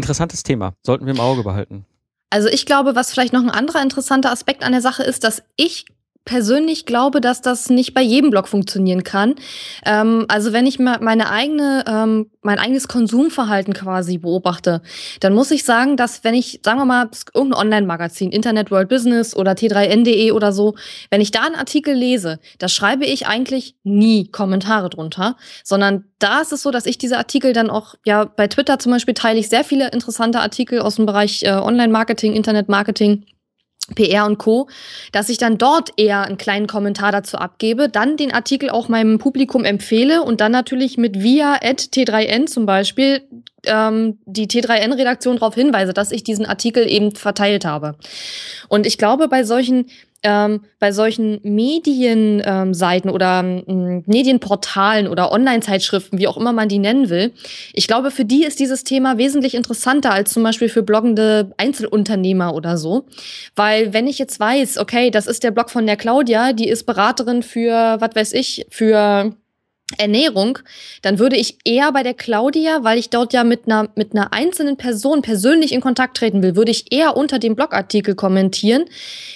Interessantes 0.00 0.42
Thema. 0.42 0.72
Sollten 0.82 1.04
wir 1.04 1.12
im 1.12 1.20
Auge 1.20 1.42
behalten. 1.42 1.84
Also 2.30 2.48
ich 2.48 2.64
glaube, 2.64 2.94
was 2.94 3.10
vielleicht 3.10 3.34
noch 3.34 3.42
ein 3.42 3.50
anderer 3.50 3.82
interessanter 3.82 4.32
Aspekt 4.32 4.64
an 4.64 4.72
der 4.72 4.80
Sache 4.80 5.02
ist, 5.02 5.24
dass 5.24 5.42
ich 5.56 5.84
persönlich 6.30 6.86
glaube, 6.86 7.20
dass 7.20 7.42
das 7.42 7.70
nicht 7.70 7.92
bei 7.92 8.02
jedem 8.02 8.30
Blog 8.30 8.46
funktionieren 8.46 9.02
kann. 9.02 9.34
Ähm, 9.84 10.26
also 10.28 10.52
wenn 10.52 10.64
ich 10.64 10.78
meine 10.78 11.28
eigene, 11.28 11.84
ähm, 11.88 12.30
mein 12.40 12.60
eigenes 12.60 12.86
Konsumverhalten 12.86 13.74
quasi 13.74 14.16
beobachte, 14.16 14.80
dann 15.18 15.34
muss 15.34 15.50
ich 15.50 15.64
sagen, 15.64 15.96
dass 15.96 16.22
wenn 16.22 16.34
ich, 16.34 16.60
sagen 16.64 16.78
wir 16.78 16.84
mal, 16.84 17.10
irgendein 17.34 17.60
Online-Magazin, 17.60 18.30
Internet 18.30 18.70
World 18.70 18.88
Business 18.88 19.34
oder 19.34 19.52
T3N.de 19.54 20.30
oder 20.30 20.52
so, 20.52 20.76
wenn 21.10 21.20
ich 21.20 21.32
da 21.32 21.42
einen 21.42 21.56
Artikel 21.56 21.96
lese, 21.96 22.38
da 22.60 22.68
schreibe 22.68 23.06
ich 23.06 23.26
eigentlich 23.26 23.74
nie 23.82 24.28
Kommentare 24.28 24.88
drunter, 24.88 25.36
sondern 25.64 26.04
da 26.20 26.42
ist 26.42 26.52
es 26.52 26.62
so, 26.62 26.70
dass 26.70 26.86
ich 26.86 26.96
diese 26.96 27.18
Artikel 27.18 27.52
dann 27.52 27.70
auch, 27.70 27.96
ja, 28.06 28.24
bei 28.24 28.46
Twitter 28.46 28.78
zum 28.78 28.92
Beispiel 28.92 29.14
teile 29.14 29.40
ich 29.40 29.48
sehr 29.48 29.64
viele 29.64 29.88
interessante 29.90 30.38
Artikel 30.38 30.78
aus 30.78 30.94
dem 30.94 31.06
Bereich 31.06 31.42
äh, 31.42 31.50
Online-Marketing, 31.50 32.34
Internet-Marketing 32.34 33.24
PR 33.94 34.26
und 34.26 34.38
Co., 34.38 34.68
dass 35.12 35.28
ich 35.28 35.38
dann 35.38 35.58
dort 35.58 35.90
eher 35.96 36.22
einen 36.22 36.38
kleinen 36.38 36.66
Kommentar 36.66 37.12
dazu 37.12 37.38
abgebe, 37.38 37.88
dann 37.88 38.16
den 38.16 38.32
Artikel 38.32 38.70
auch 38.70 38.88
meinem 38.88 39.18
Publikum 39.18 39.64
empfehle 39.64 40.22
und 40.22 40.40
dann 40.40 40.52
natürlich 40.52 40.96
mit 40.96 41.22
via 41.22 41.56
T3N 41.56 42.46
zum 42.46 42.66
Beispiel 42.66 43.22
ähm, 43.66 44.18
die 44.24 44.46
T3N-Redaktion 44.46 45.36
darauf 45.36 45.54
hinweise, 45.54 45.92
dass 45.92 46.12
ich 46.12 46.24
diesen 46.24 46.46
Artikel 46.46 46.88
eben 46.88 47.14
verteilt 47.14 47.64
habe. 47.64 47.96
Und 48.68 48.86
ich 48.86 48.98
glaube, 48.98 49.28
bei 49.28 49.44
solchen 49.44 49.86
ähm, 50.22 50.62
bei 50.78 50.92
solchen 50.92 51.40
Medienseiten 51.42 53.08
ähm, 53.08 53.14
oder 53.14 53.40
ähm, 53.40 54.02
Medienportalen 54.06 55.08
oder 55.08 55.32
Online-Zeitschriften, 55.32 56.18
wie 56.18 56.28
auch 56.28 56.36
immer 56.36 56.52
man 56.52 56.68
die 56.68 56.78
nennen 56.78 57.08
will, 57.08 57.32
ich 57.72 57.86
glaube, 57.86 58.10
für 58.10 58.24
die 58.24 58.44
ist 58.44 58.60
dieses 58.60 58.84
Thema 58.84 59.18
wesentlich 59.18 59.54
interessanter 59.54 60.12
als 60.12 60.32
zum 60.32 60.42
Beispiel 60.42 60.68
für 60.68 60.82
bloggende 60.82 61.52
Einzelunternehmer 61.56 62.54
oder 62.54 62.76
so. 62.76 63.06
Weil 63.56 63.92
wenn 63.92 64.06
ich 64.06 64.18
jetzt 64.18 64.38
weiß, 64.38 64.78
okay, 64.78 65.10
das 65.10 65.26
ist 65.26 65.42
der 65.42 65.50
Blog 65.50 65.70
von 65.70 65.86
der 65.86 65.96
Claudia, 65.96 66.52
die 66.52 66.68
ist 66.68 66.84
Beraterin 66.84 67.42
für, 67.42 67.96
was 68.00 68.14
weiß 68.14 68.32
ich, 68.34 68.66
für 68.70 69.34
Ernährung, 69.98 70.58
dann 71.02 71.18
würde 71.18 71.36
ich 71.36 71.58
eher 71.64 71.92
bei 71.92 72.02
der 72.02 72.14
Claudia, 72.14 72.84
weil 72.84 72.98
ich 72.98 73.10
dort 73.10 73.32
ja 73.32 73.44
mit 73.44 73.66
einer, 73.66 73.88
mit 73.96 74.14
einer 74.14 74.32
einzelnen 74.32 74.76
Person 74.76 75.22
persönlich 75.22 75.72
in 75.72 75.80
Kontakt 75.80 76.16
treten 76.16 76.42
will, 76.42 76.56
würde 76.56 76.70
ich 76.70 76.92
eher 76.92 77.16
unter 77.16 77.38
dem 77.38 77.56
Blogartikel 77.56 78.14
kommentieren. 78.14 78.84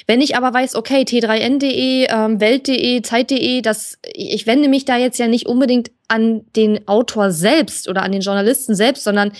Wenn 0.06 0.20
ich 0.20 0.36
aber 0.36 0.54
weiß, 0.54 0.76
okay, 0.76 1.02
t3n.de, 1.02 2.06
ähm, 2.10 2.40
welt.de, 2.40 3.02
zeit.de, 3.02 3.62
das, 3.62 3.98
ich 4.12 4.46
wende 4.46 4.68
mich 4.68 4.84
da 4.84 4.96
jetzt 4.96 5.18
ja 5.18 5.26
nicht 5.26 5.46
unbedingt 5.46 5.90
an 6.08 6.42
den 6.54 6.86
Autor 6.86 7.30
selbst 7.30 7.88
oder 7.88 8.02
an 8.02 8.12
den 8.12 8.20
Journalisten 8.20 8.74
selbst, 8.74 9.04
sondern 9.04 9.32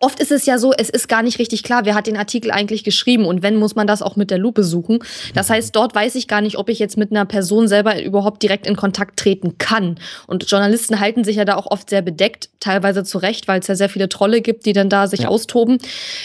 oft 0.00 0.20
ist 0.20 0.32
es 0.32 0.46
ja 0.46 0.58
so, 0.58 0.72
es 0.72 0.90
ist 0.90 1.08
gar 1.08 1.22
nicht 1.22 1.38
richtig 1.38 1.62
klar, 1.62 1.84
wer 1.84 1.94
hat 1.94 2.06
den 2.06 2.16
Artikel 2.16 2.50
eigentlich 2.50 2.84
geschrieben 2.84 3.24
und 3.24 3.42
wenn, 3.42 3.56
muss 3.56 3.74
man 3.74 3.86
das 3.86 4.02
auch 4.02 4.16
mit 4.16 4.30
der 4.30 4.38
Lupe 4.38 4.64
suchen. 4.64 5.00
Das 5.34 5.50
heißt, 5.50 5.74
dort 5.74 5.94
weiß 5.94 6.14
ich 6.14 6.28
gar 6.28 6.40
nicht, 6.40 6.58
ob 6.58 6.68
ich 6.68 6.78
jetzt 6.78 6.96
mit 6.96 7.10
einer 7.10 7.24
Person 7.24 7.68
selber 7.68 8.02
überhaupt 8.02 8.42
direkt 8.42 8.66
in 8.66 8.76
Kontakt 8.76 9.18
treten 9.18 9.58
kann. 9.58 9.98
Und 10.26 10.50
Journalisten 10.50 11.00
halten 11.00 11.24
sich 11.24 11.36
ja 11.36 11.44
da 11.44 11.56
auch 11.56 11.66
oft 11.66 11.90
sehr 11.90 12.02
bedeckt, 12.02 12.50
teilweise 12.60 13.04
zu 13.04 13.18
Recht, 13.18 13.48
weil 13.48 13.60
es 13.60 13.66
ja 13.66 13.74
sehr 13.74 13.88
viele 13.88 14.08
Trolle 14.08 14.40
gibt, 14.40 14.66
die 14.66 14.72
dann 14.72 14.88
da 14.88 15.06
sich 15.06 15.20
ja. 15.20 15.28
austoben. 15.28 15.78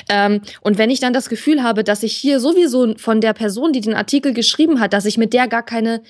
Ähm, 0.10 0.42
und 0.62 0.78
wenn 0.78 0.90
ich 0.90 1.00
dann 1.00 1.14
das 1.14 1.30
Gefühl 1.30 1.64
habe, 1.64 1.84
dass 1.84 2.04
ich 2.04 2.14
hier 2.14 2.40
sowieso 2.40 2.96
von 2.98 3.22
der 3.22 3.34
Person, 3.34 3.74
die 3.74 3.82
den 3.82 3.94
Artikel 3.94 4.34
geschrieben 4.34 4.80
hat, 4.80 4.94
dass 4.94 5.06
ich 5.06 5.18
mit 5.18 5.34
der 5.34 5.48
gar 5.48 5.64
keine 5.64 6.02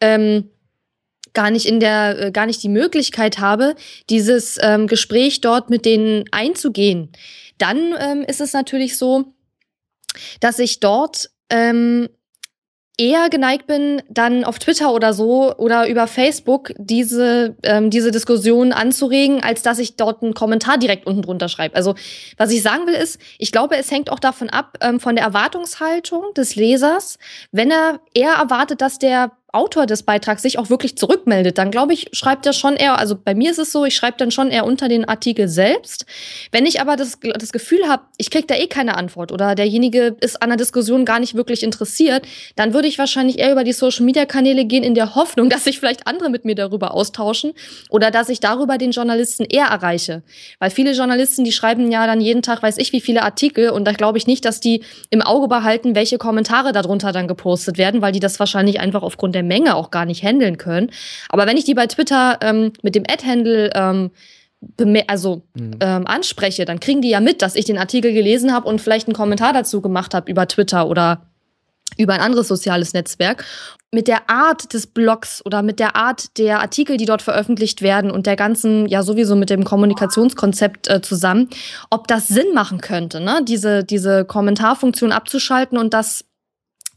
ähm, 0.00 0.50
gar 1.36 1.50
nicht 1.50 1.66
in 1.66 1.78
der, 1.78 2.18
äh, 2.18 2.32
gar 2.32 2.46
nicht 2.46 2.62
die 2.62 2.68
Möglichkeit 2.68 3.38
habe, 3.38 3.76
dieses 4.10 4.58
ähm, 4.60 4.88
Gespräch 4.88 5.42
dort 5.42 5.70
mit 5.70 5.84
denen 5.84 6.24
einzugehen, 6.32 7.12
dann 7.58 7.94
ähm, 8.00 8.24
ist 8.26 8.40
es 8.40 8.52
natürlich 8.52 8.98
so, 8.98 9.26
dass 10.40 10.58
ich 10.58 10.80
dort 10.80 11.30
ähm, 11.50 12.08
eher 12.98 13.28
geneigt 13.28 13.66
bin, 13.66 14.02
dann 14.08 14.44
auf 14.44 14.58
Twitter 14.58 14.92
oder 14.94 15.12
so 15.12 15.54
oder 15.56 15.86
über 15.86 16.06
Facebook 16.06 16.72
diese, 16.78 17.54
ähm, 17.62 17.90
diese 17.90 18.10
Diskussion 18.10 18.72
anzuregen, 18.72 19.42
als 19.42 19.62
dass 19.62 19.78
ich 19.78 19.96
dort 19.96 20.22
einen 20.22 20.32
Kommentar 20.32 20.78
direkt 20.78 21.06
unten 21.06 21.20
drunter 21.20 21.50
schreibe. 21.50 21.76
Also 21.76 21.94
was 22.38 22.50
ich 22.50 22.62
sagen 22.62 22.86
will 22.86 22.94
ist, 22.94 23.20
ich 23.38 23.52
glaube, 23.52 23.76
es 23.76 23.90
hängt 23.90 24.10
auch 24.10 24.18
davon 24.18 24.48
ab, 24.48 24.78
ähm, 24.80 25.00
von 25.00 25.14
der 25.16 25.26
Erwartungshaltung 25.26 26.32
des 26.34 26.56
Lesers. 26.56 27.18
Wenn 27.52 27.70
er 27.70 28.00
eher 28.14 28.32
erwartet, 28.32 28.80
dass 28.80 28.98
der 28.98 29.32
Autor 29.56 29.86
des 29.86 30.02
Beitrags 30.02 30.42
sich 30.42 30.58
auch 30.58 30.70
wirklich 30.70 30.96
zurückmeldet, 30.96 31.58
dann 31.58 31.70
glaube 31.70 31.94
ich, 31.94 32.10
schreibt 32.12 32.46
er 32.46 32.52
schon 32.52 32.76
eher, 32.76 32.98
also 32.98 33.16
bei 33.16 33.34
mir 33.34 33.50
ist 33.50 33.58
es 33.58 33.72
so, 33.72 33.84
ich 33.84 33.96
schreibe 33.96 34.18
dann 34.18 34.30
schon 34.30 34.50
eher 34.50 34.66
unter 34.66 34.88
den 34.88 35.06
Artikel 35.06 35.48
selbst. 35.48 36.04
Wenn 36.52 36.66
ich 36.66 36.80
aber 36.80 36.96
das, 36.96 37.18
das 37.38 37.52
Gefühl 37.52 37.88
habe, 37.88 38.02
ich 38.18 38.30
kriege 38.30 38.46
da 38.46 38.54
eh 38.54 38.66
keine 38.66 38.96
Antwort 38.96 39.32
oder 39.32 39.54
derjenige 39.54 40.16
ist 40.20 40.42
an 40.42 40.50
der 40.50 40.58
Diskussion 40.58 41.04
gar 41.04 41.20
nicht 41.20 41.34
wirklich 41.34 41.62
interessiert, 41.62 42.26
dann 42.54 42.74
würde 42.74 42.86
ich 42.86 42.98
wahrscheinlich 42.98 43.38
eher 43.38 43.52
über 43.52 43.64
die 43.64 43.72
Social-Media-Kanäle 43.72 44.66
gehen 44.66 44.84
in 44.84 44.94
der 44.94 45.14
Hoffnung, 45.14 45.48
dass 45.56 45.64
sich 45.64 45.80
vielleicht 45.80 46.06
andere 46.06 46.28
mit 46.28 46.44
mir 46.44 46.54
darüber 46.54 46.92
austauschen 46.92 47.52
oder 47.88 48.10
dass 48.10 48.28
ich 48.28 48.40
darüber 48.40 48.76
den 48.76 48.90
Journalisten 48.90 49.44
eher 49.44 49.66
erreiche. 49.66 50.22
Weil 50.58 50.70
viele 50.70 50.92
Journalisten, 50.92 51.44
die 51.44 51.52
schreiben 51.52 51.90
ja 51.90 52.06
dann 52.06 52.20
jeden 52.20 52.42
Tag, 52.42 52.62
weiß 52.62 52.76
ich, 52.78 52.92
wie 52.92 53.00
viele 53.00 53.22
Artikel 53.22 53.70
und 53.70 53.86
da 53.86 53.92
glaube 53.92 54.18
ich 54.18 54.26
nicht, 54.26 54.44
dass 54.44 54.60
die 54.60 54.82
im 55.08 55.22
Auge 55.22 55.48
behalten, 55.48 55.94
welche 55.94 56.18
Kommentare 56.18 56.72
darunter 56.72 57.12
dann 57.12 57.26
gepostet 57.26 57.78
werden, 57.78 58.02
weil 58.02 58.12
die 58.12 58.20
das 58.20 58.38
wahrscheinlich 58.38 58.80
einfach 58.80 59.02
aufgrund 59.02 59.34
der 59.34 59.45
Menge 59.46 59.74
auch 59.74 59.90
gar 59.90 60.04
nicht 60.04 60.22
handeln 60.22 60.58
können. 60.58 60.90
Aber 61.28 61.46
wenn 61.46 61.56
ich 61.56 61.64
die 61.64 61.74
bei 61.74 61.86
Twitter 61.86 62.38
ähm, 62.42 62.72
mit 62.82 62.94
dem 62.94 63.04
Ad-Handle 63.08 63.70
ähm, 63.74 64.10
also 65.06 65.42
mhm. 65.54 65.76
ähm, 65.80 66.06
anspreche, 66.06 66.64
dann 66.64 66.80
kriegen 66.80 67.02
die 67.02 67.10
ja 67.10 67.20
mit, 67.20 67.42
dass 67.42 67.56
ich 67.56 67.64
den 67.64 67.78
Artikel 67.78 68.12
gelesen 68.12 68.52
habe 68.52 68.68
und 68.68 68.80
vielleicht 68.80 69.06
einen 69.06 69.14
Kommentar 69.14 69.52
dazu 69.52 69.80
gemacht 69.80 70.14
habe 70.14 70.30
über 70.30 70.48
Twitter 70.48 70.88
oder 70.88 71.22
über 71.98 72.14
ein 72.14 72.20
anderes 72.20 72.48
soziales 72.48 72.92
Netzwerk. 72.92 73.44
Mit 73.92 74.08
der 74.08 74.28
Art 74.28 74.74
des 74.74 74.88
Blogs 74.88 75.44
oder 75.46 75.62
mit 75.62 75.78
der 75.78 75.96
Art 75.96 76.36
der 76.38 76.60
Artikel, 76.60 76.96
die 76.96 77.06
dort 77.06 77.22
veröffentlicht 77.22 77.82
werden 77.82 78.10
und 78.10 78.26
der 78.26 78.36
ganzen, 78.36 78.86
ja 78.86 79.02
sowieso 79.02 79.36
mit 79.36 79.48
dem 79.48 79.64
Kommunikationskonzept 79.64 80.90
äh, 80.90 81.00
zusammen, 81.00 81.48
ob 81.88 82.08
das 82.08 82.28
Sinn 82.28 82.52
machen 82.52 82.80
könnte, 82.80 83.20
ne? 83.20 83.40
diese, 83.46 83.84
diese 83.84 84.24
Kommentarfunktion 84.24 85.12
abzuschalten 85.12 85.78
und 85.78 85.94
das 85.94 86.24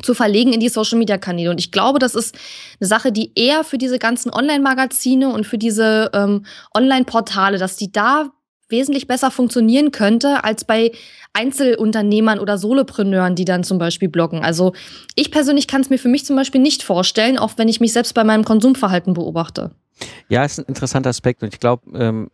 zu 0.02 0.14
verlegen 0.14 0.54
in 0.54 0.60
die 0.60 0.70
Social-Media-Kanäle. 0.70 1.50
Und 1.50 1.60
ich 1.60 1.72
glaube, 1.72 2.00
das 2.00 2.16
ist 2.16 2.36
eine 2.80 2.88
Sache, 2.88 3.12
die 3.12 3.32
eher 3.36 3.64
für 3.64 3.78
diese 3.78 4.00
ganzen 4.00 4.32
Online-Magazine 4.32 5.32
und 5.32 5.46
für 5.46 5.58
diese 5.58 6.10
ähm, 6.14 6.46
Online-Portale, 6.76 7.58
dass 7.58 7.76
die 7.76 7.92
da 7.92 8.32
wesentlich 8.70 9.08
besser 9.08 9.32
funktionieren 9.32 9.92
könnte 9.92 10.44
als 10.44 10.64
bei 10.64 10.92
Einzelunternehmern 11.34 12.40
oder 12.40 12.58
Solopreneuren, 12.58 13.36
die 13.36 13.46
dann 13.46 13.64
zum 13.64 13.78
Beispiel 13.78 14.10
bloggen. 14.10 14.44
Also 14.44 14.74
ich 15.16 15.32
persönlich 15.32 15.68
kann 15.68 15.82
es 15.82 15.90
mir 15.90 15.98
für 15.98 16.08
mich 16.08 16.26
zum 16.26 16.36
Beispiel 16.36 16.62
nicht 16.62 16.84
vorstellen, 16.84 17.38
auch 17.38 17.54
wenn 17.58 17.68
ich 17.68 17.80
mich 17.80 17.94
selbst 17.94 18.14
bei 18.14 18.24
meinem 18.24 18.46
Konsumverhalten 18.46 19.14
beobachte. 19.14 19.72
Ja, 20.30 20.46
ist 20.46 20.60
ein 20.60 20.66
interessanter 20.66 21.10
Aspekt 21.10 21.44
und 21.44 21.54
ich 21.54 21.60
glaube, 21.60 21.84
ähm, 21.98 22.30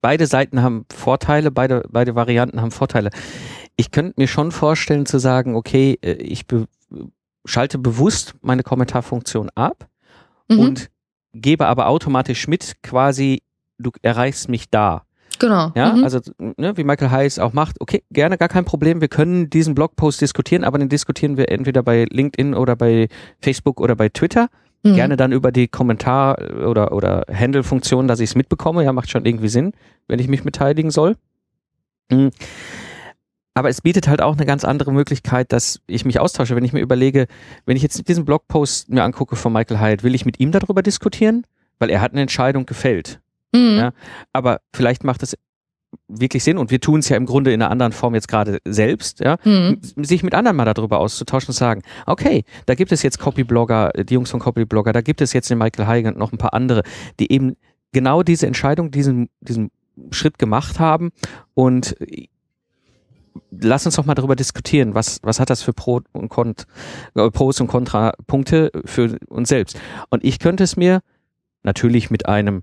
beide 0.00 0.26
Seiten 0.26 0.62
haben 0.62 0.86
Vorteile, 0.92 1.50
beide, 1.50 1.84
beide 1.90 2.14
Varianten 2.14 2.60
haben 2.60 2.70
Vorteile 2.70 3.10
ich 3.76 3.90
könnte 3.90 4.14
mir 4.16 4.26
schon 4.26 4.52
vorstellen 4.52 5.06
zu 5.06 5.18
sagen, 5.18 5.54
okay, 5.54 5.98
äh, 6.02 6.12
ich 6.14 6.46
be 6.46 6.66
schalte 7.48 7.78
bewusst 7.78 8.34
meine 8.42 8.64
Kommentarfunktion 8.64 9.50
ab 9.54 9.88
mhm. 10.48 10.58
und 10.58 10.90
gebe 11.32 11.66
aber 11.68 11.86
automatisch 11.86 12.48
mit 12.48 12.82
quasi, 12.82 13.42
du 13.78 13.92
erreichst 14.02 14.48
mich 14.48 14.68
da. 14.68 15.04
Genau. 15.38 15.70
Ja, 15.76 15.92
mhm. 15.92 16.02
also 16.02 16.18
ne, 16.38 16.76
wie 16.76 16.82
Michael 16.82 17.10
Heiss 17.10 17.38
auch 17.38 17.52
macht, 17.52 17.80
okay, 17.80 18.02
gerne, 18.10 18.36
gar 18.36 18.48
kein 18.48 18.64
Problem. 18.64 19.00
Wir 19.00 19.06
können 19.06 19.48
diesen 19.48 19.76
Blogpost 19.76 20.20
diskutieren, 20.20 20.64
aber 20.64 20.78
den 20.78 20.88
diskutieren 20.88 21.36
wir 21.36 21.50
entweder 21.50 21.84
bei 21.84 22.06
LinkedIn 22.10 22.54
oder 22.54 22.74
bei 22.74 23.08
Facebook 23.40 23.80
oder 23.80 23.94
bei 23.94 24.08
Twitter. 24.08 24.48
Mhm. 24.82 24.94
Gerne 24.94 25.16
dann 25.16 25.30
über 25.30 25.52
die 25.52 25.68
Kommentar- 25.68 26.38
oder, 26.66 26.92
oder 26.92 27.26
Handle-Funktion, 27.32 28.08
dass 28.08 28.20
ich 28.20 28.30
es 28.30 28.34
mitbekomme. 28.34 28.82
Ja, 28.82 28.92
macht 28.92 29.10
schon 29.10 29.24
irgendwie 29.24 29.48
Sinn, 29.48 29.72
wenn 30.08 30.18
ich 30.18 30.28
mich 30.28 30.42
beteiligen 30.42 30.90
soll. 30.90 31.16
Mhm. 32.10 32.30
Aber 33.56 33.70
es 33.70 33.80
bietet 33.80 34.06
halt 34.06 34.20
auch 34.20 34.36
eine 34.36 34.44
ganz 34.44 34.66
andere 34.66 34.92
Möglichkeit, 34.92 35.50
dass 35.50 35.80
ich 35.86 36.04
mich 36.04 36.20
austausche. 36.20 36.54
Wenn 36.54 36.64
ich 36.64 36.74
mir 36.74 36.80
überlege, 36.80 37.26
wenn 37.64 37.74
ich 37.74 37.82
jetzt 37.82 38.06
diesen 38.06 38.26
Blogpost 38.26 38.90
mir 38.90 39.02
angucke 39.02 39.34
von 39.34 39.50
Michael 39.50 39.80
Hyatt, 39.80 40.02
will 40.02 40.14
ich 40.14 40.26
mit 40.26 40.38
ihm 40.40 40.52
darüber 40.52 40.82
diskutieren? 40.82 41.46
Weil 41.78 41.88
er 41.88 42.02
hat 42.02 42.12
eine 42.12 42.20
Entscheidung 42.20 42.66
gefällt. 42.66 43.18
Mhm. 43.54 43.78
Ja, 43.78 43.92
aber 44.34 44.60
vielleicht 44.74 45.04
macht 45.04 45.22
es 45.22 45.38
wirklich 46.06 46.44
Sinn 46.44 46.58
und 46.58 46.70
wir 46.70 46.82
tun 46.82 47.00
es 47.00 47.08
ja 47.08 47.16
im 47.16 47.24
Grunde 47.24 47.50
in 47.50 47.62
einer 47.62 47.70
anderen 47.70 47.92
Form 47.92 48.14
jetzt 48.14 48.28
gerade 48.28 48.58
selbst, 48.66 49.20
ja, 49.20 49.38
mhm. 49.44 49.78
sich 49.80 50.22
mit 50.22 50.34
anderen 50.34 50.58
mal 50.58 50.66
darüber 50.66 50.98
auszutauschen 51.00 51.48
und 51.48 51.54
sagen, 51.54 51.80
okay, 52.04 52.44
da 52.66 52.74
gibt 52.74 52.92
es 52.92 53.02
jetzt 53.02 53.18
Copyblogger, 53.18 53.92
die 54.04 54.12
Jungs 54.12 54.30
von 54.30 54.40
Copyblogger, 54.40 54.92
da 54.92 55.00
gibt 55.00 55.22
es 55.22 55.32
jetzt 55.32 55.48
den 55.48 55.56
Michael 55.56 55.86
Heigen 55.86 56.08
und 56.08 56.18
noch 56.18 56.32
ein 56.32 56.38
paar 56.38 56.52
andere, 56.52 56.82
die 57.18 57.32
eben 57.32 57.56
genau 57.92 58.22
diese 58.22 58.46
Entscheidung, 58.46 58.90
diesen, 58.90 59.30
diesen 59.40 59.70
Schritt 60.10 60.38
gemacht 60.38 60.78
haben 60.78 61.10
und 61.54 61.96
lass 63.50 63.86
uns 63.86 63.96
doch 63.96 64.06
mal 64.06 64.14
darüber 64.14 64.36
diskutieren, 64.36 64.94
was, 64.94 65.20
was 65.22 65.40
hat 65.40 65.50
das 65.50 65.62
für 65.62 65.72
Pro 65.72 66.00
und 66.12 66.28
Kont, 66.28 66.66
äh, 67.14 67.30
Pros 67.30 67.60
und 67.60 67.68
Kontrapunkte 67.68 68.70
für 68.84 69.18
uns 69.28 69.48
selbst. 69.48 69.78
Und 70.10 70.24
ich 70.24 70.38
könnte 70.38 70.64
es 70.64 70.76
mir 70.76 71.00
natürlich 71.62 72.10
mit 72.10 72.26
einem 72.26 72.62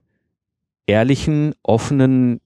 ehrlichen, 0.85 1.53
offenen 1.63 2.41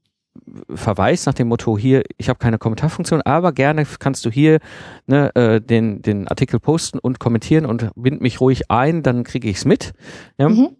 Verweis 0.74 1.26
nach 1.26 1.34
dem 1.34 1.48
Motto 1.48 1.78
hier, 1.78 2.04
ich 2.18 2.30
habe 2.30 2.40
keine 2.40 2.60
Kommentarfunktion, 2.60 3.24
aber 3.24 3.52
gerne 3.52 3.86
kannst 4.00 4.24
du 4.24 4.30
hier 4.30 4.60
ne, 5.08 5.36
äh, 5.36 5.60
den, 5.60 6.02
den 6.04 6.28
Artikel 6.28 6.60
posten 6.60 7.00
und 7.00 7.20
kommentieren 7.20 7.66
und 7.66 7.90
bind 7.96 8.22
mich 8.22 8.40
ruhig 8.40 8.70
ein, 8.70 9.02
dann 9.02 9.24
kriege 9.24 9.50
ich 9.50 9.58
es 9.58 9.66
mit. 9.66 9.94
Ja? 10.38 10.50
Mhm 10.50 10.77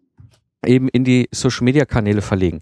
eben 0.68 0.90
in 0.90 1.04
die 1.04 1.28
Social 1.32 1.64
Media 1.64 1.86
Kanäle 1.86 2.22
verlegen. 2.22 2.60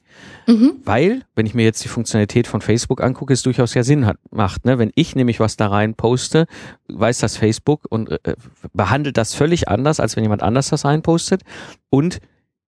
Mhm. 0.48 0.74
Weil, 0.84 1.24
wenn 1.36 1.46
ich 1.46 1.54
mir 1.54 1.64
jetzt 1.64 1.84
die 1.84 1.90
Funktionalität 1.90 2.48
von 2.48 2.62
Facebook 2.62 3.02
angucke, 3.02 3.34
es 3.34 3.44
durchaus 3.44 3.74
ja 3.74 3.84
Sinn 3.84 4.06
hat, 4.06 4.18
macht. 4.32 4.66
Ne? 4.66 4.78
Wenn 4.80 4.92
ich 4.96 5.16
nämlich 5.16 5.40
was 5.40 5.58
da 5.58 5.68
rein 5.68 5.96
poste, 5.96 6.48
weiß 6.88 7.20
das 7.20 7.38
Facebook 7.38 7.86
und 7.90 8.12
äh, 8.12 8.36
behandelt 8.74 9.18
das 9.18 9.34
völlig 9.34 9.68
anders, 9.68 10.00
als 10.00 10.16
wenn 10.16 10.24
jemand 10.24 10.44
anders 10.44 10.70
das 10.70 10.86
reinpostet. 10.86 11.42
Und 11.90 12.20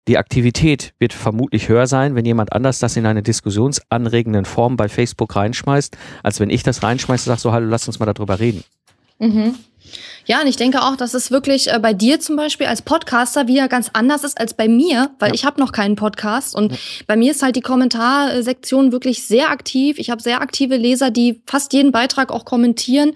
die 0.07 0.17
Aktivität 0.17 0.93
wird 0.99 1.13
vermutlich 1.13 1.67
höher 1.67 1.85
sein, 1.85 2.15
wenn 2.15 2.25
jemand 2.25 2.53
anders 2.53 2.79
das 2.79 2.95
in 2.95 3.05
eine 3.05 3.21
diskussionsanregenden 3.21 4.45
Form 4.45 4.77
bei 4.77 4.87
Facebook 4.87 5.35
reinschmeißt, 5.35 5.97
als 6.23 6.39
wenn 6.39 6.49
ich 6.49 6.63
das 6.63 6.81
reinschmeiße 6.81 7.29
und 7.29 7.35
sage 7.35 7.41
so, 7.41 7.51
hallo, 7.51 7.67
lass 7.67 7.87
uns 7.87 7.99
mal 7.99 8.05
darüber 8.05 8.39
reden. 8.39 8.63
Mhm. 9.19 9.55
Ja, 10.25 10.41
und 10.41 10.47
ich 10.47 10.57
denke 10.57 10.81
auch, 10.81 10.97
dass 10.97 11.13
es 11.13 11.31
wirklich 11.31 11.71
äh, 11.71 11.79
bei 11.79 11.93
dir 11.93 12.19
zum 12.19 12.35
Beispiel 12.35 12.67
als 12.67 12.81
Podcaster 12.81 13.47
wieder 13.47 13.69
ganz 13.69 13.89
anders 13.93 14.25
ist 14.25 14.39
als 14.39 14.53
bei 14.53 14.67
mir, 14.67 15.11
weil 15.19 15.29
ja. 15.29 15.35
ich 15.35 15.45
habe 15.45 15.59
noch 15.59 15.71
keinen 15.71 15.95
Podcast 15.95 16.53
und 16.55 16.73
ja. 16.73 16.77
bei 17.07 17.15
mir 17.15 17.31
ist 17.31 17.41
halt 17.41 17.55
die 17.55 17.61
Kommentarsektion 17.61 18.91
wirklich 18.91 19.23
sehr 19.23 19.49
aktiv. 19.49 19.97
Ich 19.99 20.09
habe 20.09 20.21
sehr 20.21 20.41
aktive 20.41 20.75
Leser, 20.75 21.11
die 21.11 21.41
fast 21.45 21.71
jeden 21.71 21.93
Beitrag 21.93 22.31
auch 22.31 22.43
kommentieren, 22.43 23.13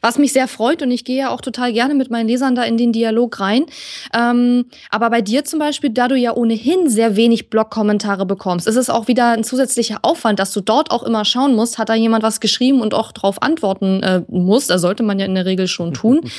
was 0.00 0.18
mich 0.18 0.32
sehr 0.32 0.48
freut 0.48 0.82
und 0.82 0.90
ich 0.90 1.04
gehe 1.04 1.18
ja 1.18 1.30
auch 1.30 1.42
total 1.42 1.72
gerne 1.72 1.94
mit 1.94 2.10
meinen 2.10 2.28
Lesern 2.28 2.54
da 2.54 2.62
in 2.62 2.78
den 2.78 2.92
Dialog 2.92 3.40
rein. 3.40 3.66
Ähm, 4.14 4.64
aber 4.90 5.10
bei 5.10 5.20
dir 5.20 5.44
zum 5.44 5.58
Beispiel, 5.58 5.90
da 5.90 6.08
du 6.08 6.16
ja 6.16 6.34
ohnehin 6.34 6.88
sehr 6.88 7.16
wenig 7.16 7.50
Blog-Kommentare 7.50 8.24
bekommst, 8.24 8.66
ist 8.66 8.76
es 8.76 8.88
auch 8.88 9.06
wieder 9.06 9.32
ein 9.32 9.44
zusätzlicher 9.44 9.98
Aufwand, 10.00 10.38
dass 10.38 10.52
du 10.52 10.62
dort 10.62 10.90
auch 10.90 11.02
immer 11.02 11.26
schauen 11.26 11.54
musst, 11.54 11.76
hat 11.76 11.90
da 11.90 11.94
jemand 11.94 12.22
was 12.22 12.40
geschrieben 12.40 12.80
und 12.80 12.94
auch 12.94 13.12
drauf 13.12 13.42
antworten 13.42 14.02
äh, 14.02 14.22
musst. 14.28 14.70
Da 14.70 14.78
sollte 14.78 15.02
man 15.02 15.18
ja 15.18 15.26
in 15.26 15.34
der 15.34 15.44
Regel 15.44 15.68
schon 15.68 15.92
tun 15.92 16.03
tun. 16.04 16.20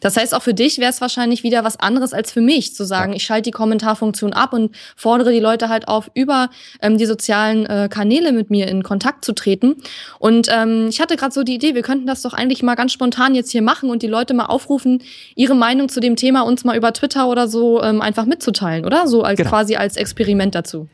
Das 0.00 0.16
heißt, 0.16 0.34
auch 0.34 0.42
für 0.42 0.52
dich 0.52 0.78
wäre 0.78 0.90
es 0.90 1.00
wahrscheinlich 1.00 1.42
wieder 1.44 1.64
was 1.64 1.80
anderes 1.80 2.12
als 2.12 2.30
für 2.30 2.42
mich, 2.42 2.74
zu 2.74 2.84
sagen, 2.84 3.12
ja. 3.12 3.16
ich 3.16 3.24
schalte 3.24 3.44
die 3.44 3.50
Kommentarfunktion 3.52 4.34
ab 4.34 4.52
und 4.52 4.74
fordere 4.96 5.32
die 5.32 5.40
Leute 5.40 5.68
halt 5.68 5.88
auf, 5.88 6.10
über 6.14 6.50
ähm, 6.82 6.98
die 6.98 7.06
sozialen 7.06 7.64
äh, 7.64 7.88
Kanäle 7.90 8.32
mit 8.32 8.50
mir 8.50 8.68
in 8.68 8.82
Kontakt 8.82 9.24
zu 9.24 9.32
treten. 9.32 9.76
Und 10.18 10.48
ähm, 10.50 10.88
ich 10.88 11.00
hatte 11.00 11.16
gerade 11.16 11.32
so 11.32 11.42
die 11.42 11.54
Idee, 11.54 11.74
wir 11.74 11.82
könnten 11.82 12.06
das 12.06 12.22
doch 12.22 12.34
eigentlich 12.34 12.62
mal 12.62 12.74
ganz 12.74 12.92
spontan 12.92 13.34
jetzt 13.34 13.50
hier 13.50 13.62
machen 13.62 13.88
und 13.88 14.02
die 14.02 14.06
Leute 14.06 14.34
mal 14.34 14.46
aufrufen, 14.46 15.02
ihre 15.34 15.54
Meinung 15.54 15.88
zu 15.88 16.00
dem 16.00 16.16
Thema 16.16 16.42
uns 16.42 16.64
mal 16.64 16.76
über 16.76 16.92
Twitter 16.92 17.28
oder 17.28 17.48
so 17.48 17.82
ähm, 17.82 18.02
einfach 18.02 18.26
mitzuteilen, 18.26 18.84
oder? 18.84 19.06
So 19.06 19.22
als 19.22 19.38
genau. 19.38 19.50
quasi 19.50 19.76
als 19.76 19.96
Experiment 19.96 20.54
dazu. 20.54 20.88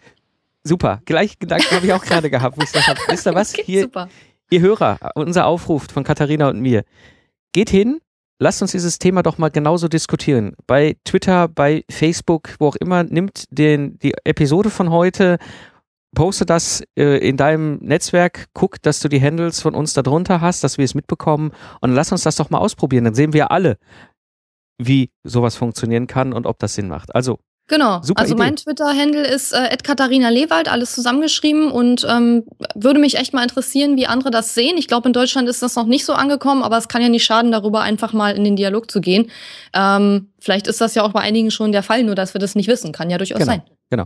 Super, 0.63 1.01
gleich 1.05 1.39
Gedanken 1.39 1.75
habe 1.75 1.87
ich 1.87 1.93
auch 1.93 2.05
gerade 2.05 2.31
gehabt, 2.31 2.57
wo 2.57 2.63
ich 2.63 2.71
gesagt 2.71 2.89
habe, 2.89 3.01
wisst 3.09 3.27
ihr 3.27 3.35
was? 3.35 3.55
Okay, 3.55 3.63
Hier, 3.65 3.83
super. 3.83 4.09
ihr 4.51 4.61
Hörer, 4.61 4.99
unser 5.15 5.47
Aufruf 5.47 5.87
von 5.93 6.05
Katharina 6.05 6.49
und 6.49 6.61
mir, 6.61 6.85
geht 7.53 7.71
hin, 7.71 8.01
lasst 8.41 8.63
uns 8.63 8.73
dieses 8.73 8.99
Thema 8.99 9.23
doch 9.23 9.39
mal 9.39 9.51
genauso 9.51 9.87
diskutieren. 9.87 10.57
Bei 10.67 10.97
Twitter, 11.05 11.47
bei 11.47 11.85
Facebook, 11.89 12.57
wo 12.59 12.69
auch 12.69 12.77
immer, 12.77 13.05
nimmt 13.05 13.45
den, 13.51 13.99
die 13.99 14.15
Episode 14.25 14.71
von 14.71 14.91
heute, 14.91 15.39
poste 16.15 16.47
das 16.47 16.83
äh, 16.97 17.19
in 17.19 17.37
deinem 17.37 17.77
Netzwerk, 17.77 18.47
guck, 18.55 18.83
dass 18.83 18.99
du 19.01 19.09
die 19.09 19.23
Handles 19.23 19.61
von 19.61 19.75
uns 19.75 19.93
da 19.93 20.03
drunter 20.03 20.41
hast, 20.41 20.65
dass 20.65 20.79
wir 20.79 20.85
es 20.85 20.95
mitbekommen 20.95 21.53
und 21.81 21.93
lass 21.93 22.11
uns 22.11 22.25
das 22.25 22.37
doch 22.37 22.51
mal 22.51 22.59
ausprobieren. 22.59 23.05
Dann 23.05 23.15
sehen 23.15 23.33
wir 23.33 23.53
alle, 23.53 23.77
wie 24.79 25.11
sowas 25.23 25.57
funktionieren 25.57 26.07
kann 26.07 26.33
und 26.33 26.47
ob 26.47 26.59
das 26.59 26.75
Sinn 26.75 26.89
macht. 26.89 27.15
Also 27.15 27.39
Genau. 27.71 28.03
Super 28.03 28.21
also 28.21 28.35
Idee. 28.35 28.43
mein 28.43 28.57
Twitter-Handle 28.57 29.25
ist 29.25 29.53
äh, 29.53 29.77
Katharina 29.83 30.29
Lewald, 30.29 30.69
alles 30.69 30.93
zusammengeschrieben 30.93 31.71
und 31.71 32.05
ähm, 32.11 32.45
würde 32.75 32.99
mich 32.99 33.17
echt 33.17 33.33
mal 33.33 33.45
interessieren, 33.45 33.97
wie 33.97 34.09
andere 34.09 34.33
das 34.33 34.55
sehen. 34.55 34.77
Ich 34.77 34.89
glaube, 34.89 35.09
in 35.09 35.13
Deutschland 35.13 35.49
ist 35.49 35.63
das 35.63 35.77
noch 35.77 35.87
nicht 35.87 36.05
so 36.05 36.15
angekommen, 36.15 36.65
aber 36.65 36.77
es 36.79 36.89
kann 36.89 37.01
ja 37.01 37.09
nicht 37.09 37.23
schaden, 37.25 37.53
darüber 37.53 37.83
einfach 37.83 38.13
mal 38.13 38.35
in 38.35 38.43
den 38.43 38.57
Dialog 38.57 38.91
zu 38.91 39.01
gehen. 39.01 39.31
Ähm, 39.73 40.33
vielleicht 40.41 40.67
ist 40.67 40.81
das 40.81 40.97
ja 40.97 41.05
auch 41.05 41.13
bei 41.13 41.21
einigen 41.21 41.53
schon 41.53 41.71
der 41.71 41.85
Fall, 41.85 42.03
nur 42.03 42.17
dass 42.17 42.35
wir 42.35 42.41
das 42.41 42.57
nicht 42.57 42.67
wissen. 42.67 42.91
Kann 42.91 43.09
ja 43.09 43.19
durchaus 43.19 43.39
genau, 43.39 43.53
sein. 43.53 43.63
Genau. 43.89 44.05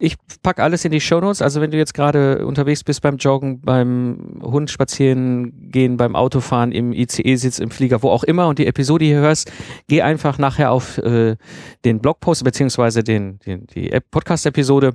Ich 0.00 0.16
pack 0.44 0.60
alles 0.60 0.84
in 0.84 0.92
die 0.92 1.00
Shownotes. 1.00 1.42
Also 1.42 1.60
wenn 1.60 1.72
du 1.72 1.76
jetzt 1.76 1.92
gerade 1.92 2.46
unterwegs 2.46 2.84
bist 2.84 3.02
beim 3.02 3.16
Joggen, 3.16 3.60
beim 3.60 4.38
Hund 4.42 4.70
spazieren 4.70 5.70
gehen, 5.72 5.96
beim 5.96 6.14
Autofahren, 6.14 6.70
im 6.70 6.92
ICE 6.92 7.34
sitzt, 7.34 7.58
im 7.58 7.70
Flieger, 7.72 8.00
wo 8.04 8.10
auch 8.10 8.22
immer 8.22 8.46
und 8.46 8.60
die 8.60 8.68
Episode 8.68 9.04
hier 9.04 9.18
hörst, 9.18 9.50
geh 9.88 10.02
einfach 10.02 10.38
nachher 10.38 10.70
auf 10.70 10.98
äh, 10.98 11.36
den 11.84 11.98
Blogpost 11.98 12.44
beziehungsweise 12.44 13.02
den, 13.02 13.40
den 13.40 13.66
die 13.66 13.90
Podcast-Episode. 14.12 14.94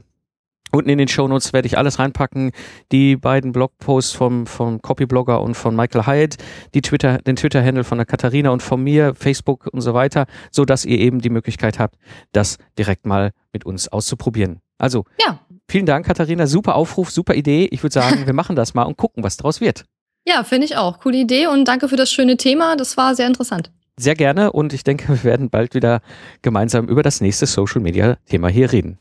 Unten 0.71 0.89
in 0.89 0.97
den 0.97 1.07
Shownotes 1.07 1.53
werde 1.53 1.67
ich 1.67 1.77
alles 1.77 1.99
reinpacken. 1.99 2.51
Die 2.91 3.15
beiden 3.15 3.51
Blogposts 3.51 4.13
vom, 4.13 4.47
vom 4.47 4.81
Copyblogger 4.81 5.41
und 5.41 5.53
von 5.53 5.75
Michael 5.75 6.07
Hyatt, 6.07 6.37
die 6.73 6.81
Twitter, 6.81 7.19
den 7.19 7.35
Twitter-Handle 7.35 7.83
von 7.83 7.99
der 7.99 8.05
Katharina 8.05 8.49
und 8.49 8.63
von 8.63 8.81
mir, 8.83 9.13
Facebook 9.13 9.67
und 9.71 9.81
so 9.81 9.93
weiter, 9.93 10.25
so 10.51 10.65
dass 10.65 10.83
ihr 10.83 10.97
eben 10.97 11.21
die 11.21 11.29
Möglichkeit 11.29 11.77
habt, 11.77 11.97
das 12.31 12.57
direkt 12.77 13.05
mal 13.05 13.31
mit 13.51 13.65
uns 13.65 13.87
auszuprobieren. 13.87 14.61
Also, 14.79 15.05
ja. 15.19 15.39
vielen 15.69 15.85
Dank, 15.85 16.07
Katharina. 16.07 16.47
Super 16.47 16.75
Aufruf, 16.75 17.11
super 17.11 17.35
Idee. 17.35 17.67
Ich 17.69 17.83
würde 17.83 17.93
sagen, 17.93 18.25
wir 18.25 18.33
machen 18.33 18.55
das 18.55 18.73
mal 18.73 18.83
und 18.83 18.97
gucken, 18.97 19.23
was 19.23 19.37
daraus 19.37 19.61
wird. 19.61 19.85
Ja, 20.25 20.43
finde 20.43 20.65
ich 20.65 20.77
auch. 20.77 20.99
Coole 20.99 21.17
Idee 21.17 21.47
und 21.47 21.67
danke 21.67 21.87
für 21.87 21.97
das 21.97 22.11
schöne 22.11 22.37
Thema. 22.37 22.75
Das 22.77 22.97
war 22.97 23.13
sehr 23.13 23.27
interessant. 23.27 23.71
Sehr 23.97 24.15
gerne 24.15 24.51
und 24.51 24.73
ich 24.73 24.83
denke, 24.83 25.07
wir 25.09 25.23
werden 25.23 25.49
bald 25.51 25.75
wieder 25.75 26.01
gemeinsam 26.41 26.87
über 26.87 27.03
das 27.03 27.21
nächste 27.21 27.45
Social 27.45 27.81
Media 27.81 28.17
Thema 28.25 28.47
hier 28.47 28.71
reden. 28.71 28.97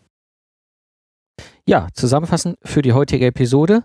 Ja, 1.66 1.88
zusammenfassend 1.94 2.58
für 2.62 2.82
die 2.82 2.92
heutige 2.92 3.26
Episode. 3.26 3.84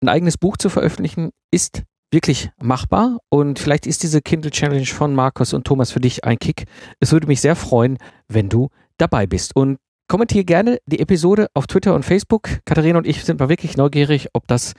Ein 0.00 0.08
eigenes 0.08 0.38
Buch 0.38 0.56
zu 0.56 0.68
veröffentlichen 0.68 1.30
ist 1.50 1.82
wirklich 2.10 2.50
machbar 2.60 3.18
und 3.28 3.58
vielleicht 3.58 3.86
ist 3.86 4.02
diese 4.02 4.22
Kindle 4.22 4.50
Challenge 4.50 4.86
von 4.86 5.14
Markus 5.14 5.52
und 5.52 5.66
Thomas 5.66 5.92
für 5.92 6.00
dich 6.00 6.24
ein 6.24 6.38
Kick. 6.38 6.64
Es 7.00 7.12
würde 7.12 7.26
mich 7.26 7.40
sehr 7.40 7.56
freuen, 7.56 7.98
wenn 8.28 8.48
du 8.48 8.68
dabei 8.96 9.26
bist. 9.26 9.54
Und 9.54 9.78
Kommentiere 10.10 10.44
gerne 10.44 10.78
die 10.86 11.00
Episode 11.00 11.48
auf 11.52 11.66
Twitter 11.66 11.94
und 11.94 12.02
Facebook. 12.02 12.48
Katharina 12.64 12.96
und 12.96 13.06
ich 13.06 13.22
sind 13.24 13.40
mal 13.40 13.50
wirklich 13.50 13.76
neugierig, 13.76 14.28
ob 14.32 14.48
das 14.48 14.72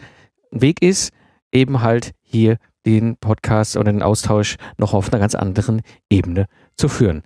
ein 0.52 0.62
Weg 0.64 0.82
ist, 0.82 1.14
eben 1.52 1.82
halt 1.82 2.14
hier 2.24 2.58
den 2.88 3.16
Podcast 3.16 3.78
oder 3.78 3.92
den 3.92 4.02
Austausch 4.02 4.56
noch 4.80 4.96
auf 4.96 5.14
einer 5.14 5.20
ganz 5.20 5.36
anderen 5.36 5.84
Ebene 6.10 6.48
zu 6.78 6.90
führen. 6.90 7.22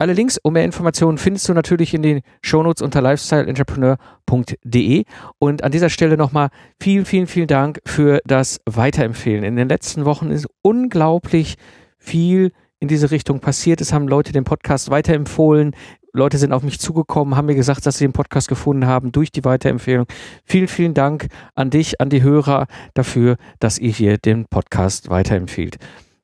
Alle 0.00 0.12
Links 0.12 0.38
und 0.38 0.52
mehr 0.52 0.64
Informationen 0.64 1.18
findest 1.18 1.48
du 1.48 1.54
natürlich 1.54 1.92
in 1.92 2.02
den 2.02 2.20
Shownotes 2.40 2.82
unter 2.82 3.02
lifestyleentrepreneur.de. 3.02 5.04
Und 5.40 5.64
an 5.64 5.72
dieser 5.72 5.90
Stelle 5.90 6.16
nochmal 6.16 6.50
vielen, 6.80 7.04
vielen, 7.04 7.26
vielen 7.26 7.48
Dank 7.48 7.80
für 7.84 8.20
das 8.24 8.60
Weiterempfehlen. 8.64 9.42
In 9.42 9.56
den 9.56 9.68
letzten 9.68 10.04
Wochen 10.04 10.30
ist 10.30 10.46
unglaublich 10.62 11.56
viel 11.98 12.52
in 12.78 12.86
diese 12.86 13.10
Richtung 13.10 13.40
passiert. 13.40 13.80
Es 13.80 13.92
haben 13.92 14.06
Leute 14.06 14.32
den 14.32 14.44
Podcast 14.44 14.88
weiterempfohlen. 14.88 15.74
Leute 16.12 16.38
sind 16.38 16.52
auf 16.52 16.62
mich 16.62 16.78
zugekommen, 16.78 17.36
haben 17.36 17.46
mir 17.46 17.56
gesagt, 17.56 17.84
dass 17.84 17.98
sie 17.98 18.04
den 18.04 18.12
Podcast 18.12 18.46
gefunden 18.46 18.86
haben 18.86 19.10
durch 19.10 19.32
die 19.32 19.44
Weiterempfehlung. 19.44 20.06
Vielen, 20.44 20.68
vielen 20.68 20.94
Dank 20.94 21.26
an 21.56 21.70
dich, 21.70 22.00
an 22.00 22.08
die 22.08 22.22
Hörer 22.22 22.68
dafür, 22.94 23.36
dass 23.58 23.80
ihr 23.80 23.90
hier 23.90 24.16
den 24.16 24.46
Podcast 24.46 25.10
weiterempfiehlt. 25.10 25.78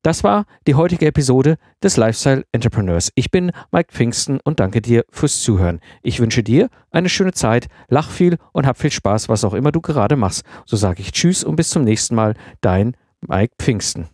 Das 0.05 0.23
war 0.23 0.45
die 0.67 0.75
heutige 0.75 1.07
Episode 1.07 1.57
des 1.81 1.97
Lifestyle 1.97 2.45
Entrepreneurs. 2.51 3.11
Ich 3.15 3.31
bin 3.31 3.51
Mike 3.71 3.91
Pfingsten 3.91 4.39
und 4.43 4.59
danke 4.59 4.79
dir 4.79 5.03
fürs 5.09 5.41
Zuhören. 5.41 5.79
Ich 6.03 6.19
wünsche 6.19 6.43
dir 6.43 6.69
eine 6.91 7.09
schöne 7.09 7.31
Zeit, 7.31 7.69
lach 7.87 8.11
viel 8.11 8.37
und 8.51 8.67
hab 8.67 8.77
viel 8.77 8.91
Spaß, 8.91 9.29
was 9.29 9.43
auch 9.43 9.55
immer 9.55 9.71
du 9.71 9.81
gerade 9.81 10.15
machst. 10.15 10.43
So 10.67 10.77
sage 10.77 11.01
ich 11.01 11.11
Tschüss 11.11 11.43
und 11.43 11.55
bis 11.55 11.71
zum 11.71 11.83
nächsten 11.83 12.13
Mal, 12.13 12.35
dein 12.61 12.95
Mike 13.21 13.55
Pfingsten. 13.57 14.07